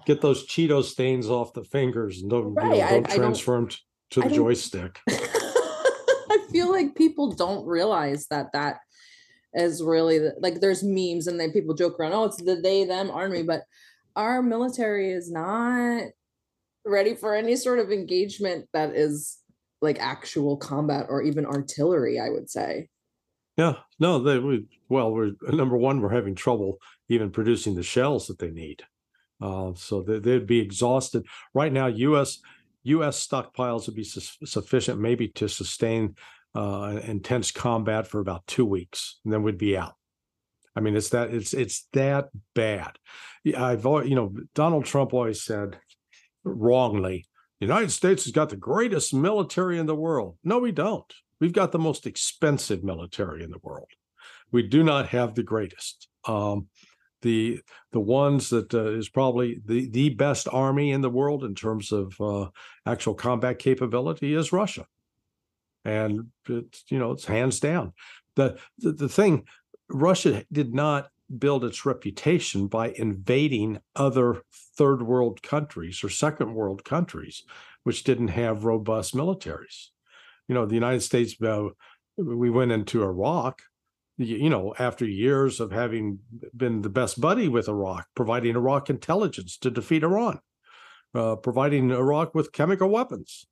get 0.07 0.21
those 0.21 0.47
Cheeto 0.47 0.83
stains 0.83 1.29
off 1.29 1.53
the 1.53 1.65
fingers 1.65 2.23
and 2.23 2.31
don't, 2.31 2.55
right. 2.55 2.77
you 2.77 2.83
know, 2.83 2.89
don't 2.89 3.11
I, 3.11 3.17
transfer 3.17 3.55
I 3.55 3.59
don't, 3.59 3.71
them 3.71 3.79
to 4.11 4.21
the 4.21 4.29
joystick. 4.29 5.01
Feel 6.53 6.71
like 6.71 6.95
people 6.95 7.33
don't 7.33 7.67
realize 7.67 8.27
that 8.29 8.53
that 8.53 8.79
is 9.55 9.83
really 9.83 10.19
the, 10.19 10.35
like 10.41 10.61
there's 10.61 10.83
memes 10.83 11.27
and 11.27 11.39
then 11.39 11.53
people 11.53 11.75
joke 11.75 11.99
around, 11.99 12.13
oh, 12.13 12.25
it's 12.25 12.43
the 12.43 12.57
they 12.57 12.85
them 12.85 13.11
army, 13.11 13.43
but 13.43 13.63
our 14.17 14.43
military 14.43 15.13
is 15.13 15.31
not 15.31 16.05
ready 16.85 17.15
for 17.15 17.35
any 17.35 17.57
sort 17.57 17.79
of 17.79 17.91
engagement 17.91 18.67
that 18.73 18.95
is 18.95 19.39
like 19.81 19.99
actual 20.01 20.57
combat 20.57 21.07
or 21.09 21.23
even 21.23 21.47
artillery, 21.47 22.21
I 22.21 22.31
would 22.31 22.49
say. 22.49 22.89
Yeah, 23.57 23.77
no, 23.99 24.19
they 24.19 24.39
we 24.39 24.67
well, 24.89 25.13
we're 25.13 25.33
number 25.51 25.77
one, 25.77 26.01
we're 26.01 26.15
having 26.15 26.35
trouble 26.35 26.79
even 27.09 27.31
producing 27.31 27.75
the 27.75 27.83
shells 27.83 28.27
that 28.27 28.39
they 28.39 28.51
need. 28.51 28.83
Uh, 29.41 29.73
so 29.75 30.03
they, 30.03 30.19
they'd 30.19 30.47
be 30.47 30.61
exhausted 30.61 31.27
right 31.53 31.73
now. 31.73 31.89
U.S. 31.89 32.39
U.S. 32.85 33.27
stockpiles 33.27 33.87
would 33.87 33.97
be 33.97 34.05
su- 34.05 34.47
sufficient, 34.47 35.01
maybe 35.01 35.29
to 35.29 35.49
sustain 35.49 36.15
uh, 36.55 37.01
intense 37.05 37.51
combat 37.51 38.07
for 38.07 38.21
about 38.21 38.47
two 38.47 38.65
weeks, 38.65 39.19
and 39.25 39.33
then 39.33 39.43
we'd 39.43 39.59
be 39.59 39.77
out. 39.77 39.95
I 40.75 40.81
mean, 40.81 40.97
it's 40.97 41.11
that 41.11 41.33
it's 41.33 41.53
it's 41.53 41.87
that 41.93 42.29
bad. 42.55 42.93
I've 43.57 43.87
always, 43.87 44.09
you 44.09 44.17
know, 44.17 44.35
Donald 44.55 44.85
Trump 44.85 45.13
always 45.13 45.43
said 45.43 45.79
wrongly, 46.45 47.27
the 47.61 47.67
United 47.67 47.91
States 47.91 48.25
has 48.25 48.33
got 48.33 48.49
the 48.49 48.57
greatest 48.57 49.15
military 49.15 49.79
in 49.79 49.87
the 49.87 49.95
world. 49.95 50.37
No, 50.43 50.59
we 50.59 50.73
don't. 50.73 51.13
We've 51.41 51.53
got 51.53 51.73
the 51.73 51.79
most 51.79 52.07
expensive 52.07 52.85
military 52.85 53.43
in 53.43 53.51
the 53.51 53.61
world. 53.63 53.89
We 54.51 54.63
do 54.63 54.83
not 54.83 55.09
have 55.09 55.35
the 55.35 55.43
greatest. 55.43 56.09
Um, 56.27 56.69
the 57.23 57.61
the 57.93 58.01
ones 58.01 58.51
that 58.51 58.75
uh, 58.75 58.93
is 58.93 59.09
probably 59.09 59.61
the 59.65 59.89
the 59.91 60.11
best 60.11 60.49
army 60.51 60.91
in 60.91 61.01
the 61.01 61.11
world 61.11 61.45
in 61.45 61.55
terms 61.55 61.93
of 61.93 62.21
uh, 62.21 62.49
actual 62.87 63.15
combat 63.15 63.59
capability 63.59 64.35
is 64.35 64.53
Russia 64.53 64.87
and 65.85 66.29
it's 66.49 66.85
you 66.89 66.99
know 66.99 67.13
it's 67.13 67.25
hands 67.25 67.61
down. 67.61 67.93
The, 68.37 68.59
the 68.79 68.93
the 68.93 69.09
thing, 69.09 69.45
Russia 69.89 70.45
did 70.51 70.75
not 70.75 71.09
build 71.39 71.65
its 71.65 71.87
reputation 71.87 72.67
by 72.67 72.91
invading 72.91 73.81
other 73.97 74.43
third 74.77 75.03
world 75.03 75.43
countries 75.43 76.05
or 76.05 76.09
second 76.09 76.55
world 76.55 76.85
countries, 76.85 77.45
which 77.85 78.05
didn't 78.05 78.29
have 78.29 78.65
robust 78.65 79.15
militaries. 79.15 79.89
You 80.49 80.55
know, 80.55 80.67
the 80.67 80.75
United 80.75 81.01
States, 81.01 81.41
uh, 81.43 81.69
we 82.17 82.51
went 82.51 82.73
into 82.73 83.03
Iraq, 83.03 83.63
you 84.19 84.51
know, 84.51 84.75
after 84.79 85.07
years 85.07 85.61
of 85.61 85.73
having 85.73 86.19
been 86.55 86.83
the 86.83 86.91
best 86.91 87.21
buddy 87.21 87.49
with 87.49 87.69
Iraq, 87.69 88.07
providing 88.15 88.55
Iraq 88.55 88.91
intelligence 88.91 89.57
to 89.59 89.71
defeat 89.71 90.03
Iran, 90.03 90.41
uh, 91.15 91.37
providing 91.37 91.91
Iraq 91.91 92.35
with 92.35 92.53
chemical 92.53 92.89
weapons. 92.89 93.47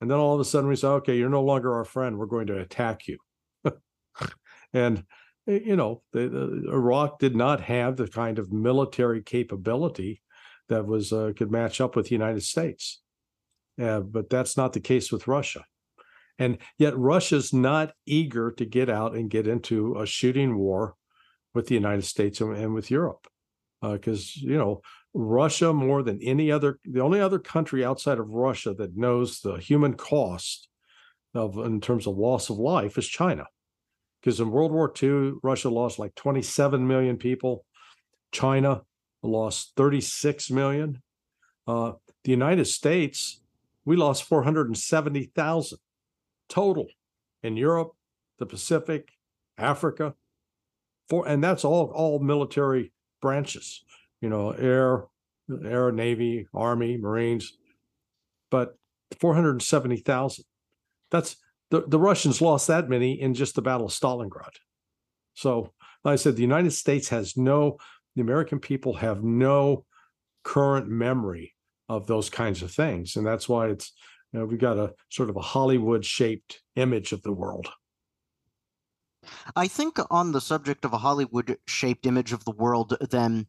And 0.00 0.10
then 0.10 0.18
all 0.18 0.34
of 0.34 0.40
a 0.40 0.44
sudden 0.44 0.68
we 0.68 0.76
say, 0.76 0.88
okay, 0.88 1.16
you're 1.16 1.28
no 1.28 1.42
longer 1.42 1.74
our 1.74 1.84
friend. 1.84 2.18
We're 2.18 2.26
going 2.26 2.46
to 2.46 2.58
attack 2.58 3.06
you. 3.06 3.18
and, 4.72 5.04
eh, 5.46 5.60
you 5.64 5.76
know, 5.76 6.02
the, 6.12 6.28
the, 6.28 6.70
Iraq 6.72 7.18
did 7.18 7.36
not 7.36 7.60
have 7.60 7.96
the 7.96 8.08
kind 8.08 8.38
of 8.38 8.52
military 8.52 9.22
capability 9.22 10.22
that 10.68 10.86
was 10.86 11.12
uh, 11.12 11.32
could 11.36 11.50
match 11.50 11.80
up 11.80 11.96
with 11.96 12.06
the 12.06 12.14
United 12.14 12.42
States. 12.42 13.02
Uh, 13.80 14.00
but 14.00 14.30
that's 14.30 14.56
not 14.56 14.72
the 14.72 14.80
case 14.80 15.12
with 15.12 15.28
Russia. 15.28 15.64
And 16.38 16.58
yet 16.78 16.96
Russia's 16.96 17.52
not 17.52 17.92
eager 18.06 18.50
to 18.52 18.64
get 18.64 18.88
out 18.88 19.14
and 19.14 19.28
get 19.28 19.46
into 19.46 19.98
a 19.98 20.06
shooting 20.06 20.56
war 20.56 20.94
with 21.54 21.66
the 21.66 21.74
United 21.74 22.04
States 22.04 22.40
and, 22.40 22.56
and 22.56 22.74
with 22.74 22.90
Europe. 22.90 23.26
Because, 23.82 24.32
uh, 24.38 24.48
you 24.48 24.56
know, 24.56 24.80
Russia 25.12 25.72
more 25.72 26.02
than 26.02 26.20
any 26.22 26.50
other, 26.52 26.78
the 26.84 27.00
only 27.00 27.20
other 27.20 27.38
country 27.38 27.84
outside 27.84 28.18
of 28.18 28.30
Russia 28.30 28.74
that 28.74 28.96
knows 28.96 29.40
the 29.40 29.56
human 29.56 29.94
cost 29.94 30.68
of 31.34 31.58
in 31.58 31.80
terms 31.80 32.06
of 32.06 32.16
loss 32.16 32.50
of 32.50 32.58
life 32.58 32.96
is 32.98 33.08
China. 33.08 33.46
Because 34.20 34.40
in 34.40 34.50
World 34.50 34.72
War 34.72 34.92
II, 35.02 35.32
Russia 35.42 35.70
lost 35.70 35.98
like 35.98 36.14
27 36.14 36.86
million 36.86 37.16
people. 37.16 37.64
China 38.32 38.82
lost 39.22 39.72
36 39.76 40.50
million. 40.50 41.02
Uh, 41.66 41.92
the 42.24 42.30
United 42.30 42.66
States, 42.66 43.40
we 43.84 43.96
lost 43.96 44.24
470,000 44.24 45.78
total 46.48 46.86
in 47.42 47.56
Europe, 47.56 47.92
the 48.38 48.46
Pacific, 48.46 49.08
Africa, 49.56 50.14
for 51.08 51.26
and 51.26 51.42
that's 51.42 51.64
all 51.64 51.90
all 51.94 52.18
military 52.18 52.92
branches 53.20 53.84
you 54.20 54.28
know, 54.28 54.50
air, 54.50 55.04
air, 55.64 55.92
navy, 55.92 56.46
army, 56.54 56.96
marines, 56.96 57.52
but 58.50 58.76
470,000. 59.20 60.44
That's 61.10 61.36
the, 61.70 61.84
the 61.86 61.98
Russians 61.98 62.40
lost 62.40 62.66
that 62.68 62.88
many 62.88 63.20
in 63.20 63.34
just 63.34 63.54
the 63.54 63.62
Battle 63.62 63.86
of 63.86 63.92
Stalingrad. 63.92 64.56
So, 65.34 65.72
like 66.04 66.14
I 66.14 66.16
said, 66.16 66.36
the 66.36 66.42
United 66.42 66.72
States 66.72 67.08
has 67.08 67.36
no, 67.36 67.78
the 68.16 68.22
American 68.22 68.58
people 68.58 68.94
have 68.94 69.22
no 69.22 69.84
current 70.44 70.88
memory 70.88 71.54
of 71.88 72.06
those 72.06 72.30
kinds 72.30 72.62
of 72.62 72.70
things. 72.70 73.16
And 73.16 73.26
that's 73.26 73.48
why 73.48 73.68
it's, 73.68 73.92
you 74.32 74.38
know, 74.38 74.46
we've 74.46 74.60
got 74.60 74.78
a 74.78 74.92
sort 75.10 75.30
of 75.30 75.36
a 75.36 75.40
Hollywood 75.40 76.04
shaped 76.04 76.62
image 76.76 77.12
of 77.12 77.22
the 77.22 77.32
world. 77.32 77.68
I 79.54 79.68
think 79.68 79.98
on 80.10 80.32
the 80.32 80.40
subject 80.40 80.84
of 80.84 80.92
a 80.92 80.98
Hollywood 80.98 81.58
shaped 81.66 82.06
image 82.06 82.32
of 82.32 82.44
the 82.44 82.52
world, 82.52 82.96
then 83.10 83.46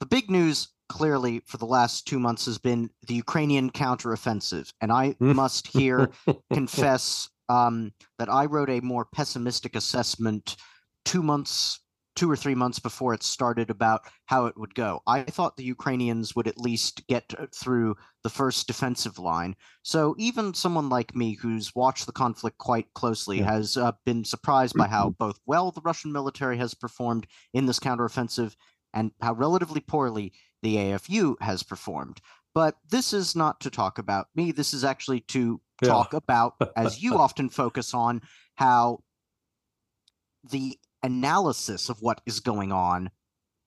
the 0.00 0.06
big 0.06 0.30
news 0.30 0.68
clearly 0.88 1.40
for 1.46 1.56
the 1.56 1.66
last 1.66 2.06
two 2.06 2.18
months 2.18 2.46
has 2.46 2.58
been 2.58 2.90
the 3.06 3.14
Ukrainian 3.14 3.70
counteroffensive. 3.70 4.72
And 4.80 4.92
I 4.92 5.12
Hmm. 5.18 5.32
must 5.32 5.66
here 5.66 6.10
confess 6.52 7.28
um, 7.48 7.92
that 8.18 8.28
I 8.28 8.46
wrote 8.46 8.70
a 8.70 8.80
more 8.80 9.04
pessimistic 9.04 9.74
assessment 9.76 10.56
two 11.04 11.22
months, 11.22 11.80
two 12.16 12.30
or 12.30 12.36
three 12.36 12.54
months 12.54 12.78
before 12.78 13.14
it 13.14 13.22
started 13.22 13.68
about 13.70 14.02
how 14.26 14.46
it 14.46 14.56
would 14.56 14.74
go. 14.74 15.00
I 15.06 15.22
thought 15.22 15.56
the 15.56 15.64
Ukrainians 15.64 16.34
would 16.34 16.48
at 16.48 16.58
least 16.58 17.06
get 17.08 17.24
uh, 17.38 17.46
through 17.54 17.96
the 18.22 18.30
first 18.30 18.66
defensive 18.66 19.18
line. 19.18 19.54
So 19.82 20.14
even 20.18 20.54
someone 20.54 20.88
like 20.88 21.14
me, 21.14 21.34
who's 21.34 21.74
watched 21.74 22.06
the 22.06 22.12
conflict 22.12 22.58
quite 22.58 22.92
closely, 22.94 23.38
Yeah. 23.38 23.52
has 23.52 23.76
uh, 23.76 23.92
been 24.04 24.24
surprised 24.24 24.76
by 24.76 24.88
how 24.88 25.10
both 25.18 25.38
well 25.46 25.70
the 25.72 25.82
Russian 25.82 26.10
military 26.12 26.58
has 26.58 26.74
performed 26.74 27.26
in 27.54 27.66
this 27.66 27.78
counteroffensive 27.78 28.54
and 28.96 29.12
how 29.20 29.34
relatively 29.34 29.80
poorly 29.80 30.32
the 30.62 30.76
AFU 30.76 31.40
has 31.40 31.62
performed. 31.62 32.20
But 32.54 32.76
this 32.88 33.12
is 33.12 33.36
not 33.36 33.60
to 33.60 33.70
talk 33.70 33.98
about 33.98 34.28
me. 34.34 34.50
This 34.50 34.72
is 34.74 34.82
actually 34.82 35.20
to 35.28 35.60
Yeah. 35.82 35.88
talk 35.90 36.14
about, 36.14 36.54
as 36.74 37.02
you 37.02 37.18
often 37.26 37.50
focus 37.50 37.92
on, 37.92 38.22
how 38.56 39.00
the 40.50 40.78
analysis 41.02 41.90
of 41.90 42.00
what 42.00 42.22
is 42.24 42.40
going 42.40 42.72
on 42.72 43.10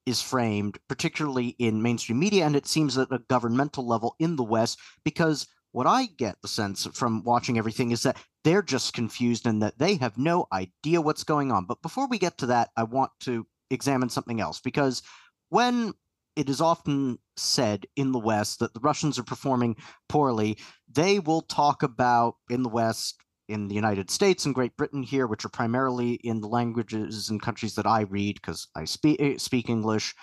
is 0.08 0.22
framed, 0.22 0.80
particularly 0.88 1.50
in 1.60 1.84
mainstream 1.84 2.18
media, 2.18 2.44
and 2.46 2.56
it 2.56 2.66
seems 2.66 2.98
at 2.98 3.12
a 3.12 3.20
governmental 3.30 3.86
level 3.86 4.16
in 4.18 4.36
the 4.36 4.44
West, 4.44 4.80
because 5.04 5.46
what 5.72 5.86
I 5.86 6.08
get 6.08 6.42
the 6.42 6.48
sense 6.48 6.88
from 6.94 7.24
watching 7.24 7.60
everything 7.60 7.92
is 7.92 8.02
that 8.02 8.18
they're 8.44 8.64
just 8.64 8.94
confused 8.94 9.46
and 9.46 9.62
that 9.62 9.78
they 9.78 9.98
have 9.98 10.18
no 10.18 10.48
idea 10.52 11.00
what's 11.00 11.24
going 11.24 11.52
on. 11.52 11.66
But 11.66 11.84
before 11.84 12.08
we 12.08 12.18
get 12.18 12.40
to 12.40 12.48
that, 12.48 12.72
I 12.76 12.84
want 12.84 13.12
to 13.22 13.46
examine 13.70 14.10
something 14.10 14.42
else 14.42 14.60
because 14.60 15.02
when 15.50 15.94
it 16.36 16.50
is 16.50 16.62
often 16.62 17.18
said 17.36 17.86
in 17.96 18.12
the 18.12 18.20
West 18.20 18.60
that 18.60 18.74
the 18.74 18.80
Russians 18.80 19.20
are 19.20 19.24
performing 19.24 19.76
poorly, 20.08 20.58
they 20.90 21.20
will 21.20 21.42
talk 21.42 21.84
about 21.84 22.36
in 22.50 22.64
the 22.64 22.70
West, 22.70 23.16
in 23.48 23.68
the 23.68 23.76
United 23.76 24.10
States 24.10 24.46
and 24.46 24.56
Great 24.56 24.78
Britain 24.78 25.04
here, 25.04 25.28
which 25.28 25.44
are 25.44 25.50
primarily 25.50 26.14
in 26.14 26.40
the 26.40 26.48
languages 26.48 27.30
and 27.30 27.42
countries 27.42 27.76
that 27.76 27.86
I 27.86 28.02
read 28.02 28.36
because 28.36 28.68
I 28.76 28.86
speak 28.86 29.40
speak 29.40 29.70
English. 29.70 30.16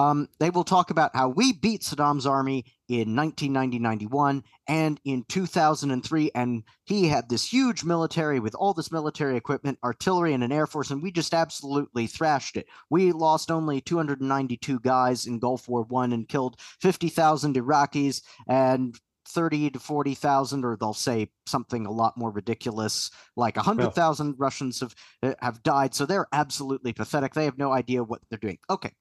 Um, 0.00 0.30
they 0.38 0.48
will 0.48 0.64
talk 0.64 0.90
about 0.90 1.14
how 1.14 1.28
we 1.28 1.52
beat 1.52 1.82
Saddam's 1.82 2.24
army 2.24 2.64
in 2.88 3.10
1990-91 3.10 4.42
and 4.66 4.98
in 5.04 5.24
2003, 5.28 6.30
and 6.34 6.62
he 6.84 7.06
had 7.06 7.28
this 7.28 7.52
huge 7.52 7.84
military 7.84 8.40
with 8.40 8.54
all 8.54 8.72
this 8.72 8.90
military 8.90 9.36
equipment, 9.36 9.78
artillery, 9.84 10.32
and 10.32 10.42
an 10.42 10.52
air 10.52 10.66
force, 10.66 10.90
and 10.90 11.02
we 11.02 11.12
just 11.12 11.34
absolutely 11.34 12.06
thrashed 12.06 12.56
it. 12.56 12.66
We 12.88 13.12
lost 13.12 13.50
only 13.50 13.82
292 13.82 14.80
guys 14.80 15.26
in 15.26 15.38
Gulf 15.38 15.68
War 15.68 15.82
One 15.82 16.14
and 16.14 16.26
killed 16.26 16.58
50,000 16.80 17.56
Iraqis 17.56 18.22
and 18.48 18.98
30 19.28 19.72
to 19.72 19.78
40,000 19.78 20.64
or 20.64 20.78
they'll 20.80 20.94
say 20.94 21.28
something 21.44 21.84
a 21.84 21.92
lot 21.92 22.16
more 22.16 22.30
ridiculous 22.30 23.10
like 23.36 23.56
100,000 23.56 24.34
Russians 24.38 24.80
have 24.80 24.94
uh, 25.22 25.34
have 25.42 25.62
died. 25.62 25.94
So 25.94 26.06
they're 26.06 26.26
absolutely 26.32 26.94
pathetic. 26.94 27.34
They 27.34 27.44
have 27.44 27.58
no 27.58 27.70
idea 27.70 28.02
what 28.02 28.22
they're 28.30 28.38
doing. 28.38 28.58
Okay 28.70 28.92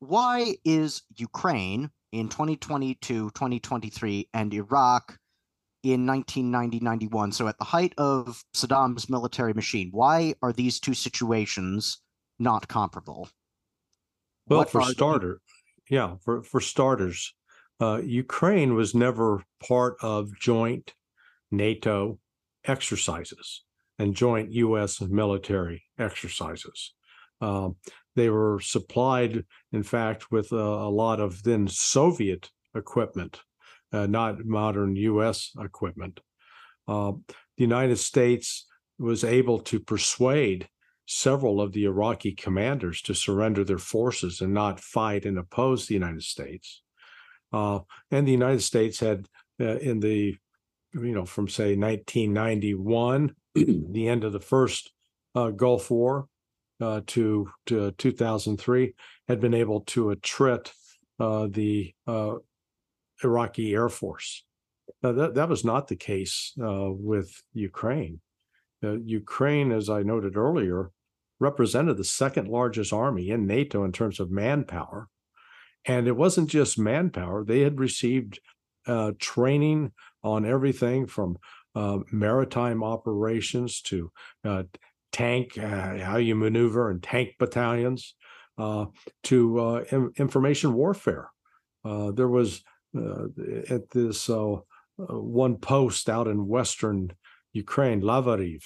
why 0.00 0.56
is 0.64 1.02
Ukraine 1.16 1.90
in 2.12 2.28
2022 2.28 3.30
2023 3.30 4.28
and 4.32 4.54
Iraq 4.54 5.18
in 5.82 6.06
1990 6.06 6.80
91 6.80 7.32
so 7.32 7.48
at 7.48 7.58
the 7.58 7.64
height 7.64 7.94
of 7.98 8.42
Saddam's 8.54 9.08
military 9.08 9.54
machine 9.54 9.90
why 9.92 10.34
are 10.42 10.52
these 10.52 10.80
two 10.80 10.94
situations 10.94 11.98
not 12.38 12.68
comparable 12.68 13.28
Well, 14.46 14.60
What 14.60 14.70
for 14.70 14.82
starter, 14.82 15.40
yeah, 15.90 16.16
for 16.24 16.42
for 16.42 16.60
starters, 16.60 17.34
uh, 17.80 18.00
Ukraine 18.04 18.74
was 18.74 18.94
never 18.94 19.44
part 19.66 19.96
of 20.00 20.38
joint 20.38 20.94
NATO 21.50 22.18
exercises 22.64 23.64
and 23.98 24.14
joint 24.14 24.52
U.S. 24.52 25.00
military 25.00 25.82
exercises. 25.98 26.94
Um, 27.40 27.76
they 28.18 28.30
were 28.30 28.60
supplied, 28.60 29.44
in 29.72 29.82
fact, 29.82 30.30
with 30.30 30.52
a, 30.52 30.56
a 30.56 30.90
lot 30.90 31.20
of 31.20 31.42
then 31.42 31.68
Soviet 31.68 32.50
equipment, 32.74 33.40
uh, 33.92 34.06
not 34.06 34.44
modern 34.44 34.96
U.S. 34.96 35.52
equipment. 35.58 36.20
Uh, 36.86 37.12
the 37.56 37.64
United 37.64 37.96
States 37.96 38.66
was 38.98 39.24
able 39.24 39.60
to 39.60 39.78
persuade 39.78 40.68
several 41.06 41.60
of 41.60 41.72
the 41.72 41.84
Iraqi 41.84 42.32
commanders 42.32 43.00
to 43.02 43.14
surrender 43.14 43.64
their 43.64 43.78
forces 43.78 44.40
and 44.40 44.52
not 44.52 44.80
fight 44.80 45.24
and 45.24 45.38
oppose 45.38 45.86
the 45.86 45.94
United 45.94 46.22
States. 46.22 46.82
Uh, 47.52 47.80
and 48.10 48.26
the 48.26 48.32
United 48.32 48.62
States 48.62 49.00
had, 49.00 49.26
uh, 49.60 49.78
in 49.78 50.00
the, 50.00 50.36
you 50.92 51.12
know, 51.12 51.24
from 51.24 51.48
say 51.48 51.76
1991, 51.76 53.34
the 53.54 54.08
end 54.08 54.24
of 54.24 54.32
the 54.32 54.40
first 54.40 54.92
uh, 55.34 55.50
Gulf 55.50 55.90
War, 55.90 56.28
uh, 56.80 57.00
to 57.06 57.50
to 57.66 57.92
2003, 57.92 58.94
had 59.28 59.40
been 59.40 59.54
able 59.54 59.80
to 59.82 60.06
attrit 60.06 60.70
uh, 61.20 61.48
the 61.50 61.94
uh, 62.06 62.34
Iraqi 63.22 63.74
Air 63.74 63.88
Force. 63.88 64.44
Now, 65.02 65.12
that 65.12 65.34
that 65.34 65.48
was 65.48 65.64
not 65.64 65.88
the 65.88 65.96
case 65.96 66.52
uh, 66.62 66.90
with 66.90 67.42
Ukraine. 67.52 68.20
Uh, 68.82 68.98
Ukraine, 68.98 69.72
as 69.72 69.90
I 69.90 70.02
noted 70.02 70.36
earlier, 70.36 70.90
represented 71.40 71.96
the 71.96 72.04
second 72.04 72.48
largest 72.48 72.92
army 72.92 73.30
in 73.30 73.46
NATO 73.46 73.84
in 73.84 73.92
terms 73.92 74.20
of 74.20 74.30
manpower. 74.30 75.08
And 75.84 76.06
it 76.06 76.16
wasn't 76.16 76.50
just 76.50 76.78
manpower, 76.78 77.44
they 77.44 77.60
had 77.60 77.80
received 77.80 78.40
uh, 78.86 79.12
training 79.18 79.92
on 80.22 80.44
everything 80.44 81.06
from 81.06 81.38
maritime 82.10 82.82
operations 82.82 83.80
to 83.82 84.10
tank, 85.12 85.58
uh, 85.58 85.98
how 85.98 86.16
you 86.16 86.34
maneuver 86.34 86.90
and 86.90 87.02
tank 87.02 87.34
battalions, 87.38 88.14
uh, 88.58 88.86
to 89.24 89.58
uh, 89.60 89.84
in- 89.90 90.12
information 90.16 90.74
warfare. 90.74 91.30
Uh, 91.84 92.10
there 92.10 92.28
was 92.28 92.62
uh, 92.96 93.24
at 93.70 93.90
this 93.90 94.28
one 94.96 95.56
post 95.56 96.08
out 96.08 96.26
in 96.26 96.48
Western 96.48 97.12
Ukraine, 97.52 98.02
Yavoriv, 98.02 98.62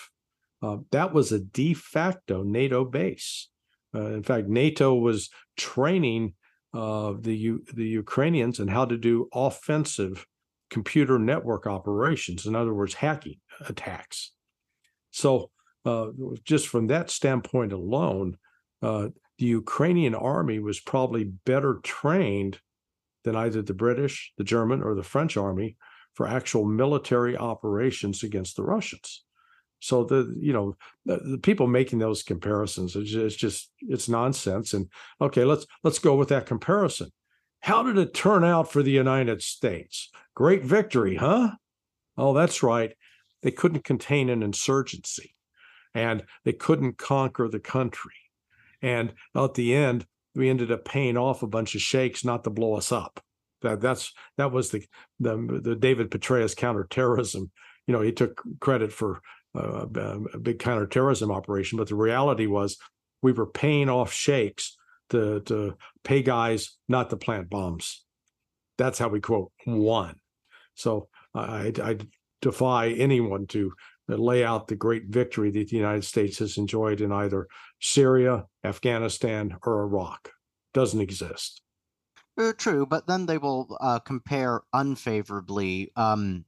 that 0.91 1.13
was 1.13 1.31
a 1.31 1.39
de 1.39 1.75
facto 1.75 2.43
NATO 2.43 2.85
base. 2.85 3.49
In 3.95 4.23
fact, 4.23 4.49
NATO 4.49 4.95
was 4.95 5.29
training 5.59 6.35
the 6.73 7.21
U- 7.25 7.65
the 7.75 7.87
Ukrainians 7.87 8.61
in 8.61 8.69
how 8.69 8.87
to 8.87 8.97
do 8.97 9.29
offensive 9.35 10.27
computer 10.71 11.19
network 11.19 11.67
operations. 11.67 12.47
In 12.47 12.57
other 12.57 12.73
words, 12.73 12.95
hacking 12.95 13.41
attacks. 13.69 14.33
So, 15.11 15.51
uh, 15.85 16.09
just 16.45 16.69
from 16.69 16.87
that 16.89 17.11
standpoint 17.11 17.73
alone, 17.73 18.37
uh, 18.83 19.09
the 19.39 19.47
Ukrainian 19.47 20.15
army 20.15 20.59
was 20.59 20.81
probably 20.81 21.25
better 21.25 21.81
trained 21.83 22.61
than 23.25 23.37
either 23.37 23.63
the 23.63 23.75
British, 23.75 24.33
the 24.39 24.45
German, 24.45 24.83
or 24.83 24.95
the 24.95 25.03
French 25.03 25.37
army 25.37 25.77
for 26.15 26.27
actual 26.27 26.65
military 26.65 27.37
operations 27.37 28.23
against 28.23 28.57
the 28.57 28.63
Russians. 28.63 29.25
So 29.81 30.05
the 30.05 30.33
you 30.39 30.53
know 30.53 30.77
the, 31.05 31.19
the 31.19 31.39
people 31.39 31.67
making 31.67 31.99
those 31.99 32.23
comparisons 32.23 32.95
is 32.95 33.11
just, 33.11 33.25
it's 33.25 33.37
just 33.37 33.71
it's 33.81 34.09
nonsense. 34.09 34.75
And 34.75 34.89
okay, 35.21 35.45
let's 35.45 35.67
let's 35.83 35.99
go 35.99 36.15
with 36.15 36.29
that 36.29 36.47
comparison. 36.47 37.11
How 37.61 37.83
did 37.83 37.99
it 37.99 38.15
turn 38.15 38.45
out 38.45 38.71
for 38.71 38.83
the 38.83 38.93
United 38.93 39.43
States? 39.43 40.11
Great 40.35 40.65
victory, 40.65 41.17
huh? 41.17 41.53
Oh, 42.17 42.33
that's 42.33 42.63
right. 42.63 42.95
They 43.43 43.51
couldn't 43.51 43.85
contain 43.85 44.29
an 44.31 44.43
insurgency, 44.43 45.35
and 45.95 46.25
they 46.45 46.53
couldn't 46.53 46.99
conquer 46.99 47.49
the 47.49 47.61
country. 47.61 48.15
And 48.81 49.15
at 49.35 49.55
the 49.55 49.75
end, 49.75 50.07
we 50.35 50.49
ended 50.49 50.73
up 50.73 50.85
paying 50.85 51.17
off 51.17 51.43
a 51.43 51.47
bunch 51.47 51.75
of 51.75 51.81
sheiks 51.81 52.25
not 52.25 52.45
to 52.45 52.51
blow 52.51 52.75
us 52.75 52.91
up. 52.91 53.21
That 53.63 53.81
that's 53.81 54.13
that 54.39 54.51
was 54.51 54.71
the 54.71 54.85
the, 55.21 55.61
the 55.63 55.77
David 55.77 56.11
Petraeus 56.11 56.57
counterterrorism. 56.57 57.51
You 57.87 57.93
know, 57.93 58.01
he 58.01 58.13
took 58.13 58.43
credit 58.61 58.93
for 58.93 59.21
uh, 59.55 59.87
a 60.33 60.39
big 60.39 60.59
counterterrorism 60.59 61.31
operation, 61.31 61.79
but 61.79 61.89
the 61.89 61.95
reality 61.95 62.47
was 62.47 62.79
we 63.23 63.33
were 63.33 63.47
paying 63.47 63.89
off 63.89 64.13
sheiks 64.13 64.77
to 65.11 65.41
to 65.43 65.77
pay 66.03 66.23
guys 66.23 66.77
not 66.89 67.11
to 67.11 67.17
plant 67.17 67.51
bombs. 67.51 68.05
That's 68.79 68.99
how 68.99 69.09
we 69.09 69.21
quote 69.21 69.53
won. 69.67 70.17
So 70.75 71.09
I, 71.35 71.73
I 71.83 71.99
defy 72.41 72.89
anyone 72.89 73.47
to 73.49 73.73
that 74.09 74.21
lay 74.21 74.45
out 74.45 74.69
the 74.69 74.77
great 74.77 75.07
victory 75.07 75.51
that 75.51 75.69
the 75.69 75.77
United 75.77 76.05
States 76.05 76.39
has 76.39 76.57
enjoyed 76.57 77.01
in 77.01 77.13
either 77.13 77.47
Syria, 77.81 78.47
Afghanistan, 78.65 79.57
or 79.65 79.83
Iraq. 79.83 80.31
Doesn't 80.75 81.01
exist. 81.01 81.63
Uh, 82.39 82.53
true, 82.57 82.87
but 82.87 83.07
then 83.07 83.27
they 83.27 83.39
will 83.39 83.77
uh, 83.81 83.99
compare 83.99 84.63
unfavorably 84.73 85.93
um, 85.97 86.45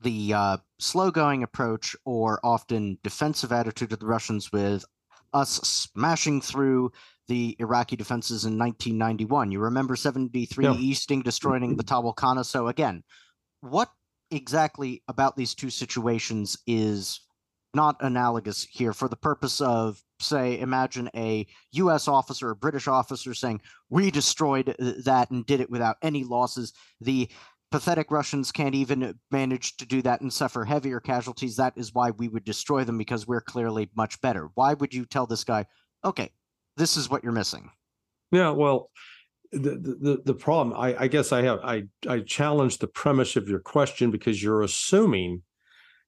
the 0.00 0.34
uh, 0.34 0.56
slow 0.78 1.10
going 1.10 1.42
approach 1.42 1.94
or 2.04 2.40
often 2.42 2.98
defensive 3.02 3.52
attitude 3.52 3.92
of 3.92 4.00
the 4.00 4.06
Russians 4.06 4.50
with 4.52 4.84
us 5.32 5.50
smashing 5.50 6.40
through 6.40 6.90
the 7.28 7.54
Iraqi 7.58 7.96
defenses 7.96 8.44
in 8.44 8.58
1991. 8.58 9.52
You 9.52 9.60
remember 9.60 9.96
73 9.96 10.64
Yeah. 10.64 10.74
Easting 10.74 11.22
destroying 11.22 11.76
the 11.76 11.84
Tawal 11.84 12.44
So 12.44 12.68
again, 12.68 13.04
what 13.60 13.90
exactly 14.30 15.02
about 15.08 15.36
these 15.36 15.54
two 15.54 15.70
situations 15.70 16.58
is 16.66 17.20
not 17.74 17.96
analogous 18.00 18.64
here 18.64 18.92
for 18.92 19.08
the 19.08 19.16
purpose 19.16 19.60
of 19.60 20.02
say 20.20 20.58
imagine 20.58 21.08
a 21.14 21.46
US 21.72 22.08
officer 22.08 22.48
or 22.48 22.54
British 22.54 22.88
officer 22.88 23.34
saying 23.34 23.60
we 23.90 24.10
destroyed 24.10 24.74
that 25.04 25.30
and 25.30 25.46
did 25.46 25.60
it 25.60 25.70
without 25.70 25.96
any 26.02 26.24
losses. 26.24 26.72
The 27.00 27.28
pathetic 27.70 28.10
Russians 28.10 28.50
can't 28.50 28.74
even 28.74 29.18
manage 29.30 29.76
to 29.76 29.86
do 29.86 30.00
that 30.02 30.22
and 30.22 30.32
suffer 30.32 30.64
heavier 30.64 31.00
casualties. 31.00 31.56
That 31.56 31.74
is 31.76 31.94
why 31.94 32.10
we 32.10 32.28
would 32.28 32.44
destroy 32.44 32.84
them 32.84 32.98
because 32.98 33.26
we're 33.26 33.42
clearly 33.42 33.90
much 33.94 34.20
better. 34.20 34.48
Why 34.54 34.74
would 34.74 34.94
you 34.94 35.04
tell 35.04 35.26
this 35.26 35.44
guy 35.44 35.66
okay 36.04 36.30
this 36.76 36.96
is 36.96 37.10
what 37.10 37.22
you're 37.22 37.32
missing? 37.32 37.70
Yeah, 38.30 38.50
well, 38.50 38.90
the 39.52 39.70
the 40.00 40.22
the, 40.24 40.34
problem, 40.34 40.78
I, 40.78 41.04
I 41.04 41.08
guess 41.08 41.32
I 41.32 41.42
have 41.42 41.60
I 41.62 41.84
I 42.06 42.20
challenge 42.20 42.78
the 42.78 42.86
premise 42.86 43.36
of 43.36 43.48
your 43.48 43.60
question 43.60 44.10
because 44.10 44.42
you're 44.42 44.62
assuming 44.62 45.42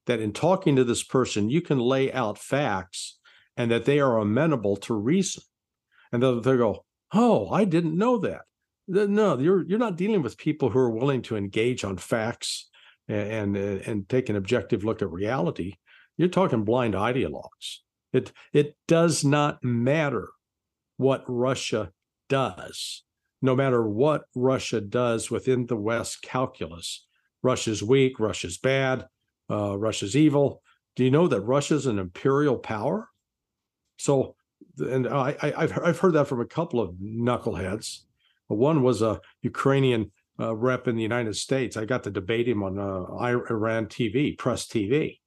that 0.05 0.19
in 0.19 0.33
talking 0.33 0.75
to 0.75 0.83
this 0.83 1.03
person, 1.03 1.49
you 1.49 1.61
can 1.61 1.79
lay 1.79 2.11
out 2.13 2.37
facts 2.37 3.19
and 3.57 3.71
that 3.71 3.85
they 3.85 3.99
are 3.99 4.17
amenable 4.17 4.77
to 4.77 4.93
reason. 4.93 5.43
And 6.11 6.21
they'll 6.21 6.41
they 6.41 6.57
go, 6.57 6.85
Oh, 7.13 7.49
I 7.49 7.65
didn't 7.65 7.97
know 7.97 8.17
that. 8.19 8.41
No, 8.87 9.37
you're 9.37 9.65
you're 9.65 9.79
not 9.79 9.97
dealing 9.97 10.21
with 10.21 10.37
people 10.37 10.69
who 10.69 10.79
are 10.79 10.89
willing 10.89 11.21
to 11.23 11.37
engage 11.37 11.83
on 11.83 11.97
facts 11.97 12.69
and 13.07 13.55
and, 13.55 13.81
and 13.81 14.09
take 14.09 14.29
an 14.29 14.35
objective 14.35 14.83
look 14.83 15.01
at 15.01 15.11
reality. 15.11 15.75
You're 16.17 16.29
talking 16.29 16.63
blind 16.63 16.93
ideologues. 16.93 17.79
It 18.13 18.31
it 18.53 18.75
does 18.87 19.23
not 19.23 19.63
matter 19.63 20.29
what 20.97 21.23
Russia 21.27 21.91
does. 22.29 23.03
No 23.41 23.55
matter 23.55 23.87
what 23.87 24.23
Russia 24.35 24.81
does 24.81 25.31
within 25.31 25.65
the 25.65 25.75
West 25.75 26.21
calculus, 26.21 27.05
Russia's 27.41 27.81
weak, 27.81 28.19
Russia's 28.19 28.57
bad, 28.57 29.07
uh, 29.49 29.77
Russia's 29.77 30.15
evil. 30.15 30.61
Do 30.95 31.03
you 31.03 31.11
know 31.11 31.27
that 31.27 31.41
Russia's 31.41 31.85
an 31.87 31.99
imperial 31.99 32.57
power? 32.57 33.09
So, 33.97 34.35
and 34.77 35.07
I, 35.07 35.35
I've 35.41 35.77
I've 35.79 35.99
heard 35.99 36.13
that 36.13 36.27
from 36.27 36.41
a 36.41 36.45
couple 36.45 36.79
of 36.79 36.95
knuckleheads. 36.95 38.01
One 38.47 38.83
was 38.83 39.01
a 39.01 39.21
Ukrainian 39.41 40.11
uh, 40.39 40.55
rep 40.55 40.87
in 40.87 40.95
the 40.95 41.01
United 41.01 41.35
States. 41.35 41.77
I 41.77 41.85
got 41.85 42.03
to 42.03 42.11
debate 42.11 42.47
him 42.47 42.63
on 42.63 42.77
uh, 42.77 43.05
Iran 43.49 43.87
TV, 43.87 44.37
Press 44.37 44.67
TV, 44.67 45.19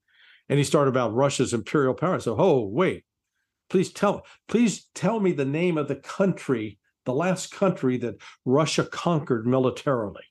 and 0.49 0.59
he 0.59 0.65
started 0.65 0.91
about 0.91 1.15
Russia's 1.15 1.55
imperial 1.55 1.95
power. 1.95 2.21
So, 2.21 2.37
oh 2.39 2.67
wait, 2.67 3.05
please 3.71 3.93
tell 3.93 4.25
please 4.49 4.89
tell 4.95 5.21
me 5.21 5.33
the 5.33 5.45
name 5.45 5.79
of 5.79 5.89
the 5.89 5.97
country 5.97 6.79
the 7.05 7.15
last 7.15 7.51
country 7.51 7.97
that 7.99 8.17
russia 8.45 8.85
conquered 8.85 9.47
militarily. 9.47 10.25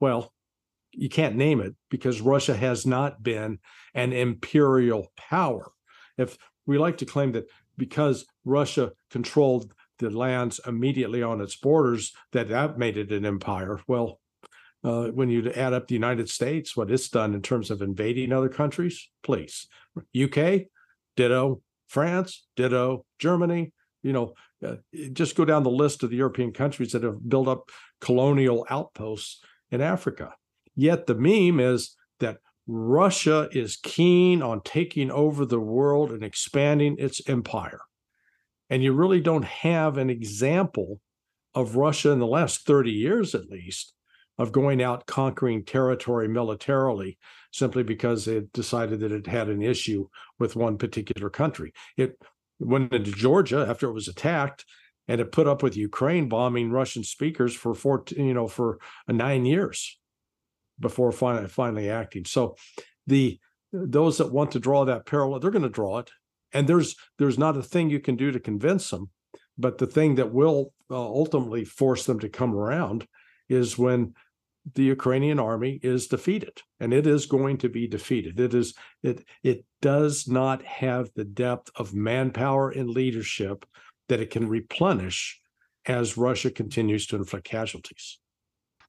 Well 0.00 0.32
you 0.92 1.08
can't 1.08 1.36
name 1.36 1.60
it 1.60 1.74
because 1.90 2.20
russia 2.20 2.54
has 2.54 2.84
not 2.86 3.22
been 3.22 3.58
an 3.94 4.12
imperial 4.12 5.10
power. 5.16 5.72
If 6.18 6.36
we 6.66 6.76
like 6.78 6.98
to 6.98 7.06
claim 7.06 7.32
that 7.32 7.48
because 7.76 8.26
russia 8.44 8.92
controlled 9.10 9.72
the 9.98 10.10
lands 10.10 10.60
immediately 10.66 11.22
on 11.22 11.40
its 11.40 11.56
borders 11.56 12.12
that 12.32 12.48
that 12.48 12.78
made 12.78 12.96
it 12.96 13.12
an 13.12 13.24
empire 13.24 13.80
well 13.86 14.18
uh, 14.84 15.04
when 15.06 15.30
you 15.30 15.48
add 15.52 15.72
up 15.72 15.86
the 15.86 15.94
united 15.94 16.28
states 16.28 16.76
what 16.76 16.90
it's 16.90 17.08
done 17.08 17.34
in 17.34 17.40
terms 17.40 17.70
of 17.70 17.82
invading 17.82 18.32
other 18.32 18.48
countries 18.48 19.08
please. 19.22 19.68
Uk 20.20 20.66
ditto. 21.16 21.62
France, 21.88 22.46
ditto. 22.56 23.04
Germany. 23.18 23.72
You 24.02 24.12
know, 24.12 24.34
uh, 24.66 24.76
just 25.12 25.36
go 25.36 25.44
down 25.44 25.62
the 25.62 25.70
list 25.70 26.02
of 26.02 26.10
the 26.10 26.16
European 26.16 26.52
countries 26.52 26.92
that 26.92 27.02
have 27.02 27.28
built 27.28 27.48
up 27.48 27.70
colonial 28.00 28.66
outposts 28.68 29.40
in 29.70 29.80
Africa. 29.80 30.34
Yet 30.74 31.06
the 31.06 31.14
meme 31.14 31.60
is 31.60 31.96
that 32.20 32.38
Russia 32.66 33.48
is 33.52 33.76
keen 33.76 34.42
on 34.42 34.60
taking 34.62 35.10
over 35.10 35.44
the 35.44 35.60
world 35.60 36.10
and 36.10 36.22
expanding 36.22 36.96
its 36.98 37.20
empire. 37.28 37.80
And 38.70 38.82
you 38.82 38.92
really 38.92 39.20
don't 39.20 39.44
have 39.44 39.98
an 39.98 40.08
example 40.08 41.00
of 41.54 41.76
Russia 41.76 42.10
in 42.10 42.18
the 42.18 42.26
last 42.26 42.64
30 42.66 42.90
years, 42.90 43.34
at 43.34 43.50
least, 43.50 43.92
of 44.38 44.52
going 44.52 44.82
out 44.82 45.06
conquering 45.06 45.64
territory 45.64 46.28
militarily 46.28 47.18
simply 47.52 47.82
because 47.82 48.26
it 48.26 48.52
decided 48.52 49.00
that 49.00 49.12
it 49.12 49.26
had 49.26 49.48
an 49.48 49.60
issue 49.60 50.08
with 50.38 50.56
one 50.56 50.78
particular 50.78 51.28
country. 51.28 51.72
It 51.96 52.18
went 52.66 52.92
into 52.92 53.12
Georgia 53.12 53.66
after 53.68 53.88
it 53.88 53.92
was 53.92 54.08
attacked, 54.08 54.64
and 55.08 55.20
it 55.20 55.32
put 55.32 55.48
up 55.48 55.62
with 55.62 55.76
Ukraine 55.76 56.28
bombing 56.28 56.70
Russian 56.70 57.04
speakers 57.04 57.54
for 57.54 57.74
14, 57.74 58.24
you 58.24 58.34
know, 58.34 58.48
for 58.48 58.78
nine 59.08 59.44
years 59.44 59.98
before 60.80 61.12
finally 61.12 61.48
finally 61.48 61.90
acting. 61.90 62.24
So 62.24 62.56
the 63.06 63.38
those 63.72 64.18
that 64.18 64.32
want 64.32 64.52
to 64.52 64.60
draw 64.60 64.84
that 64.84 65.06
parallel, 65.06 65.40
they're 65.40 65.50
going 65.50 65.62
to 65.62 65.68
draw 65.68 65.98
it, 65.98 66.10
and 66.52 66.68
there's 66.68 66.96
there's 67.18 67.38
not 67.38 67.56
a 67.56 67.62
thing 67.62 67.90
you 67.90 68.00
can 68.00 68.16
do 68.16 68.30
to 68.30 68.40
convince 68.40 68.90
them. 68.90 69.10
But 69.58 69.78
the 69.78 69.86
thing 69.86 70.16
that 70.16 70.32
will 70.32 70.72
uh, 70.90 70.96
ultimately 70.96 71.64
force 71.64 72.06
them 72.06 72.18
to 72.20 72.28
come 72.28 72.54
around 72.54 73.06
is 73.48 73.76
when 73.76 74.14
the 74.74 74.84
Ukrainian 74.84 75.38
army 75.40 75.80
is 75.82 76.06
defeated, 76.06 76.62
and 76.80 76.92
it 76.92 77.06
is 77.06 77.26
going 77.26 77.58
to 77.58 77.68
be 77.68 77.86
defeated. 77.86 78.38
It 78.38 78.54
is 78.54 78.74
it 79.02 79.24
it 79.42 79.64
does 79.80 80.28
not 80.28 80.62
have 80.62 81.10
the 81.14 81.24
depth 81.24 81.70
of 81.76 81.94
manpower 81.94 82.70
and 82.70 82.88
leadership 82.88 83.66
that 84.08 84.20
it 84.20 84.30
can 84.30 84.48
replenish 84.48 85.40
as 85.86 86.16
Russia 86.16 86.50
continues 86.50 87.06
to 87.08 87.16
inflict 87.16 87.46
casualties. 87.46 88.18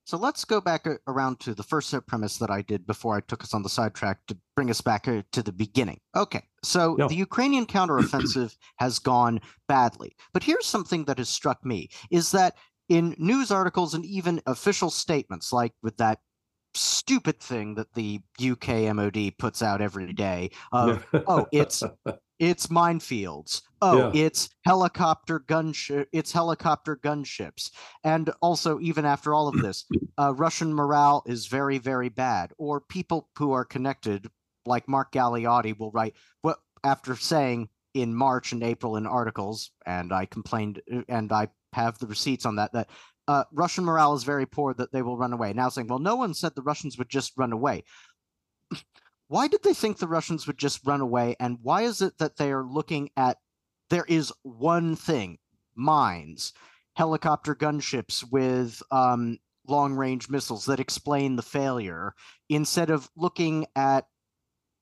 So 0.06 0.18
let's 0.18 0.44
go 0.44 0.60
back 0.60 0.86
around 1.08 1.40
to 1.42 1.54
the 1.56 1.64
first 1.64 1.96
premise 2.08 2.38
that 2.38 2.50
I 2.52 2.62
did 2.62 2.86
before 2.86 3.16
I 3.16 3.22
took 3.22 3.42
us 3.42 3.54
on 3.54 3.64
the 3.64 3.70
sidetrack 3.70 4.20
to 4.28 4.38
bring 4.54 4.70
us 4.70 4.82
back 4.82 5.08
uh, 5.08 5.22
to 5.32 5.42
the 5.42 5.54
beginning. 5.54 6.00
Okay, 6.14 6.44
so 6.62 6.98
Yeah. 7.00 7.08
the 7.08 7.16
Ukrainian 7.16 7.66
counteroffensive 7.66 8.54
has 8.78 9.00
gone 9.00 9.40
badly. 9.70 10.14
But 10.34 10.44
here's 10.44 10.66
something 10.66 11.06
that 11.06 11.20
has 11.20 11.30
struck 11.30 11.66
me 11.66 11.90
is 12.12 12.32
that 12.32 12.56
in 12.90 13.16
news 13.18 13.52
articles 13.52 13.94
and 13.94 14.06
even 14.06 14.42
official 14.46 14.90
statements, 14.90 15.54
like 15.54 15.74
with 15.82 15.98
that 15.98 16.20
stupid 16.76 17.40
thing 17.40 17.76
that 17.76 17.94
the 17.94 18.20
UK 18.42 18.94
MOD 18.96 19.32
puts 19.38 19.62
out 19.62 19.82
every 19.82 20.12
day 20.14 20.50
of 20.72 21.06
oh, 21.28 21.48
it's 21.52 21.84
it's 22.40 22.68
minefields. 22.68 23.62
Oh, 23.82 24.12
Yeah. 24.14 24.26
it's 24.26 24.50
helicopter 24.66 25.40
gunship. 25.40 26.08
It's 26.12 26.32
helicopter 26.32 26.98
gunships. 26.98 27.72
And 28.04 28.32
also, 28.42 28.80
even 28.80 29.06
after 29.06 29.34
all 29.34 29.48
of 29.48 29.62
this, 29.62 29.86
uh, 30.18 30.34
Russian 30.34 30.74
morale 30.74 31.24
is 31.26 31.48
very, 31.48 31.78
very 31.78 32.10
bad. 32.10 32.52
Or 32.58 32.82
people 32.82 33.30
who 33.38 33.52
are 33.52 33.66
connected, 33.66 34.28
like 34.66 34.88
Mark 34.88 35.12
Galeotti, 35.12 35.78
will 35.78 35.92
write 35.92 36.16
what 36.42 36.60
after 36.84 37.16
saying 37.16 37.70
in 37.94 38.14
March 38.16 38.52
and 38.52 38.64
April 38.64 38.98
in 38.98 39.06
articles, 39.06 39.72
and 39.86 40.12
I 40.12 40.26
complained, 40.26 40.82
uh, 40.92 41.02
and 41.08 41.32
I 41.32 41.50
have 41.74 41.98
the 42.00 42.08
receipts 42.08 42.46
on 42.46 42.56
that 42.58 42.74
that. 42.74 42.90
Uh, 43.26 43.46
Russian 43.54 43.86
morale 43.86 44.16
is 44.16 44.26
very 44.26 44.46
poor 44.46 44.74
that 44.74 44.92
they 44.92 45.02
will 45.02 45.16
run 45.16 45.32
away. 45.32 45.54
Now 45.54 45.70
saying, 45.70 45.88
well, 45.88 45.98
no 45.98 46.18
one 46.18 46.34
said 46.34 46.56
the 46.56 46.62
Russians 46.62 46.98
would 46.98 47.08
just 47.08 47.32
run 47.38 47.54
away 47.54 47.86
why 49.28 49.48
did 49.48 49.64
they 49.64 49.74
think 49.74 49.98
the 49.98 50.08
Russians 50.08 50.48
would 50.48 50.58
just 50.58 50.86
run 50.86 51.02
away? 51.02 51.36
And 51.40 51.58
why 51.62 51.84
is 51.84 52.02
it 52.02 52.18
that 52.20 52.38
they 52.38 52.52
are 52.52 52.64
looking 52.64 53.10
at 53.18 53.38
there 53.90 54.06
is 54.08 54.34
one 54.44 54.96
thing 54.96 55.38
mines, 55.76 56.54
helicopter 56.96 57.56
gunships 57.56 58.24
with 58.32 58.82
um, 58.92 59.38
long 59.68 59.94
range 59.94 60.30
missiles 60.30 60.66
that 60.66 60.80
explain 60.80 61.36
the 61.36 61.42
failure 61.42 62.14
instead 62.50 62.90
of 62.90 63.10
looking 63.16 63.66
at 63.76 64.06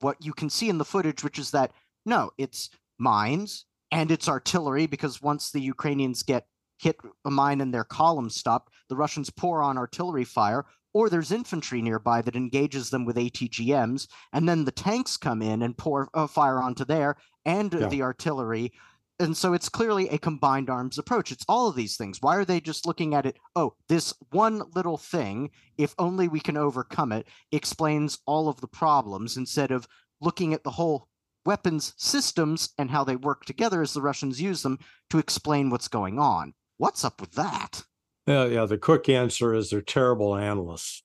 what 0.00 0.16
you 0.20 0.32
can 0.32 0.50
see 0.50 0.68
in 0.68 0.78
the 0.78 0.84
footage, 0.84 1.22
which 1.24 1.38
is 1.38 1.50
that 1.52 1.72
no, 2.04 2.30
it's 2.36 2.70
mines 2.98 3.64
and 3.90 4.10
it's 4.10 4.28
artillery 4.28 4.86
because 4.86 5.22
once 5.22 5.50
the 5.50 5.60
Ukrainians 5.60 6.22
get 6.22 6.46
hit 6.82 6.96
a 7.24 7.30
mine 7.30 7.60
and 7.60 7.72
their 7.72 7.84
column 7.84 8.28
stopped, 8.28 8.72
the 8.88 8.96
Russians 8.96 9.30
pour 9.30 9.62
on 9.62 9.78
artillery 9.78 10.24
fire, 10.24 10.64
or 10.92 11.08
there's 11.08 11.30
infantry 11.32 11.80
nearby 11.80 12.20
that 12.22 12.36
engages 12.36 12.90
them 12.90 13.04
with 13.04 13.16
ATGMs, 13.16 14.08
and 14.32 14.48
then 14.48 14.64
the 14.64 14.72
tanks 14.72 15.16
come 15.16 15.40
in 15.40 15.62
and 15.62 15.78
pour 15.78 16.10
uh, 16.12 16.26
fire 16.26 16.60
onto 16.60 16.84
there 16.84 17.16
and 17.44 17.72
Yeah. 17.72 17.88
the 17.88 18.02
artillery. 18.02 18.72
and 19.20 19.36
so 19.36 19.52
it's 19.52 19.68
clearly 19.68 20.08
a 20.08 20.18
combined 20.18 20.68
arms 20.68 20.98
approach. 20.98 21.30
It's 21.30 21.44
all 21.48 21.68
of 21.68 21.76
these 21.76 21.96
things. 21.96 22.18
Why 22.20 22.34
are 22.34 22.44
they 22.44 22.60
just 22.60 22.86
looking 22.86 23.14
at 23.14 23.24
it? 23.24 23.36
Oh, 23.54 23.74
this 23.88 24.12
one 24.30 24.62
little 24.74 24.96
thing, 24.98 25.50
if 25.78 25.94
only 25.98 26.26
we 26.26 26.40
can 26.40 26.56
overcome 26.56 27.12
it, 27.12 27.28
explains 27.52 28.18
all 28.26 28.48
of 28.48 28.60
the 28.60 28.66
problems 28.66 29.36
instead 29.36 29.70
of 29.70 29.86
looking 30.20 30.52
at 30.54 30.64
the 30.64 30.72
whole 30.72 31.06
weapons 31.46 31.94
systems 31.98 32.70
and 32.78 32.90
how 32.90 33.04
they 33.04 33.14
work 33.16 33.44
together 33.44 33.80
as 33.82 33.92
the 33.92 34.02
Russians 34.02 34.40
use 34.40 34.62
them 34.62 34.78
to 35.10 35.18
explain 35.18 35.70
what's 35.70 35.88
going 35.88 36.18
on. 36.18 36.52
What's 36.82 37.04
up 37.04 37.20
with 37.20 37.34
that? 37.34 37.84
Yeah, 38.26 38.46
yeah. 38.46 38.64
The 38.64 38.76
quick 38.76 39.08
answer 39.08 39.54
is 39.54 39.70
they're 39.70 39.80
terrible 39.80 40.34
analysts. 40.34 41.04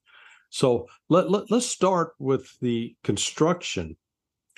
So 0.49 0.87
let, 1.07 1.29
let, 1.29 1.51
us 1.51 1.67
start 1.67 2.13
with 2.17 2.49
the 2.61 2.95
construction 3.03 3.95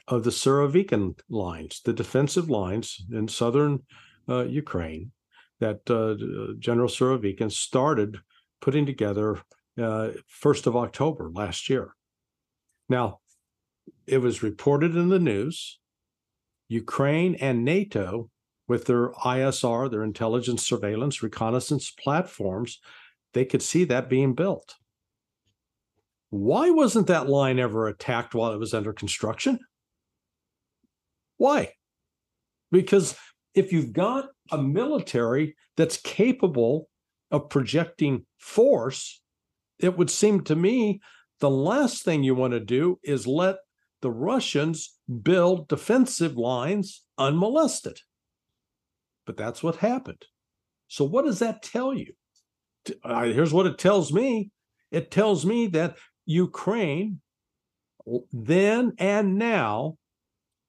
of 0.07 0.23
the 0.23 0.29
Surovikin 0.29 1.19
lines, 1.27 1.81
the 1.83 1.91
defensive 1.91 2.49
lines 2.49 3.03
in 3.11 3.27
southern 3.27 3.83
uh, 4.29 4.45
Ukraine 4.45 5.11
that 5.59 5.81
uh, 5.91 6.55
General 6.57 6.87
Surovikin 6.87 7.51
started 7.51 8.19
putting 8.61 8.85
together 8.85 9.39
uh, 9.77 10.11
1st 10.41 10.67
of 10.67 10.77
October 10.77 11.29
last 11.33 11.67
year. 11.67 11.95
Now, 12.87 13.19
it 14.07 14.19
was 14.19 14.41
reported 14.41 14.95
in 14.95 15.09
the 15.09 15.19
news 15.19 15.79
Ukraine 16.69 17.35
and 17.35 17.65
NATO, 17.65 18.29
with 18.69 18.85
their 18.85 19.09
ISR, 19.09 19.89
their 19.89 20.03
intelligence 20.03 20.65
surveillance 20.65 21.21
reconnaissance 21.23 21.91
platforms, 21.91 22.79
they 23.33 23.43
could 23.43 23.63
see 23.63 23.83
that 23.85 24.09
being 24.09 24.35
built. 24.35 24.75
Why 26.29 26.69
wasn't 26.69 27.07
that 27.07 27.27
line 27.27 27.57
ever 27.57 27.87
attacked 27.87 28.35
while 28.35 28.53
it 28.53 28.59
was 28.59 28.75
under 28.75 28.93
construction? 28.93 29.59
Why? 31.37 31.73
Because 32.71 33.17
if 33.55 33.73
you've 33.73 33.91
got 33.91 34.29
a 34.51 34.61
military 34.61 35.55
that's 35.75 35.97
capable 35.97 36.87
of 37.31 37.49
projecting 37.49 38.25
force, 38.37 39.21
it 39.79 39.97
would 39.97 40.11
seem 40.11 40.43
to 40.43 40.55
me 40.55 41.01
the 41.39 41.49
last 41.49 42.03
thing 42.03 42.21
you 42.21 42.35
want 42.35 42.53
to 42.53 42.59
do 42.59 42.99
is 43.03 43.25
let 43.25 43.57
the 44.01 44.11
Russians 44.11 44.95
build 45.23 45.67
defensive 45.67 46.37
lines 46.37 47.03
unmolested. 47.17 47.99
But 49.29 49.37
that's 49.37 49.61
what 49.61 49.75
happened. 49.75 50.25
So, 50.87 51.05
what 51.05 51.23
does 51.23 51.37
that 51.37 51.61
tell 51.61 51.93
you? 51.93 52.13
Here's 53.05 53.53
what 53.53 53.67
it 53.67 53.77
tells 53.77 54.11
me 54.11 54.49
it 54.89 55.11
tells 55.11 55.45
me 55.45 55.67
that 55.67 55.97
Ukraine, 56.25 57.21
then 58.33 58.93
and 58.97 59.37
now, 59.37 59.97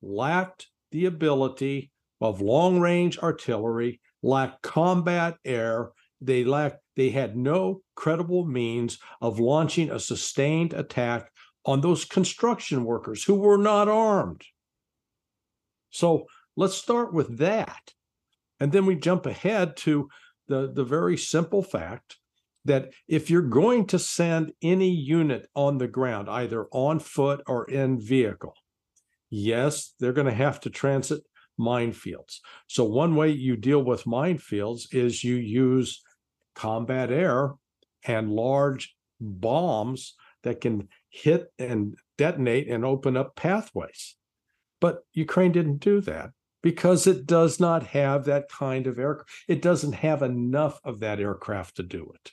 lacked 0.02 0.66
the 0.90 1.06
ability 1.06 1.90
of 2.20 2.42
long 2.42 2.80
range 2.80 3.18
artillery, 3.20 3.98
lacked 4.22 4.60
combat 4.60 5.38
air. 5.42 5.92
They 6.20 6.44
lacked, 6.44 6.82
they 6.96 7.08
had 7.08 7.38
no 7.38 7.80
credible 7.94 8.44
means 8.44 8.98
of 9.22 9.40
launching 9.40 9.90
a 9.90 9.98
sustained 9.98 10.74
attack 10.74 11.32
on 11.64 11.80
those 11.80 12.04
construction 12.04 12.84
workers 12.84 13.24
who 13.24 13.36
were 13.36 13.56
not 13.56 13.88
armed. 13.88 14.42
So 15.88 16.26
let's 16.56 16.74
start 16.74 17.14
with 17.14 17.38
that. 17.38 17.94
And 18.60 18.72
then 18.72 18.86
we 18.86 18.94
jump 18.94 19.26
ahead 19.26 19.76
to 19.78 20.08
the, 20.48 20.70
the 20.72 20.84
very 20.84 21.16
simple 21.16 21.62
fact 21.62 22.16
that 22.66 22.90
if 23.08 23.30
you're 23.30 23.42
going 23.42 23.86
to 23.86 23.98
send 23.98 24.52
any 24.62 24.90
unit 24.90 25.48
on 25.54 25.78
the 25.78 25.88
ground, 25.88 26.28
either 26.28 26.66
on 26.70 26.98
foot 26.98 27.40
or 27.46 27.64
in 27.70 27.98
vehicle, 27.98 28.54
yes, 29.30 29.94
they're 29.98 30.12
going 30.12 30.26
to 30.26 30.32
have 30.32 30.60
to 30.60 30.70
transit 30.70 31.22
minefields. 31.58 32.38
So, 32.66 32.84
one 32.84 33.16
way 33.16 33.30
you 33.30 33.56
deal 33.56 33.82
with 33.82 34.04
minefields 34.04 34.94
is 34.94 35.24
you 35.24 35.36
use 35.36 36.02
combat 36.54 37.10
air 37.10 37.54
and 38.04 38.30
large 38.30 38.94
bombs 39.20 40.14
that 40.42 40.60
can 40.60 40.88
hit 41.08 41.52
and 41.58 41.96
detonate 42.18 42.68
and 42.68 42.84
open 42.84 43.16
up 43.16 43.36
pathways. 43.36 44.16
But 44.80 45.00
Ukraine 45.12 45.52
didn't 45.52 45.78
do 45.78 46.00
that 46.02 46.30
because 46.62 47.06
it 47.06 47.26
does 47.26 47.58
not 47.58 47.86
have 47.88 48.24
that 48.24 48.48
kind 48.48 48.86
of 48.86 48.98
air. 48.98 49.24
It 49.48 49.62
doesn't 49.62 49.94
have 49.94 50.22
enough 50.22 50.80
of 50.84 51.00
that 51.00 51.20
aircraft 51.20 51.76
to 51.76 51.82
do 51.82 52.12
it. 52.14 52.32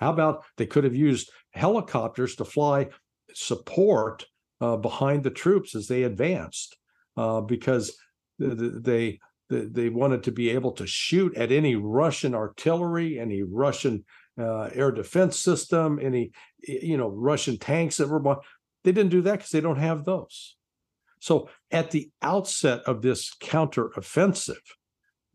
How 0.00 0.12
about 0.12 0.44
they 0.56 0.66
could 0.66 0.84
have 0.84 0.94
used 0.94 1.30
helicopters 1.50 2.36
to 2.36 2.44
fly 2.44 2.88
support 3.34 4.26
uh, 4.60 4.76
behind 4.76 5.22
the 5.22 5.30
troops 5.30 5.74
as 5.74 5.88
they 5.88 6.02
advanced, 6.02 6.76
uh, 7.16 7.40
because 7.40 7.96
they 8.38 9.18
they 9.50 9.88
wanted 9.88 10.22
to 10.24 10.32
be 10.32 10.50
able 10.50 10.72
to 10.72 10.86
shoot 10.86 11.34
at 11.36 11.50
any 11.50 11.74
Russian 11.74 12.34
artillery, 12.34 13.18
any 13.18 13.42
Russian 13.42 14.04
uh, 14.38 14.68
air 14.74 14.92
defense 14.92 15.38
system, 15.38 15.98
any 16.02 16.32
you 16.62 16.96
know 16.96 17.08
Russian 17.08 17.58
tanks 17.58 17.96
that 17.96 18.08
were. 18.08 18.22
They 18.84 18.92
didn't 18.92 19.10
do 19.10 19.22
that 19.22 19.38
because 19.38 19.50
they 19.50 19.60
don't 19.60 19.78
have 19.78 20.04
those. 20.04 20.56
So 21.20 21.48
at 21.70 21.90
the 21.90 22.10
outset 22.22 22.80
of 22.86 23.02
this 23.02 23.34
counteroffensive, 23.40 24.56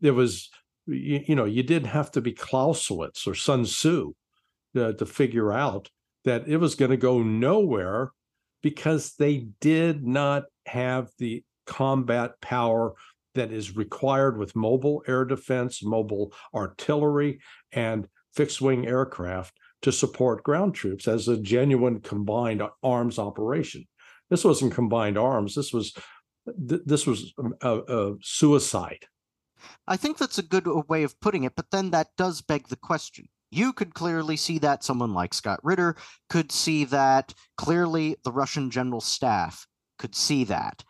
there 0.00 0.14
was 0.14 0.50
you, 0.86 1.24
you 1.28 1.34
know 1.34 1.44
you 1.44 1.62
didn't 1.62 1.88
have 1.88 2.10
to 2.12 2.20
be 2.20 2.32
Clausewitz 2.32 3.26
or 3.26 3.34
Sun 3.34 3.64
Tzu 3.64 4.12
uh, 4.76 4.92
to 4.92 5.06
figure 5.06 5.52
out 5.52 5.88
that 6.24 6.48
it 6.48 6.56
was 6.56 6.74
going 6.74 6.90
to 6.90 6.96
go 6.96 7.22
nowhere 7.22 8.12
because 8.62 9.14
they 9.18 9.46
did 9.60 10.06
not 10.06 10.44
have 10.66 11.10
the 11.18 11.44
combat 11.66 12.40
power 12.40 12.94
that 13.34 13.52
is 13.52 13.76
required 13.76 14.38
with 14.38 14.56
mobile 14.56 15.02
air 15.06 15.24
defense, 15.24 15.82
mobile 15.84 16.32
artillery, 16.54 17.40
and 17.72 18.08
fixed 18.34 18.60
wing 18.60 18.86
aircraft 18.86 19.54
to 19.82 19.92
support 19.92 20.42
ground 20.42 20.74
troops 20.74 21.06
as 21.06 21.28
a 21.28 21.36
genuine 21.36 22.00
combined 22.00 22.62
arms 22.82 23.18
operation. 23.18 23.86
This 24.34 24.44
wasn't 24.44 24.74
combined 24.74 25.16
arms. 25.16 25.54
This 25.54 25.72
was 25.72 25.94
this 26.44 27.06
was 27.06 27.32
a, 27.62 27.78
a 27.86 28.14
suicide. 28.20 29.06
I 29.86 29.96
think 29.96 30.18
that's 30.18 30.38
a 30.38 30.42
good 30.42 30.66
uh, 30.66 30.82
way 30.88 31.04
of 31.04 31.20
putting 31.20 31.44
it, 31.44 31.52
but 31.54 31.70
then 31.70 31.90
that 31.90 32.08
does 32.18 32.40
beg 32.40 32.66
the 32.66 32.74
question. 32.74 33.28
You 33.52 33.72
could 33.72 33.94
clearly 33.94 34.36
see 34.36 34.58
that 34.58 34.82
someone 34.82 35.14
like 35.14 35.34
Scott 35.34 35.60
Ritter 35.62 35.94
could 36.28 36.50
see 36.50 36.84
that. 36.86 37.32
Clearly, 37.56 38.16
the 38.24 38.32
Russian 38.32 38.72
general 38.72 39.00
staff 39.00 39.68
could 40.00 40.16
see 40.16 40.42
that. 40.42 40.82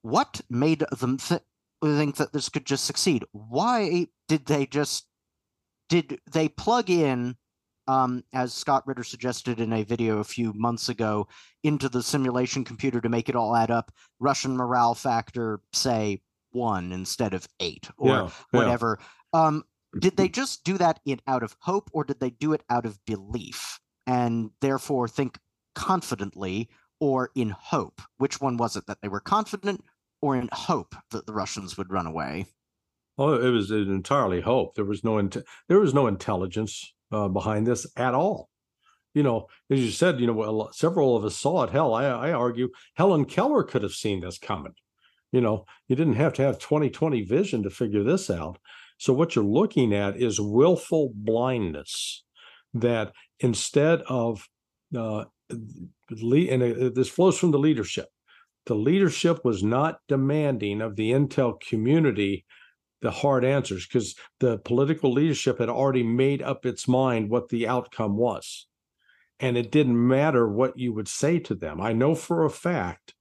What 0.00 0.40
made 0.50 0.82
them 0.90 1.18
th- 1.18 1.42
think 1.84 2.16
that 2.16 2.32
this 2.32 2.48
could 2.48 2.66
just 2.66 2.84
succeed? 2.84 3.24
Why 3.30 4.08
did 4.26 4.46
they 4.46 4.66
just 4.66 5.06
did 5.88 6.18
they 6.32 6.48
plug 6.48 6.90
in 6.90 7.36
um, 7.88 8.22
as 8.32 8.52
Scott 8.52 8.86
Ritter 8.86 9.04
suggested 9.04 9.60
in 9.60 9.72
a 9.72 9.82
video 9.82 10.18
a 10.18 10.24
few 10.24 10.52
months 10.54 10.88
ago, 10.88 11.28
into 11.62 11.88
the 11.88 12.02
simulation 12.02 12.64
computer 12.64 13.00
to 13.00 13.08
make 13.08 13.28
it 13.28 13.36
all 13.36 13.56
add 13.56 13.70
up, 13.70 13.92
Russian 14.20 14.56
morale 14.56 14.94
factor, 14.94 15.60
say, 15.72 16.22
one 16.52 16.92
instead 16.92 17.34
of 17.34 17.48
eight 17.60 17.88
or 17.96 18.08
yeah, 18.08 18.30
whatever. 18.50 18.98
Yeah. 19.34 19.46
Um, 19.46 19.64
did 19.98 20.16
they 20.16 20.28
just 20.40 20.64
do 20.64 20.78
that 20.78 21.00
in 21.04 21.20
out 21.26 21.42
of 21.42 21.56
hope 21.60 21.90
or 21.92 22.04
did 22.04 22.20
they 22.20 22.30
do 22.30 22.52
it 22.52 22.62
out 22.70 22.86
of 22.86 23.04
belief 23.04 23.80
and 24.06 24.50
therefore 24.60 25.08
think 25.08 25.38
confidently 25.74 26.68
or 27.00 27.30
in 27.34 27.50
hope? 27.50 28.00
Which 28.18 28.40
one 28.40 28.56
was 28.56 28.76
it 28.76 28.86
that 28.86 28.98
they 29.02 29.08
were 29.08 29.20
confident 29.20 29.84
or 30.20 30.36
in 30.36 30.48
hope 30.52 30.94
that 31.10 31.26
the 31.26 31.32
Russians 31.32 31.76
would 31.76 31.90
run 31.90 32.06
away? 32.06 32.46
Oh, 33.18 33.34
it 33.34 33.50
was 33.50 33.70
entirely 33.70 34.40
hope. 34.40 34.74
There 34.74 34.84
was 34.84 35.04
no 35.04 35.20
there 35.68 35.78
was 35.78 35.92
no 35.92 36.06
intelligence 36.06 36.94
uh, 37.12 37.28
behind 37.28 37.66
this 37.66 37.86
at 37.96 38.14
all. 38.14 38.48
You 39.14 39.22
know, 39.22 39.48
as 39.70 39.80
you 39.80 39.90
said, 39.90 40.20
you 40.20 40.26
know, 40.26 40.70
several 40.72 41.16
of 41.16 41.24
us 41.24 41.36
saw 41.36 41.64
it. 41.64 41.70
Hell, 41.70 41.94
I, 41.94 42.04
I 42.04 42.32
argue 42.32 42.70
Helen 42.94 43.26
Keller 43.26 43.62
could 43.62 43.82
have 43.82 43.92
seen 43.92 44.20
this 44.20 44.38
coming. 44.38 44.72
You 45.32 45.40
know, 45.40 45.66
you 45.88 45.96
didn't 45.96 46.14
have 46.14 46.32
to 46.34 46.42
have 46.42 46.58
2020 46.58 47.22
vision 47.22 47.62
to 47.62 47.70
figure 47.70 48.02
this 48.02 48.30
out. 48.30 48.58
So 48.98 49.12
what 49.12 49.34
you're 49.34 49.44
looking 49.44 49.94
at 49.94 50.16
is 50.16 50.40
willful 50.40 51.12
blindness 51.14 52.24
that 52.74 53.12
instead 53.40 54.02
of 54.02 54.46
uh, 54.96 55.24
and 55.50 56.94
this 56.94 57.08
flows 57.08 57.38
from 57.38 57.50
the 57.50 57.58
leadership. 57.58 58.08
The 58.66 58.74
leadership 58.74 59.44
was 59.44 59.62
not 59.62 59.98
demanding 60.08 60.80
of 60.80 60.96
the 60.96 61.10
intel 61.10 61.60
community 61.60 62.44
the 63.02 63.10
hard 63.10 63.44
answers 63.44 63.86
because 63.86 64.14
the 64.40 64.58
political 64.58 65.12
leadership 65.12 65.58
had 65.58 65.68
already 65.68 66.04
made 66.04 66.40
up 66.40 66.64
its 66.64 66.88
mind 66.88 67.28
what 67.28 67.48
the 67.48 67.68
outcome 67.68 68.16
was. 68.16 68.66
And 69.40 69.56
it 69.56 69.72
didn't 69.72 70.08
matter 70.08 70.48
what 70.48 70.78
you 70.78 70.92
would 70.94 71.08
say 71.08 71.40
to 71.40 71.54
them. 71.54 71.80
I 71.80 71.92
know 71.92 72.14
for 72.14 72.44
a 72.44 72.50
fact 72.50 73.14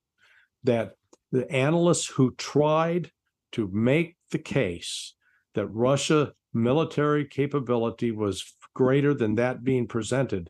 that 0.64 0.92
the 1.32 1.52
analysts 1.52 2.06
who 2.08 2.36
tried 2.36 3.12
to 3.54 3.70
make 3.74 4.18
the 4.30 4.40
case 4.40 5.16
that 5.56 5.68
Russia 5.68 6.34
military 6.54 7.26
capability 7.26 8.12
was 8.12 8.54
greater 8.76 9.14
than 9.14 9.36
that 9.36 9.64
being 9.64 9.88
presented, 9.88 10.50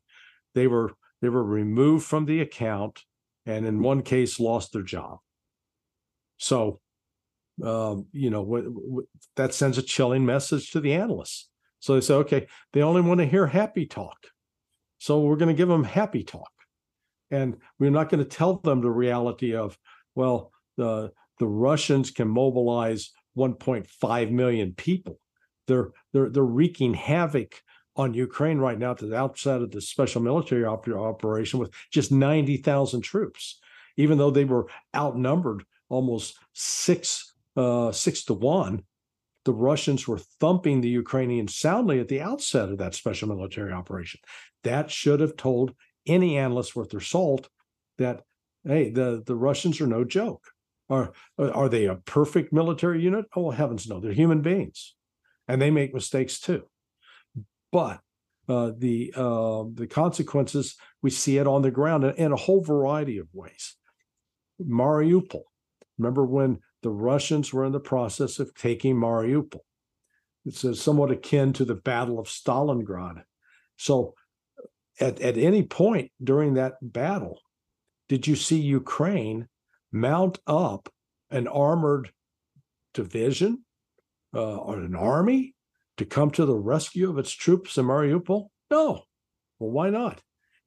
they 0.53 0.67
were 0.67 0.91
they 1.21 1.29
were 1.29 1.43
removed 1.43 2.05
from 2.05 2.25
the 2.25 2.41
account 2.41 3.03
and 3.45 3.65
in 3.65 3.81
one 3.81 4.01
case 4.01 4.39
lost 4.39 4.73
their 4.73 4.81
job. 4.81 5.19
So 6.37 6.81
um, 7.63 8.05
you 8.11 8.29
know, 8.29 9.03
that 9.35 9.53
sends 9.53 9.77
a 9.77 9.83
chilling 9.83 10.25
message 10.25 10.71
to 10.71 10.79
the 10.79 10.93
analysts. 10.93 11.49
So 11.79 11.95
they 11.95 12.01
say, 12.01 12.13
okay, 12.15 12.47
they 12.73 12.81
only 12.81 13.01
want 13.01 13.19
to 13.19 13.25
hear 13.25 13.47
happy 13.47 13.85
talk. 13.85 14.17
So 14.99 15.21
we're 15.21 15.35
going 15.35 15.49
to 15.49 15.57
give 15.57 15.67
them 15.67 15.83
happy 15.83 16.23
talk. 16.23 16.51
And 17.31 17.57
we're 17.79 17.91
not 17.91 18.09
going 18.09 18.23
to 18.23 18.29
tell 18.29 18.57
them 18.57 18.81
the 18.81 18.91
reality 18.91 19.55
of, 19.55 19.77
well, 20.15 20.51
the 20.77 21.11
the 21.39 21.47
Russians 21.47 22.11
can 22.11 22.27
mobilize 22.27 23.11
1.5 23.35 24.31
million 24.31 24.73
people. 24.73 25.19
They're 25.67 25.91
they're 26.13 26.29
they're 26.29 26.43
wreaking 26.43 26.93
havoc 26.93 27.61
on 27.95 28.13
Ukraine 28.13 28.59
right 28.59 28.77
now 28.77 28.93
to 28.93 29.05
the 29.05 29.17
outside 29.17 29.61
of 29.61 29.71
the 29.71 29.81
special 29.81 30.21
military 30.21 30.65
op- 30.65 30.87
operation 30.87 31.59
with 31.59 31.71
just 31.91 32.11
90,000 32.11 33.01
troops, 33.01 33.59
even 33.97 34.17
though 34.17 34.31
they 34.31 34.45
were 34.45 34.67
outnumbered 34.95 35.65
almost 35.89 36.37
six 36.53 37.30
uh, 37.55 37.91
six 37.91 38.23
to 38.25 38.33
one. 38.33 38.83
The 39.43 39.53
Russians 39.53 40.07
were 40.07 40.19
thumping 40.39 40.81
the 40.81 40.89
Ukrainians 40.89 41.55
soundly 41.55 41.99
at 41.99 42.07
the 42.07 42.21
outset 42.21 42.69
of 42.69 42.77
that 42.77 42.93
special 42.93 43.27
military 43.27 43.71
operation. 43.71 44.19
That 44.63 44.91
should 44.91 45.19
have 45.19 45.35
told 45.35 45.73
any 46.05 46.37
analyst 46.37 46.75
worth 46.75 46.89
their 46.89 46.99
salt 46.99 47.49
that 47.97 48.21
hey, 48.63 48.89
the 48.89 49.23
the 49.25 49.35
Russians 49.35 49.81
are 49.81 49.87
no 49.87 50.03
joke. 50.03 50.45
Are 50.89 51.11
are 51.37 51.69
they 51.69 51.85
a 51.85 51.95
perfect 51.95 52.53
military 52.53 53.01
unit? 53.01 53.25
Oh 53.35 53.51
heavens 53.51 53.87
no, 53.87 53.99
they're 53.99 54.13
human 54.13 54.41
beings, 54.41 54.95
and 55.47 55.61
they 55.61 55.71
make 55.71 55.93
mistakes 55.93 56.39
too. 56.39 56.63
But 57.71 58.01
uh, 58.47 58.71
the 58.77 59.13
uh, 59.15 59.63
the 59.73 59.87
consequences 59.87 60.75
we 61.01 61.09
see 61.09 61.37
it 61.37 61.47
on 61.47 61.61
the 61.61 61.71
ground 61.71 62.03
in, 62.03 62.13
in 62.15 62.31
a 62.31 62.37
whole 62.37 62.63
variety 62.63 63.17
of 63.17 63.27
ways. 63.33 63.75
Mariupol. 64.61 65.43
Remember 65.97 66.25
when 66.25 66.59
the 66.83 66.89
Russians 66.89 67.53
were 67.53 67.65
in 67.65 67.71
the 67.71 67.79
process 67.79 68.39
of 68.39 68.53
taking 68.55 68.95
Mariupol? 68.95 69.61
It's 70.45 70.65
somewhat 70.81 71.11
akin 71.11 71.53
to 71.53 71.65
the 71.65 71.75
Battle 71.75 72.19
of 72.19 72.27
Stalingrad. 72.27 73.23
So, 73.77 74.15
at, 74.99 75.19
at 75.21 75.37
any 75.37 75.63
point 75.63 76.11
during 76.23 76.55
that 76.55 76.73
battle, 76.81 77.39
did 78.09 78.27
you 78.27 78.35
see 78.35 78.59
Ukraine 78.59 79.47
mount 79.91 80.39
up 80.47 80.89
an 81.29 81.47
armored 81.47 82.11
division 82.93 83.63
uh, 84.33 84.57
or 84.57 84.79
an 84.79 84.95
army 84.95 85.55
to 85.97 86.05
come 86.05 86.31
to 86.31 86.45
the 86.45 86.57
rescue 86.57 87.09
of 87.09 87.17
its 87.17 87.31
troops 87.31 87.77
in 87.77 87.85
Mariupol? 87.85 88.47
No. 88.69 89.03
Well, 89.59 89.71
why 89.71 89.89
not? 89.89 90.21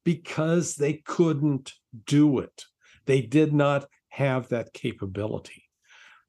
Because 0.05 0.77
they 0.77 0.95
couldn't 0.95 1.73
do 2.07 2.39
it. 2.39 2.65
They 3.07 3.21
did 3.21 3.53
not 3.53 3.87
have 4.09 4.49
that 4.49 4.73
capability. 4.73 5.64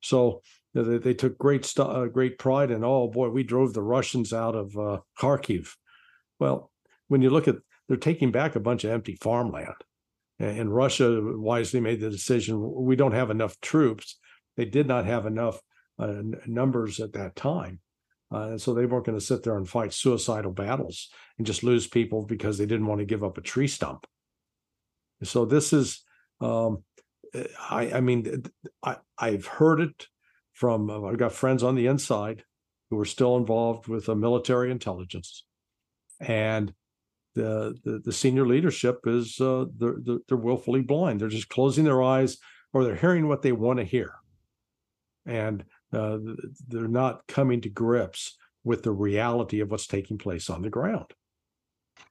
So 0.06 0.41
they, 0.74 0.99
they 0.99 1.14
took 1.14 1.38
great 1.38 1.66
st- 1.66 1.89
uh, 1.89 2.06
great 2.06 2.38
pride 2.38 2.72
in. 2.72 2.84
Oh 2.84 3.08
boy, 3.08 3.30
we 3.30 3.43
drove 3.43 3.74
the 3.74 3.82
Russians 3.82 4.34
out 4.34 4.56
of 4.56 4.78
uh, 4.78 4.99
Kharkiv. 5.20 5.72
Well, 6.39 6.72
when 7.08 7.22
you 7.22 7.30
look 7.30 7.47
at, 7.47 7.56
they're 7.88 7.97
taking 7.97 8.32
back 8.32 8.56
a 8.56 8.60
bunch 8.60 8.84
of 8.84 8.91
empty 8.91 9.16
farmland, 9.16 9.76
and 10.39 10.74
Russia 10.74 11.22
wisely 11.24 11.80
made 11.80 12.01
the 12.01 12.10
decision: 12.10 12.62
we 12.62 12.95
don't 12.95 13.14
have 13.14 13.32
enough 13.32 13.60
troops. 13.62 14.20
They 14.58 14.66
did 14.66 14.88
not 14.88 15.06
have 15.06 15.26
enough 15.26 15.60
uh, 15.99 16.08
n- 16.08 16.36
numbers 16.45 16.99
at 16.99 17.14
that 17.14 17.36
time. 17.36 17.80
Uh, 18.32 18.49
and 18.49 18.62
so 18.62 18.74
they 18.74 18.86
weren't 18.86 19.06
going 19.06 19.18
to 19.18 19.26
sit 19.26 19.43
there 19.43 19.58
and 19.58 19.70
fight 19.70 19.93
suicidal 19.93 20.51
battles 20.51 21.10
and 21.38 21.45
just 21.45 21.64
lose 21.64 21.88
people 21.88 22.26
because 22.26 22.58
they 22.58 22.66
didn't 22.66 22.88
want 22.88 22.99
to 22.99 23.06
give 23.06 23.24
up 23.24 23.38
a 23.38 23.41
tree 23.41 23.68
stump. 23.68 24.06
So 25.24 25.45
this 25.45 25.74
is, 25.74 26.03
um, 26.41 26.84
I, 27.69 27.91
I 27.95 28.01
mean, 28.01 28.43
I, 28.83 28.97
I've 29.17 29.45
heard 29.45 29.81
it 29.81 30.07
from, 30.53 30.89
uh, 30.89 31.03
I've 31.03 31.17
got 31.17 31.33
friends 31.33 31.63
on 31.63 31.75
the 31.75 31.88
inside 31.88 32.43
who 32.89 32.99
are 32.99 33.05
still 33.05 33.38
involved 33.38 33.88
with 33.88 34.07
military 34.07 34.71
intelligence. 34.71 35.43
And 36.19 36.73
the, 37.33 37.75
the, 37.83 37.99
the 38.03 38.13
senior 38.13 38.45
leadership 38.45 39.01
is, 39.05 39.39
uh, 39.41 39.65
they're, 39.77 39.97
they're, 40.01 40.19
they're 40.27 40.38
willfully 40.38 40.81
blind. 40.81 41.19
They're 41.19 41.29
just 41.29 41.49
closing 41.49 41.83
their 41.83 42.01
eyes 42.01 42.38
or 42.73 42.83
they're 42.83 42.95
hearing 42.95 43.27
what 43.27 43.41
they 43.41 43.51
want 43.51 43.79
to 43.79 43.86
hear. 43.86 44.13
And 45.25 45.65
uh, 45.91 46.17
they're 46.67 46.88
not 46.88 47.27
coming 47.27 47.61
to 47.61 47.69
grips 47.69 48.38
with 48.63 48.83
the 48.83 48.91
reality 48.91 49.59
of 49.59 49.71
what's 49.71 49.88
taking 49.88 50.17
place 50.17 50.49
on 50.49 50.61
the 50.61 50.69
ground. 50.69 51.13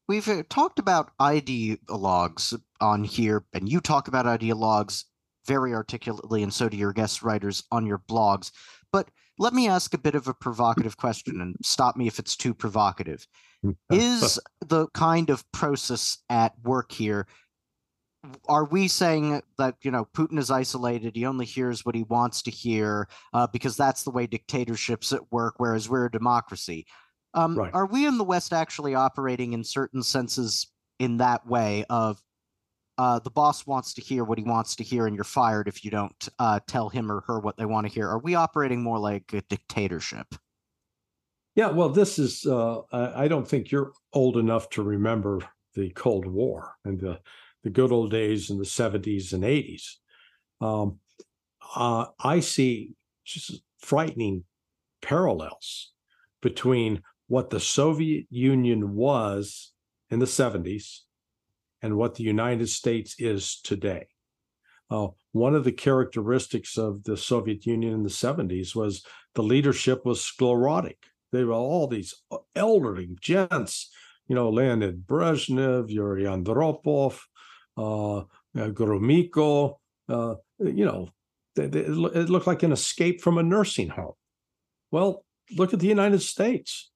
We've 0.07 0.29
uh, 0.29 0.43
talked 0.49 0.79
about 0.79 1.13
ideologues 1.21 2.59
on 2.81 3.05
here, 3.05 3.45
and 3.53 3.69
you 3.69 3.81
talk 3.81 4.09
about 4.09 4.27
ideologues 4.27 5.05
very 5.47 5.75
articulately, 5.75 6.43
and 6.43 6.53
so 6.53 6.69
do 6.69 6.77
your 6.77 6.93
guest 6.93 7.23
writers 7.23 7.65
on 7.71 7.87
your 7.87 7.99
blogs. 7.99 8.51
But 8.93 9.09
let 9.39 9.53
me 9.53 9.69
ask 9.69 9.95
a 9.95 9.99
bit 9.99 10.15
of 10.15 10.29
a 10.29 10.35
provocative 10.35 10.97
question, 10.97 11.41
and 11.41 11.57
stop 11.63 11.97
me 11.97 12.07
if 12.07 12.19
it's 12.19 12.37
too 12.37 12.55
provocative. 12.55 13.27
Is 13.91 14.39
the 14.61 14.89
kind 14.89 15.31
of 15.31 15.51
process 15.53 16.19
at 16.29 16.53
work 16.63 16.93
here 16.93 17.27
are 18.49 18.65
we 18.65 18.89
saying 18.89 19.43
that 19.59 19.77
you 19.83 19.91
know 19.91 20.07
Putin 20.15 20.39
is 20.39 20.51
isolated? 20.51 21.17
He 21.17 21.27
only 21.27 21.47
hears 21.47 21.85
what 21.85 21.95
he 21.95 22.05
wants 22.05 22.43
to 22.43 22.51
hear 22.51 23.09
uh, 23.33 23.47
because 23.47 23.77
that's 23.77 24.03
the 24.03 24.11
way 24.11 24.27
dictatorships 24.27 25.13
at 25.13 25.33
work, 25.33 25.55
whereas 25.59 25.89
we're 25.89 26.07
a 26.07 26.11
democracy. 26.11 26.87
Um, 27.35 27.59
Right. 27.59 27.75
Are 27.75 27.87
we 27.87 28.07
in 28.07 28.19
the 28.19 28.25
West 28.25 28.53
actually 28.53 28.95
operating 28.95 29.53
in 29.53 29.65
certain 29.65 30.03
senses 30.03 30.71
in 30.99 31.17
that 31.19 31.47
way 31.47 31.85
of 31.91 32.23
uh, 32.99 33.19
the 33.19 33.31
boss 33.31 33.67
wants 33.67 33.95
to 33.95 34.01
hear 34.01 34.25
what 34.25 34.39
he 34.39 34.45
wants 34.45 34.77
to 34.77 34.85
hear, 34.85 35.07
and 35.07 35.17
you're 35.17 35.25
fired 35.25 35.69
if 35.69 35.85
you 35.85 35.91
don't 35.91 36.29
uh, 36.39 36.61
tell 36.67 36.89
him 36.89 37.11
or 37.11 37.23
her 37.27 37.41
what 37.41 37.57
they 37.57 37.65
want 37.65 37.87
to 37.87 37.93
hear? 37.93 38.09
Are 38.09 38.19
we 38.19 38.35
operating 38.35 38.83
more 38.83 38.99
like 38.99 39.33
a 39.33 39.43
dictatorship? 39.43 40.35
Yeah, 41.55 41.71
well, 41.71 41.89
this 41.89 42.19
is, 42.19 42.47
uh, 42.47 42.81
I 42.93 43.29
don't 43.29 43.47
think 43.47 43.71
you're 43.71 43.93
old 44.13 44.37
enough 44.37 44.69
to 44.71 44.83
remember 44.83 45.41
the 45.75 45.91
Cold 45.91 46.27
War 46.27 46.75
and 46.85 46.99
the, 46.99 47.21
the 47.63 47.71
good 47.71 47.93
old 47.93 48.11
days 48.11 48.51
in 48.51 48.59
the 48.59 48.65
70s 48.65 49.33
and 49.33 49.45
80s. 49.45 49.83
Um, 50.61 50.99
uh, 51.75 52.07
I 52.21 52.41
see 52.41 52.95
just 53.25 53.63
frightening 53.79 54.45
parallels 55.01 55.93
between 56.43 57.03
what 57.29 57.51
the 57.51 57.61
Soviet 57.61 58.27
Union 58.31 58.95
was 58.95 59.73
in 60.11 60.19
the 60.19 60.27
70s 60.27 61.01
and 61.85 61.99
what 61.99 62.15
the 62.15 62.25
United 62.25 62.67
States 62.71 63.15
is 63.19 63.61
today. 63.63 64.07
Uh, 64.91 65.09
one 65.33 65.55
of 65.55 65.65
the 65.65 65.73
characteristics 65.73 66.79
of 66.79 67.05
the 67.05 67.15
Soviet 67.15 67.67
Union 67.67 67.93
in 67.93 68.03
the 68.03 68.09
70s 68.09 68.75
was 68.75 69.05
the 69.35 69.43
leadership 69.43 70.03
was 70.07 70.23
sclerotic. 70.23 70.97
They 71.31 71.45
were 71.45 71.53
all 71.53 71.87
these 71.87 72.15
elderly 72.57 73.11
gents, 73.21 73.91
you 74.29 74.35
know, 74.35 74.49
Leonid 74.49 75.07
Brezhnev, 75.07 75.91
Yuri 75.91 76.25
Andropov, 76.25 77.21
uh, 77.77 78.21
uh, 78.21 78.25
Gromyko, 78.55 79.75
uh, 80.09 80.37
you 80.59 80.87
know, 80.87 81.11
they, 81.55 81.67
they, 81.67 81.81
it 81.81 82.31
looked 82.31 82.47
like 82.47 82.63
an 82.63 82.73
escape 82.73 83.21
from 83.21 83.37
a 83.37 83.43
nursing 83.43 83.91
home. 83.91 84.15
Well, 84.91 85.27
look 85.55 85.75
at 85.75 85.81
the 85.81 85.89
United 85.89 86.23
States. 86.23 86.91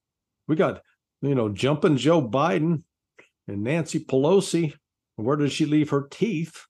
We 0.47 0.57
got, 0.57 0.80
you 1.20 1.34
know, 1.34 1.51
jumping 1.51 1.99
Joe 1.99 2.26
Biden 2.26 2.84
and 3.49 3.63
Nancy 3.63 4.01
Pelosi. 4.01 4.75
Where 5.17 5.37
did 5.37 5.51
she 5.51 5.67
leave 5.67 5.91
her 5.91 6.07
teeth? 6.09 6.67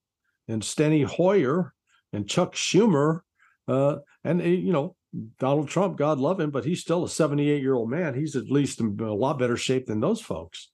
And 0.47 0.63
Steny 0.63 1.05
Hoyer 1.05 1.75
and 2.13 2.29
Chuck 2.29 2.55
Schumer, 2.55 3.21
uh, 3.67 3.97
and 4.25 4.41
uh, 4.41 4.45
you 4.45 4.73
know 4.73 4.97
Donald 5.39 5.69
Trump. 5.69 5.99
God 5.99 6.19
love 6.19 6.41
him, 6.41 6.51
but 6.51 6.65
he's 6.65 6.81
still 6.81 7.05
a 7.05 7.09
78 7.09 7.61
year 7.61 7.75
old 7.75 7.91
man. 7.91 8.15
He's 8.15 8.37
at 8.37 8.51
least 8.51 8.81
in 8.81 8.99
a 9.01 9.13
lot 9.13 9.39
better 9.39 9.57
shape 9.57 9.87
than 9.87 10.01
those 10.01 10.23
folks. 10.23 10.71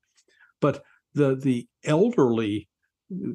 But 0.60 0.84
the 1.14 1.34
the 1.34 1.66
elderly 1.84 2.68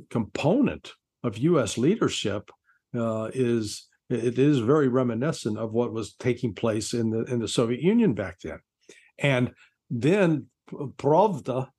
component 0.10 0.94
of 1.24 1.38
U.S. 1.38 1.78
leadership 1.78 2.50
uh, 2.96 3.30
is 3.34 3.88
it 4.10 4.40
is 4.40 4.60
very 4.60 4.88
reminiscent 4.88 5.58
of 5.58 5.74
what 5.74 5.94
was 5.94 6.16
taking 6.16 6.54
place 6.54 6.94
in 6.94 7.10
the 7.10 7.24
in 7.26 7.40
the 7.40 7.48
Soviet 7.48 7.82
Union 7.82 8.14
back 8.14 8.40
then, 8.44 8.60
and 9.18 9.52
then 9.90 10.48
Pravda, 10.72 11.70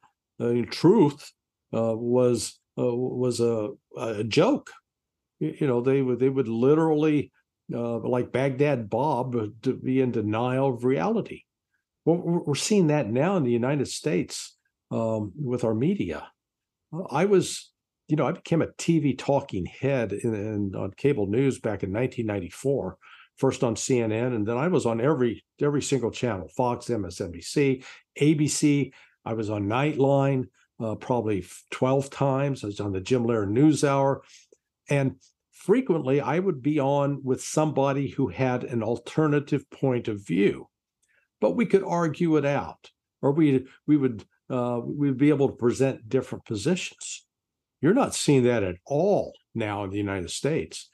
truth, 0.70 1.32
uh, 1.72 1.94
was 1.96 2.58
uh, 2.78 2.94
was 2.94 3.40
a, 3.40 3.70
a 3.96 4.24
joke. 4.24 4.70
You 5.38 5.66
know, 5.66 5.80
they 5.80 6.02
would 6.02 6.18
they 6.18 6.28
would 6.28 6.48
literally, 6.48 7.32
uh, 7.72 7.98
like 7.98 8.32
Baghdad 8.32 8.90
Bob, 8.90 9.36
to 9.62 9.74
be 9.74 10.00
in 10.00 10.12
denial 10.12 10.74
of 10.74 10.84
reality. 10.84 11.42
Well, 12.04 12.16
we're 12.16 12.42
we're 12.44 12.54
seeing 12.54 12.88
that 12.88 13.10
now 13.10 13.36
in 13.36 13.44
the 13.44 13.52
United 13.52 13.88
States 13.88 14.56
um, 14.90 15.32
with 15.36 15.64
our 15.64 15.74
media. 15.74 16.28
I 17.10 17.24
was, 17.24 17.72
you 18.08 18.16
know, 18.16 18.26
I 18.26 18.32
became 18.32 18.62
a 18.62 18.66
TV 18.66 19.16
talking 19.16 19.66
head 19.66 20.12
in, 20.12 20.34
in 20.34 20.74
on 20.74 20.92
cable 20.96 21.26
news 21.26 21.60
back 21.60 21.82
in 21.82 21.92
1994. 21.92 22.98
First 23.36 23.64
on 23.64 23.74
CNN, 23.74 24.34
and 24.34 24.46
then 24.46 24.58
I 24.58 24.68
was 24.68 24.84
on 24.84 25.00
every 25.00 25.42
every 25.62 25.80
single 25.80 26.10
channel: 26.10 26.48
Fox, 26.54 26.86
MSNBC, 26.86 27.82
ABC. 28.20 28.92
I 29.24 29.34
was 29.34 29.50
on 29.50 29.68
Nightline 29.68 30.46
uh, 30.82 30.94
probably 30.94 31.44
12 31.70 32.10
times. 32.10 32.64
I 32.64 32.68
was 32.68 32.80
on 32.80 32.92
the 32.92 33.00
Jim 33.00 33.24
Lehrer 33.24 33.48
News 33.48 33.84
Hour. 33.84 34.22
And 34.88 35.16
frequently 35.60 36.20
I 36.20 36.38
would 36.38 36.62
be 36.62 36.80
on 36.80 37.22
with 37.22 37.42
somebody 37.42 38.08
who 38.08 38.28
had 38.28 38.64
an 38.64 38.82
alternative 38.82 39.68
point 39.70 40.08
of 40.08 40.26
view, 40.26 40.68
but 41.40 41.54
we 41.54 41.66
could 41.66 41.84
argue 41.84 42.36
it 42.36 42.46
out, 42.46 42.90
or 43.20 43.32
we 43.32 43.66
we 43.86 43.96
would 43.96 44.24
uh, 44.48 44.80
we'd 44.82 45.18
be 45.18 45.28
able 45.28 45.48
to 45.48 45.54
present 45.54 46.08
different 46.08 46.44
positions. 46.46 47.26
You're 47.80 47.94
not 47.94 48.14
seeing 48.14 48.44
that 48.44 48.62
at 48.62 48.76
all 48.86 49.34
now 49.54 49.84
in 49.84 49.90
the 49.90 49.98
United 49.98 50.30
States. 50.30 50.88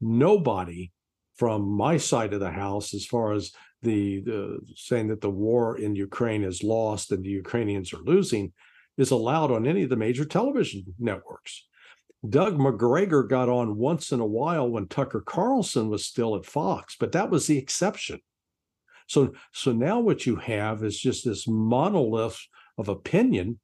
Nobody 0.00 0.92
from 1.36 1.68
my 1.68 1.96
side 1.96 2.32
of 2.32 2.40
the 2.40 2.50
house, 2.50 2.94
as 2.94 3.04
far 3.04 3.32
as 3.32 3.52
the, 3.82 4.20
the 4.20 4.60
saying 4.74 5.08
that 5.08 5.20
the 5.20 5.30
war 5.30 5.78
in 5.78 5.94
Ukraine 5.94 6.44
is 6.44 6.62
lost 6.62 7.12
and 7.12 7.24
the 7.24 7.30
Ukrainians 7.30 7.92
are 7.92 8.02
losing, 8.02 8.52
is 8.96 9.10
allowed 9.10 9.50
on 9.50 9.66
any 9.66 9.82
of 9.82 9.90
the 9.90 9.96
major 9.96 10.24
television 10.24 10.84
networks. 10.98 11.66
Doug 12.28 12.58
Macgregor 12.58 13.24
got 13.24 13.48
on 13.48 13.76
once 13.76 14.12
in 14.12 14.20
a 14.20 14.26
while 14.26 14.68
when 14.68 14.86
Tucker 14.86 15.22
Carlson 15.26 15.88
was 15.88 16.04
still 16.04 16.36
at 16.36 16.46
Fox, 16.46 16.96
but 16.98 17.12
that 17.12 17.30
was 17.30 17.46
the 17.46 17.58
exception. 17.58 18.20
So, 19.08 19.32
so 19.52 19.72
now 19.72 19.98
what 19.98 20.24
you 20.24 20.36
have 20.36 20.84
is 20.84 20.98
just 20.98 21.24
this 21.24 21.48
monolith 21.48 22.38
of 22.78 22.88
opinion 22.88 23.58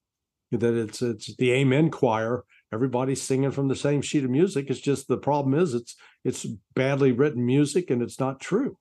that 0.50 0.74
it's 0.74 1.02
it's 1.02 1.34
the 1.36 1.52
Amen 1.52 1.90
choir. 1.90 2.44
Everybody's 2.72 3.22
singing 3.22 3.50
from 3.50 3.68
the 3.68 3.76
same 3.76 4.02
sheet 4.02 4.24
of 4.24 4.30
music. 4.30 4.66
It's 4.68 4.80
just 4.80 5.06
the 5.08 5.18
problem 5.18 5.54
is 5.54 5.74
it's 5.74 5.94
it's 6.24 6.46
badly 6.74 7.12
written 7.12 7.44
music 7.44 7.90
and 7.90 8.02
it's 8.02 8.18
not 8.18 8.40
true. 8.40 8.76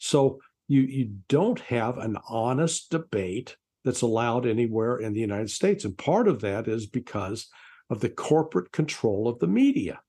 So 0.00 0.40
you 0.66 0.80
you 0.80 1.16
don't 1.28 1.60
have 1.60 1.98
an 1.98 2.16
honest 2.28 2.90
debate 2.90 3.56
that's 3.84 4.02
allowed 4.02 4.46
anywhere 4.46 4.96
in 4.96 5.12
the 5.12 5.20
United 5.20 5.50
States, 5.50 5.84
and 5.84 5.96
part 5.96 6.26
of 6.26 6.40
that 6.40 6.66
is 6.68 6.86
because 6.86 7.48
of 7.90 8.00
the 8.00 8.08
corporate 8.08 8.72
control 8.72 9.28
of 9.28 9.38
the 9.38 9.46
media. 9.46 10.00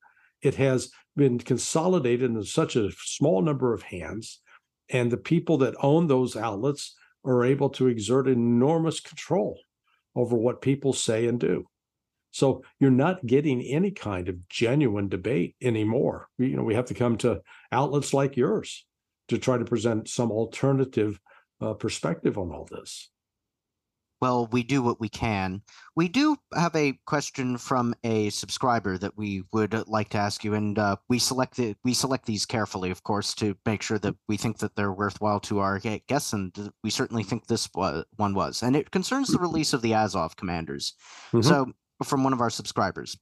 It 0.42 0.56
has 0.56 0.92
been 1.16 1.40
consolidated 1.40 2.32
in 2.32 2.44
such 2.44 2.76
a 2.76 2.92
small 3.04 3.42
number 3.42 3.74
of 3.74 3.84
hands, 3.84 4.40
and 4.90 5.12
the 5.12 5.18
people 5.18 5.58
that 5.60 5.76
own 5.82 6.08
those 6.08 6.36
outlets 6.36 6.96
are 7.26 7.44
able 7.44 7.70
to 7.72 7.88
exert 7.88 8.28
enormous 8.28 9.00
control 9.02 9.60
over 10.16 10.38
what 10.38 10.62
people 10.62 10.94
say 10.94 11.28
and 11.28 11.40
do. 11.40 11.66
So 12.32 12.64
you're 12.80 12.92
not 12.92 13.26
getting 13.26 13.62
any 13.62 13.92
kind 13.92 14.30
of 14.30 14.48
genuine 14.48 15.10
debate 15.10 15.56
anymore. 15.62 16.30
You 16.38 16.56
know, 16.56 16.64
we 16.64 16.76
have 16.76 16.86
to 16.86 16.94
come 16.94 17.18
to 17.18 17.42
outlets 17.74 18.14
like 18.14 18.38
yours 18.38 18.86
to 19.32 19.40
try 19.40 19.58
to 19.58 19.66
present 19.66 20.08
some 20.08 20.32
alternative 20.32 21.20
uh, 21.60 21.74
perspective 21.74 22.38
on 22.38 22.52
all 22.52 22.68
this 22.72 23.10
well, 24.22 24.48
we 24.52 24.62
do 24.62 24.84
what 24.84 25.00
we 25.00 25.10
can. 25.10 25.64
We 25.96 26.08
do 26.08 26.38
have 26.54 26.76
a 26.76 26.94
question 27.08 27.58
from 27.58 27.96
a 28.04 28.30
subscriber 28.30 29.00
that 29.00 29.18
we 29.18 29.44
would 29.52 29.88
like 29.88 30.10
to 30.10 30.20
ask 30.20 30.44
you, 30.44 30.54
and 30.54 30.78
uh, 30.78 30.98
we 31.10 31.18
select 31.18 31.58
the, 31.58 31.76
we 31.84 31.96
select 31.96 32.28
these 32.28 32.46
carefully, 32.46 32.92
of 32.92 33.04
course, 33.04 33.34
to 33.36 33.58
make 33.66 33.82
sure 33.82 33.98
that 33.98 34.16
we 34.28 34.38
think 34.38 34.60
that 34.60 34.76
they're 34.76 34.94
worthwhile 34.94 35.40
to 35.42 35.60
our 35.60 35.80
guests, 35.80 36.34
and 36.34 36.72
we 36.84 36.92
certainly 36.92 37.24
think 37.24 37.48
this 37.48 37.68
one 37.74 38.36
was. 38.36 38.62
And 38.62 38.76
it 38.76 38.92
concerns 38.92 39.30
the 39.30 39.40
release 39.40 39.74
of 39.74 39.82
the 39.82 39.96
Azov 39.96 40.36
commanders. 40.36 40.94
Mm-hmm. 41.34 41.42
So, 41.42 41.72
from 42.04 42.24
one 42.24 42.34
of 42.34 42.42
our 42.42 42.52
subscribers, 42.52 43.18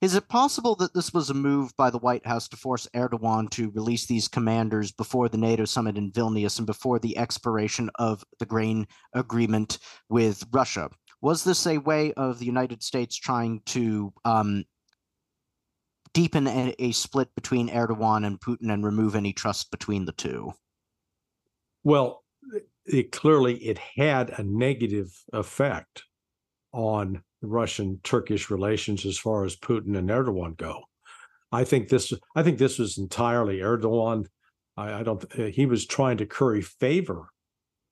is 0.00 0.14
it 0.14 0.28
possible 0.28 0.74
that 0.76 0.94
this 0.94 1.12
was 1.12 1.30
a 1.30 1.34
move 1.34 1.76
by 1.76 1.90
the 1.90 1.98
White 1.98 2.26
House 2.26 2.48
to 2.48 2.56
force 2.56 2.88
Erdogan 2.94 3.50
to 3.50 3.70
release 3.70 4.06
these 4.06 4.28
commanders 4.28 4.92
before 4.92 5.28
the 5.28 5.38
NATO 5.38 5.64
summit 5.64 5.96
in 5.96 6.12
Vilnius 6.12 6.58
and 6.58 6.66
before 6.66 6.98
the 6.98 7.16
expiration 7.16 7.90
of 7.96 8.24
the 8.38 8.46
grain 8.46 8.86
agreement 9.12 9.78
with 10.08 10.44
Russia? 10.52 10.90
Was 11.20 11.44
this 11.44 11.66
a 11.66 11.78
way 11.78 12.12
of 12.14 12.38
the 12.38 12.46
United 12.46 12.82
States 12.82 13.16
trying 13.16 13.62
to 13.66 14.12
um, 14.24 14.64
deepen 16.12 16.46
a, 16.46 16.74
a 16.78 16.92
split 16.92 17.34
between 17.34 17.68
Erdogan 17.68 18.26
and 18.26 18.40
Putin 18.40 18.72
and 18.72 18.84
remove 18.84 19.14
any 19.14 19.32
trust 19.32 19.70
between 19.70 20.04
the 20.04 20.12
two? 20.12 20.52
Well, 21.82 22.24
it 22.86 23.12
clearly 23.12 23.56
it 23.56 23.78
had 23.78 24.30
a 24.38 24.42
negative 24.42 25.12
effect 25.32 26.04
on 26.72 27.22
Russian 27.46 28.00
Turkish 28.02 28.50
relations 28.50 29.04
as 29.06 29.18
far 29.18 29.44
as 29.44 29.56
Putin 29.56 29.96
and 29.96 30.08
Erdogan 30.08 30.56
go. 30.56 30.84
I 31.52 31.64
think 31.64 31.88
this 31.88 32.12
I 32.34 32.42
think 32.42 32.58
this 32.58 32.78
was 32.78 32.98
entirely 32.98 33.58
Erdogan. 33.58 34.26
I, 34.76 35.00
I 35.00 35.02
don't 35.02 35.24
he 35.32 35.66
was 35.66 35.86
trying 35.86 36.16
to 36.18 36.26
curry 36.26 36.62
favor 36.62 37.28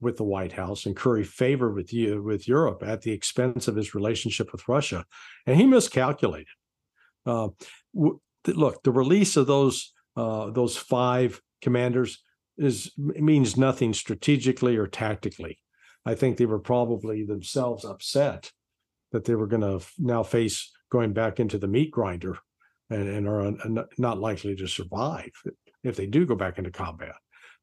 with 0.00 0.16
the 0.16 0.24
White 0.24 0.52
House 0.52 0.84
and 0.84 0.96
curry 0.96 1.22
favor 1.22 1.72
with 1.72 1.92
you 1.92 2.22
with 2.22 2.48
Europe 2.48 2.82
at 2.84 3.02
the 3.02 3.12
expense 3.12 3.68
of 3.68 3.76
his 3.76 3.94
relationship 3.94 4.50
with 4.50 4.66
Russia, 4.68 5.04
and 5.46 5.56
he 5.56 5.66
miscalculated. 5.66 6.48
Uh, 7.24 7.48
w- 7.94 8.18
look, 8.48 8.82
the 8.82 8.90
release 8.90 9.36
of 9.36 9.46
those 9.46 9.92
uh, 10.16 10.50
those 10.50 10.76
five 10.76 11.40
commanders 11.62 12.22
is 12.58 12.92
means 12.96 13.56
nothing 13.56 13.94
strategically 13.94 14.76
or 14.76 14.86
tactically. 14.86 15.58
I 16.04 16.16
think 16.16 16.36
they 16.36 16.46
were 16.46 16.58
probably 16.58 17.24
themselves 17.24 17.84
upset 17.84 18.50
that 19.12 19.24
they 19.24 19.34
were 19.34 19.46
going 19.46 19.62
to 19.62 19.84
now 19.98 20.22
face 20.22 20.70
going 20.90 21.12
back 21.12 21.40
into 21.40 21.58
the 21.58 21.68
meat 21.68 21.90
grinder 21.90 22.38
and, 22.90 23.08
and 23.08 23.28
are 23.28 23.86
not 23.98 24.18
likely 24.18 24.56
to 24.56 24.66
survive 24.66 25.30
if 25.84 25.96
they 25.96 26.06
do 26.06 26.26
go 26.26 26.34
back 26.34 26.58
into 26.58 26.70
combat. 26.70 27.14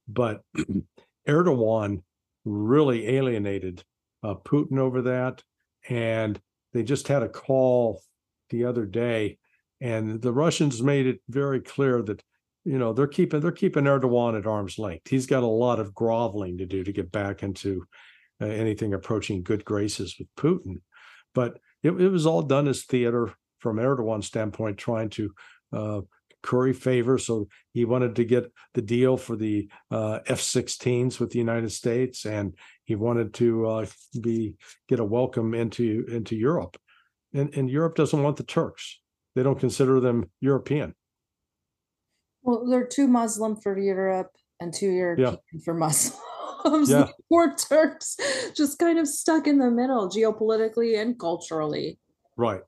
But 0.08 0.41
Erdogan 1.28 2.04
really 2.45 3.08
alienated 3.16 3.84
uh, 4.24 4.36
Putin 4.36 4.80
over 4.80 5.02
that. 5.04 5.43
And 5.88 6.39
they 6.74 6.84
just 6.84 7.08
had 7.08 7.24
a 7.24 7.30
call 7.30 8.02
the 8.50 8.66
other 8.66 8.86
day, 8.86 9.38
and 9.82 10.22
the 10.22 10.34
Russians 10.34 10.84
made 10.84 11.08
it 11.08 11.22
very 11.30 11.62
clear 11.62 12.02
that 12.04 12.24
you 12.66 12.78
know 12.78 12.93
they're 12.93 13.08
keeping 13.08 13.39
they're 13.39 13.52
keeping 13.52 13.86
Erdogan 13.86 14.38
at 14.38 14.45
arm's 14.45 14.78
length. 14.78 15.08
He's 15.08 15.26
got 15.26 15.43
a 15.43 15.47
lot 15.47 15.80
of 15.80 15.95
groveling 15.95 16.58
to 16.58 16.66
do 16.66 16.84
to 16.84 16.91
get 16.91 17.12
back 17.12 17.43
into 17.43 17.86
uh, 18.41 18.45
anything 18.45 18.93
approaching 18.93 19.43
good 19.43 19.64
graces 19.66 20.16
with 20.20 20.28
Putin. 20.36 20.82
But 21.34 21.60
it, 21.84 21.92
it 21.92 22.10
was 22.10 22.26
all 22.26 22.42
done 22.42 22.68
as 22.68 22.84
theater 22.84 23.34
from 23.60 23.78
Erdogan's 23.78 24.28
standpoint, 24.28 24.78
trying 24.78 25.10
to 25.10 25.34
uh, 25.74 26.02
curry 26.42 26.74
favor. 26.74 27.18
So 27.18 27.48
he 27.74 27.86
wanted 27.86 28.16
to 28.16 28.26
get 28.26 28.52
the 28.74 28.82
deal 28.82 29.18
for 29.18 29.36
the 29.36 29.70
uh, 29.92 30.20
F-16s 30.26 31.20
with 31.20 31.32
the 31.32 31.40
United 31.40 31.72
States, 31.72 32.26
and 32.26 32.56
he 32.86 32.96
wanted 32.96 33.34
to 33.36 33.68
uh, 33.68 33.86
be 34.22 34.56
get 34.88 35.00
a 35.00 35.06
welcome 35.06 35.54
into 35.54 36.06
into 36.10 36.36
Europe. 36.36 36.78
And, 37.34 37.54
and 37.56 37.70
Europe 37.70 37.96
doesn't 37.96 38.24
want 38.24 38.38
the 38.38 38.44
Turks; 38.44 39.00
they 39.36 39.44
don't 39.44 39.60
consider 39.60 40.00
them 40.00 40.30
European. 40.40 40.96
Well, 42.42 42.66
they're 42.68 42.88
too 42.88 43.08
Muslim 43.08 43.56
for 43.58 43.78
Europe 43.78 44.32
and 44.60 44.74
too 44.74 44.90
European 44.90 45.38
yeah. 45.54 45.60
for 45.64 45.74
Muslim 45.74 46.20
comes 46.62 46.89
yeah. 46.89 46.97
the 47.07 47.14
poor 47.30 47.55
Turks 47.55 48.18
just 48.55 48.80
kind 48.80 48.99
of 48.99 49.07
stuck 49.07 49.47
in 49.47 49.57
the 49.57 49.72
middle 49.72 50.10
geopolitically 50.10 50.99
and 50.99 51.20
culturally. 51.20 51.99
Right. 52.38 52.62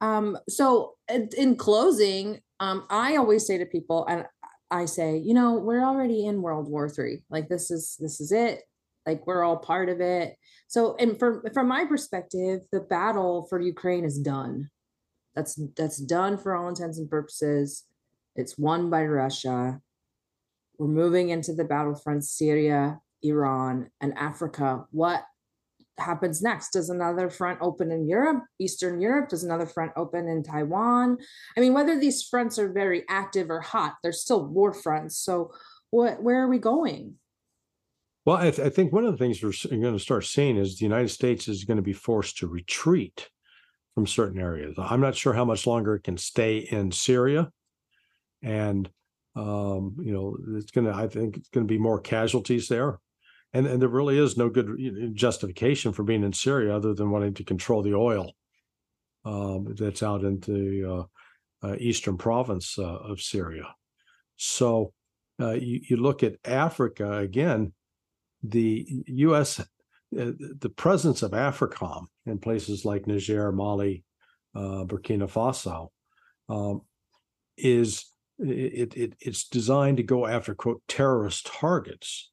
Um, 0.00 0.36
so 0.48 0.94
in 1.08 1.56
closing, 1.56 2.40
um, 2.60 2.86
I 2.90 3.16
always 3.16 3.46
say 3.46 3.58
to 3.58 3.66
people, 3.66 4.04
and 4.06 4.24
I 4.70 4.86
say, 4.86 5.18
you 5.18 5.34
know, 5.34 5.54
we're 5.54 5.84
already 5.84 6.26
in 6.26 6.42
World 6.42 6.68
War 6.68 6.88
Three. 6.88 7.22
Like 7.30 7.48
this 7.48 7.70
is 7.70 7.96
this 8.00 8.20
is 8.20 8.32
it. 8.32 8.62
Like 9.06 9.26
we're 9.26 9.42
all 9.42 9.58
part 9.58 9.88
of 9.88 10.00
it. 10.00 10.36
So, 10.68 10.96
and 10.98 11.18
from 11.18 11.42
from 11.52 11.68
my 11.68 11.84
perspective, 11.84 12.62
the 12.72 12.80
battle 12.80 13.46
for 13.48 13.60
Ukraine 13.60 14.04
is 14.04 14.18
done. 14.18 14.70
That's 15.34 15.60
that's 15.76 15.98
done 15.98 16.38
for 16.38 16.56
all 16.56 16.68
intents 16.68 16.98
and 16.98 17.10
purposes. 17.10 17.84
It's 18.34 18.58
won 18.58 18.90
by 18.90 19.04
Russia. 19.04 19.80
We're 20.78 20.88
moving 20.88 21.28
into 21.28 21.52
the 21.52 21.64
battlefront 21.64 22.24
Syria, 22.24 22.98
Iran, 23.22 23.90
and 24.00 24.16
Africa, 24.16 24.84
what 24.90 25.24
happens 25.98 26.42
next? 26.42 26.70
Does 26.70 26.90
another 26.90 27.30
front 27.30 27.58
open 27.60 27.90
in 27.90 28.08
Europe, 28.08 28.44
Eastern 28.58 29.00
Europe? 29.00 29.28
Does 29.28 29.44
another 29.44 29.66
front 29.66 29.92
open 29.96 30.28
in 30.28 30.42
Taiwan? 30.42 31.18
I 31.56 31.60
mean, 31.60 31.74
whether 31.74 31.98
these 31.98 32.22
fronts 32.22 32.58
are 32.58 32.72
very 32.72 33.04
active 33.08 33.50
or 33.50 33.60
hot, 33.60 33.94
they're 34.02 34.12
still 34.12 34.46
war 34.46 34.72
fronts. 34.72 35.18
So, 35.18 35.52
what? 35.90 36.22
Where 36.22 36.42
are 36.42 36.48
we 36.48 36.58
going? 36.58 37.14
Well, 38.24 38.36
I, 38.36 38.50
th- 38.50 38.66
I 38.66 38.70
think 38.70 38.92
one 38.92 39.04
of 39.04 39.12
the 39.12 39.18
things 39.18 39.42
we're 39.42 39.80
going 39.80 39.94
to 39.94 39.98
start 39.98 40.24
seeing 40.24 40.56
is 40.56 40.78
the 40.78 40.84
United 40.84 41.08
States 41.08 41.48
is 41.48 41.64
going 41.64 41.76
to 41.76 41.82
be 41.82 41.92
forced 41.92 42.38
to 42.38 42.46
retreat 42.46 43.28
from 43.94 44.06
certain 44.06 44.40
areas. 44.40 44.76
I'm 44.78 45.00
not 45.00 45.16
sure 45.16 45.32
how 45.32 45.44
much 45.44 45.66
longer 45.66 45.96
it 45.96 46.04
can 46.04 46.16
stay 46.16 46.58
in 46.58 46.92
Syria, 46.92 47.50
and 48.42 48.88
um, 49.34 49.96
you 50.00 50.12
know, 50.12 50.36
it's 50.56 50.70
going 50.70 50.86
to. 50.86 50.92
I 50.92 51.08
think 51.08 51.36
it's 51.36 51.48
going 51.48 51.66
to 51.66 51.72
be 51.72 51.78
more 51.78 52.00
casualties 52.00 52.68
there 52.68 52.98
and, 53.52 53.66
and 53.66 53.80
there 53.80 53.88
really 53.88 54.18
is 54.18 54.36
no 54.36 54.48
good 54.48 55.12
justification 55.14 55.92
for 55.92 56.02
being 56.02 56.24
in 56.24 56.32
Syria 56.32 56.76
other 56.76 56.94
than 56.94 57.10
wanting 57.10 57.34
to 57.34 57.44
control 57.44 57.82
the 57.82 57.94
oil 57.94 58.32
um, 59.24 59.74
that's 59.78 60.02
out 60.02 60.24
in 60.24 60.40
the 60.40 61.06
uh, 61.62 61.66
uh, 61.66 61.76
eastern 61.78 62.16
province 62.16 62.78
uh, 62.78 62.82
of 62.82 63.20
Syria. 63.20 63.74
So 64.36 64.92
uh, 65.40 65.52
you, 65.52 65.80
you 65.88 65.96
look 65.96 66.22
at 66.22 66.36
Africa 66.44 67.18
again, 67.18 67.72
the 68.42 69.04
U.S. 69.06 69.60
Uh, 69.60 69.64
the 70.12 70.72
presence 70.74 71.22
of 71.22 71.30
AFRICOM 71.32 72.06
in 72.26 72.38
places 72.38 72.84
like 72.84 73.06
Niger, 73.06 73.52
Mali, 73.52 74.04
uh, 74.54 74.84
Burkina 74.84 75.30
Faso, 75.30 75.88
um, 76.48 76.82
is 77.56 78.06
it, 78.38 78.96
it 78.96 79.14
it's 79.20 79.48
designed 79.48 79.98
to 79.98 80.02
go 80.02 80.26
after 80.26 80.54
quote 80.54 80.82
terrorist 80.88 81.46
targets. 81.46 82.31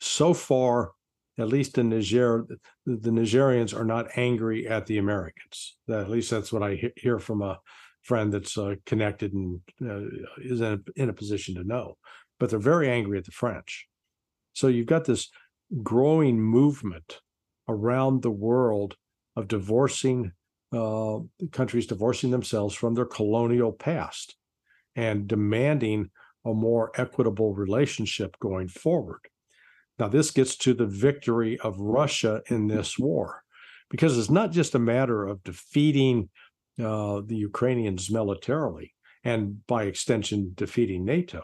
So 0.00 0.34
far, 0.34 0.92
at 1.38 1.48
least 1.48 1.78
in 1.78 1.90
Niger, 1.90 2.46
the, 2.84 3.10
Nigerians 3.10 3.78
are 3.78 3.84
not 3.84 4.16
angry 4.16 4.66
at 4.66 4.86
the 4.86 4.98
Americans. 4.98 5.76
At 5.88 6.10
least 6.10 6.30
that's 6.30 6.52
what 6.52 6.62
I 6.62 6.92
hear 6.96 7.18
from 7.18 7.42
a 7.42 7.58
friend 8.02 8.32
that's 8.32 8.56
uh, 8.56 8.76
connected 8.84 9.32
and 9.32 9.60
uh, 9.82 10.02
is 10.38 10.60
in 10.60 10.72
a, 10.72 11.02
in 11.02 11.08
a 11.08 11.14
position 11.14 11.54
to 11.56 11.64
know. 11.64 11.96
But 12.38 12.50
they're 12.50 12.58
very 12.58 12.88
angry 12.88 13.18
at 13.18 13.24
the 13.24 13.32
French. 13.32 13.86
So 14.52 14.68
you've 14.68 14.86
got 14.86 15.04
this 15.04 15.28
growing 15.82 16.40
movement 16.40 17.20
around 17.68 18.22
the 18.22 18.30
world 18.30 18.94
of 19.34 19.48
divorcing 19.48 20.32
uh, 20.72 21.18
countries 21.52 21.86
divorcing 21.86 22.30
themselves 22.30 22.74
from 22.74 22.94
their 22.94 23.04
colonial 23.04 23.72
past 23.72 24.36
and 24.96 25.28
demanding 25.28 26.10
a 26.44 26.52
more 26.52 26.90
equitable 26.96 27.54
relationship 27.54 28.36
going 28.40 28.68
forward. 28.68 29.20
Now, 29.98 30.08
this 30.08 30.30
gets 30.30 30.56
to 30.58 30.74
the 30.74 30.86
victory 30.86 31.58
of 31.60 31.80
Russia 31.80 32.42
in 32.48 32.66
this 32.66 32.98
war, 32.98 33.42
because 33.90 34.18
it's 34.18 34.30
not 34.30 34.52
just 34.52 34.74
a 34.74 34.78
matter 34.78 35.26
of 35.26 35.42
defeating 35.42 36.28
uh, 36.78 37.22
the 37.24 37.36
Ukrainians 37.36 38.10
militarily 38.10 38.94
and 39.24 39.66
by 39.66 39.84
extension, 39.84 40.52
defeating 40.54 41.04
NATO. 41.04 41.42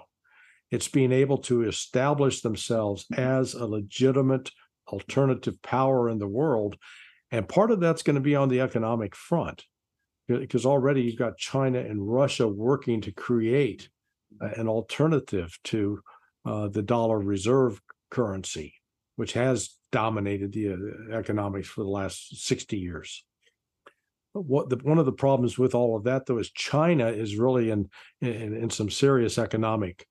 It's 0.71 0.89
being 0.89 1.13
able 1.13 1.39
to 1.39 1.63
establish 1.63 2.41
themselves 2.41 3.07
as 3.15 3.55
a 3.55 3.67
legitimate 3.67 4.51
alternative 4.89 5.61
power 5.63 6.09
in 6.09 6.19
the 6.19 6.29
world. 6.29 6.77
And 7.31 7.49
part 7.49 7.71
of 7.71 7.81
that's 7.81 8.03
going 8.03 8.15
to 8.17 8.21
be 8.21 8.37
on 8.37 8.49
the 8.49 8.61
economic 8.61 9.17
front, 9.17 9.65
because 10.29 10.67
already 10.67 11.03
you've 11.03 11.19
got 11.19 11.39
China 11.39 11.79
and 11.79 12.07
Russia 12.07 12.47
working 12.47 13.01
to 13.03 13.13
create 13.13 13.89
an 14.41 14.69
alternative 14.69 15.59
to 15.65 16.01
uh, 16.45 16.69
the 16.69 16.83
dollar 16.83 17.19
reserve 17.19 17.81
currency, 18.13 18.75
which 19.17 19.33
has 19.33 19.77
dominated 19.91 20.53
the 20.53 20.75
uh, 20.75 21.17
economics 21.17 21.67
for 21.67 21.83
the 21.83 21.91
last 21.91 22.45
60 22.45 22.79
years. 22.79 23.25
But 24.35 24.45
What 24.45 24.69
the, 24.69 24.77
one 24.77 24.99
of 24.99 25.07
the 25.07 25.13
problems 25.13 25.59
with 25.59 25.75
all 25.75 25.97
of 25.97 26.05
that, 26.05 26.27
though, 26.27 26.39
is 26.39 26.51
China 26.51 27.09
is 27.09 27.37
really 27.37 27.71
in, 27.71 27.89
in, 28.21 28.55
in 28.55 28.71
some 28.71 28.91
serious 28.91 29.39
economic 29.39 30.07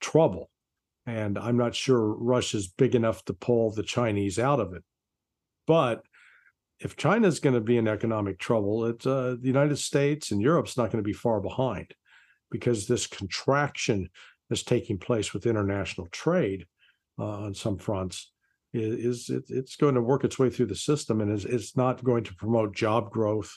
trouble. 0.00 0.48
And 1.06 1.38
I'm 1.38 1.56
not 1.56 1.74
sure 1.74 2.14
Russia's 2.14 2.68
big 2.68 2.94
enough 2.94 3.24
to 3.24 3.34
pull 3.34 3.72
the 3.72 3.82
Chinese 3.82 4.38
out 4.38 4.60
of 4.60 4.72
it. 4.72 4.84
But 5.66 6.02
if 6.78 6.96
China's 6.96 7.40
going 7.40 7.54
to 7.54 7.60
be 7.60 7.76
in 7.76 7.88
economic 7.88 8.38
trouble, 8.38 8.86
it's 8.86 9.06
uh, 9.06 9.36
the 9.40 9.48
United 9.48 9.76
States 9.76 10.30
and 10.30 10.40
Europe's 10.40 10.76
not 10.76 10.90
going 10.90 11.02
to 11.02 11.08
be 11.08 11.12
far 11.12 11.40
behind 11.40 11.94
because 12.50 12.86
this 12.86 13.06
contraction 13.06 14.08
that's 14.48 14.62
taking 14.62 14.98
place 14.98 15.32
with 15.32 15.46
international 15.46 16.08
trade 16.10 16.66
on 17.24 17.54
some 17.54 17.78
fronts 17.78 18.32
is, 18.72 19.28
is 19.28 19.30
it, 19.30 19.44
it's 19.48 19.76
going 19.76 19.94
to 19.94 20.02
work 20.02 20.24
its 20.24 20.38
way 20.38 20.50
through 20.50 20.66
the 20.66 20.76
system 20.76 21.20
and 21.20 21.30
is 21.30 21.44
it's 21.44 21.76
not 21.76 22.04
going 22.04 22.24
to 22.24 22.34
promote 22.34 22.74
job 22.74 23.10
growth 23.10 23.52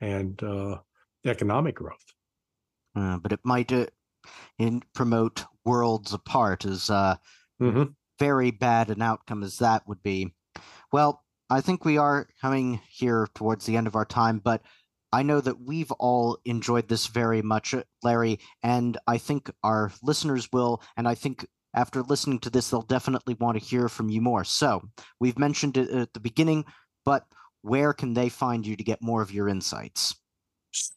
and 0.00 0.42
uh, 0.42 0.78
economic 1.24 1.76
growth. 1.76 2.04
Uh, 2.96 3.18
but 3.18 3.32
it 3.32 3.40
might 3.44 3.72
uh, 3.72 3.86
in 4.58 4.82
promote 4.94 5.44
worlds 5.64 6.12
apart 6.12 6.64
as 6.64 6.90
uh, 6.90 7.16
mm-hmm. 7.60 7.84
very 8.18 8.50
bad 8.50 8.90
an 8.90 9.02
outcome 9.02 9.42
as 9.42 9.58
that 9.58 9.86
would 9.86 10.02
be. 10.02 10.32
Well, 10.92 11.24
I 11.48 11.60
think 11.60 11.84
we 11.84 11.98
are 11.98 12.28
coming 12.40 12.80
here 12.88 13.28
towards 13.34 13.66
the 13.66 13.76
end 13.76 13.86
of 13.86 13.96
our 13.96 14.04
time, 14.04 14.38
but 14.38 14.62
I 15.12 15.22
know 15.22 15.40
that 15.40 15.60
we've 15.60 15.90
all 15.92 16.38
enjoyed 16.44 16.88
this 16.88 17.08
very 17.08 17.42
much, 17.42 17.74
uh, 17.74 17.82
Larry, 18.02 18.38
and 18.62 18.96
I 19.06 19.18
think 19.18 19.50
our 19.64 19.92
listeners 20.02 20.48
will. 20.52 20.82
And 20.96 21.08
I 21.08 21.14
think 21.14 21.46
after 21.74 22.02
listening 22.02 22.38
to 22.40 22.50
this, 22.50 22.70
they'll 22.70 22.82
definitely 22.82 23.34
want 23.34 23.58
to 23.58 23.64
hear 23.64 23.88
from 23.88 24.08
you 24.08 24.20
more. 24.20 24.44
So 24.44 24.82
we've 25.18 25.38
mentioned 25.38 25.76
it 25.76 25.90
at 25.90 26.12
the 26.12 26.20
beginning, 26.20 26.64
but 27.04 27.24
where 27.62 27.92
can 27.92 28.14
they 28.14 28.28
find 28.28 28.66
you 28.66 28.76
to 28.76 28.84
get 28.84 29.02
more 29.02 29.22
of 29.22 29.32
your 29.32 29.48
insights? 29.48 30.16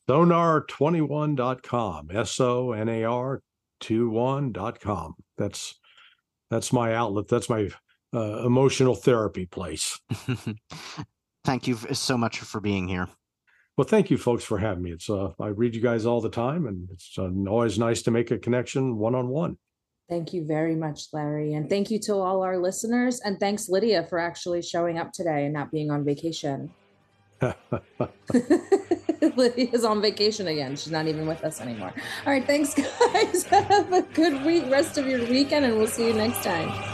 Sonar21.com, 0.10 2.10
S 2.12 2.40
O 2.40 2.72
N 2.74 2.90
A 2.90 3.04
R 3.04 3.42
21.com. 3.82 5.16
That's 5.38 5.80
that's 6.50 6.72
my 6.72 6.94
outlet. 6.94 7.28
That's 7.28 7.50
my 7.50 7.70
uh, 8.14 8.46
emotional 8.46 8.96
therapy 8.96 9.48
place. 9.48 10.00
thank 11.44 11.68
you 11.68 11.76
so 11.94 12.18
much 12.18 12.40
for 12.40 12.62
being 12.62 12.88
here. 12.88 13.10
Well, 13.76 13.88
thank 13.88 14.12
you, 14.12 14.20
folks, 14.20 14.44
for 14.44 14.60
having 14.60 14.84
me. 14.84 14.92
It's 14.92 15.10
uh, 15.10 15.32
I 15.40 15.48
read 15.48 15.74
you 15.74 15.82
guys 15.82 16.06
all 16.06 16.22
the 16.22 16.30
time, 16.30 16.68
and 16.68 16.88
it's 16.92 17.18
uh, 17.18 17.28
always 17.48 17.80
nice 17.80 18.04
to 18.04 18.12
make 18.12 18.30
a 18.30 18.38
connection 18.38 18.98
one 18.98 19.16
on 19.16 19.30
one. 19.30 19.58
Thank 20.10 20.34
you 20.34 20.46
very 20.46 20.76
much, 20.76 21.08
Larry, 21.14 21.54
and 21.54 21.70
thank 21.70 21.90
you 21.90 21.98
to 22.00 22.16
all 22.16 22.44
our 22.44 22.58
listeners, 22.58 23.22
and 23.22 23.40
thanks 23.40 23.70
Lydia 23.70 24.06
for 24.10 24.20
actually 24.20 24.62
showing 24.62 25.00
up 25.00 25.14
today 25.14 25.46
and 25.46 25.54
not 25.54 25.72
being 25.72 25.90
on 25.90 26.04
vacation. 26.04 26.70
Lydia's 29.36 29.86
on 29.86 30.02
vacation 30.02 30.48
again. 30.48 30.76
She's 30.76 30.92
not 30.92 31.08
even 31.08 31.26
with 31.26 31.44
us 31.44 31.62
anymore. 31.62 31.94
All 32.26 32.34
right, 32.34 32.46
thanks, 32.46 32.74
guys. 32.74 33.44
Have 33.50 33.94
a 33.94 34.02
good 34.02 34.46
week, 34.46 34.66
rest 34.70 34.98
of 34.98 35.08
your 35.08 35.20
weekend, 35.22 35.66
and 35.66 35.78
we'll 35.78 35.88
see 35.88 36.08
you 36.08 36.14
next 36.14 36.44
time. 36.44 36.93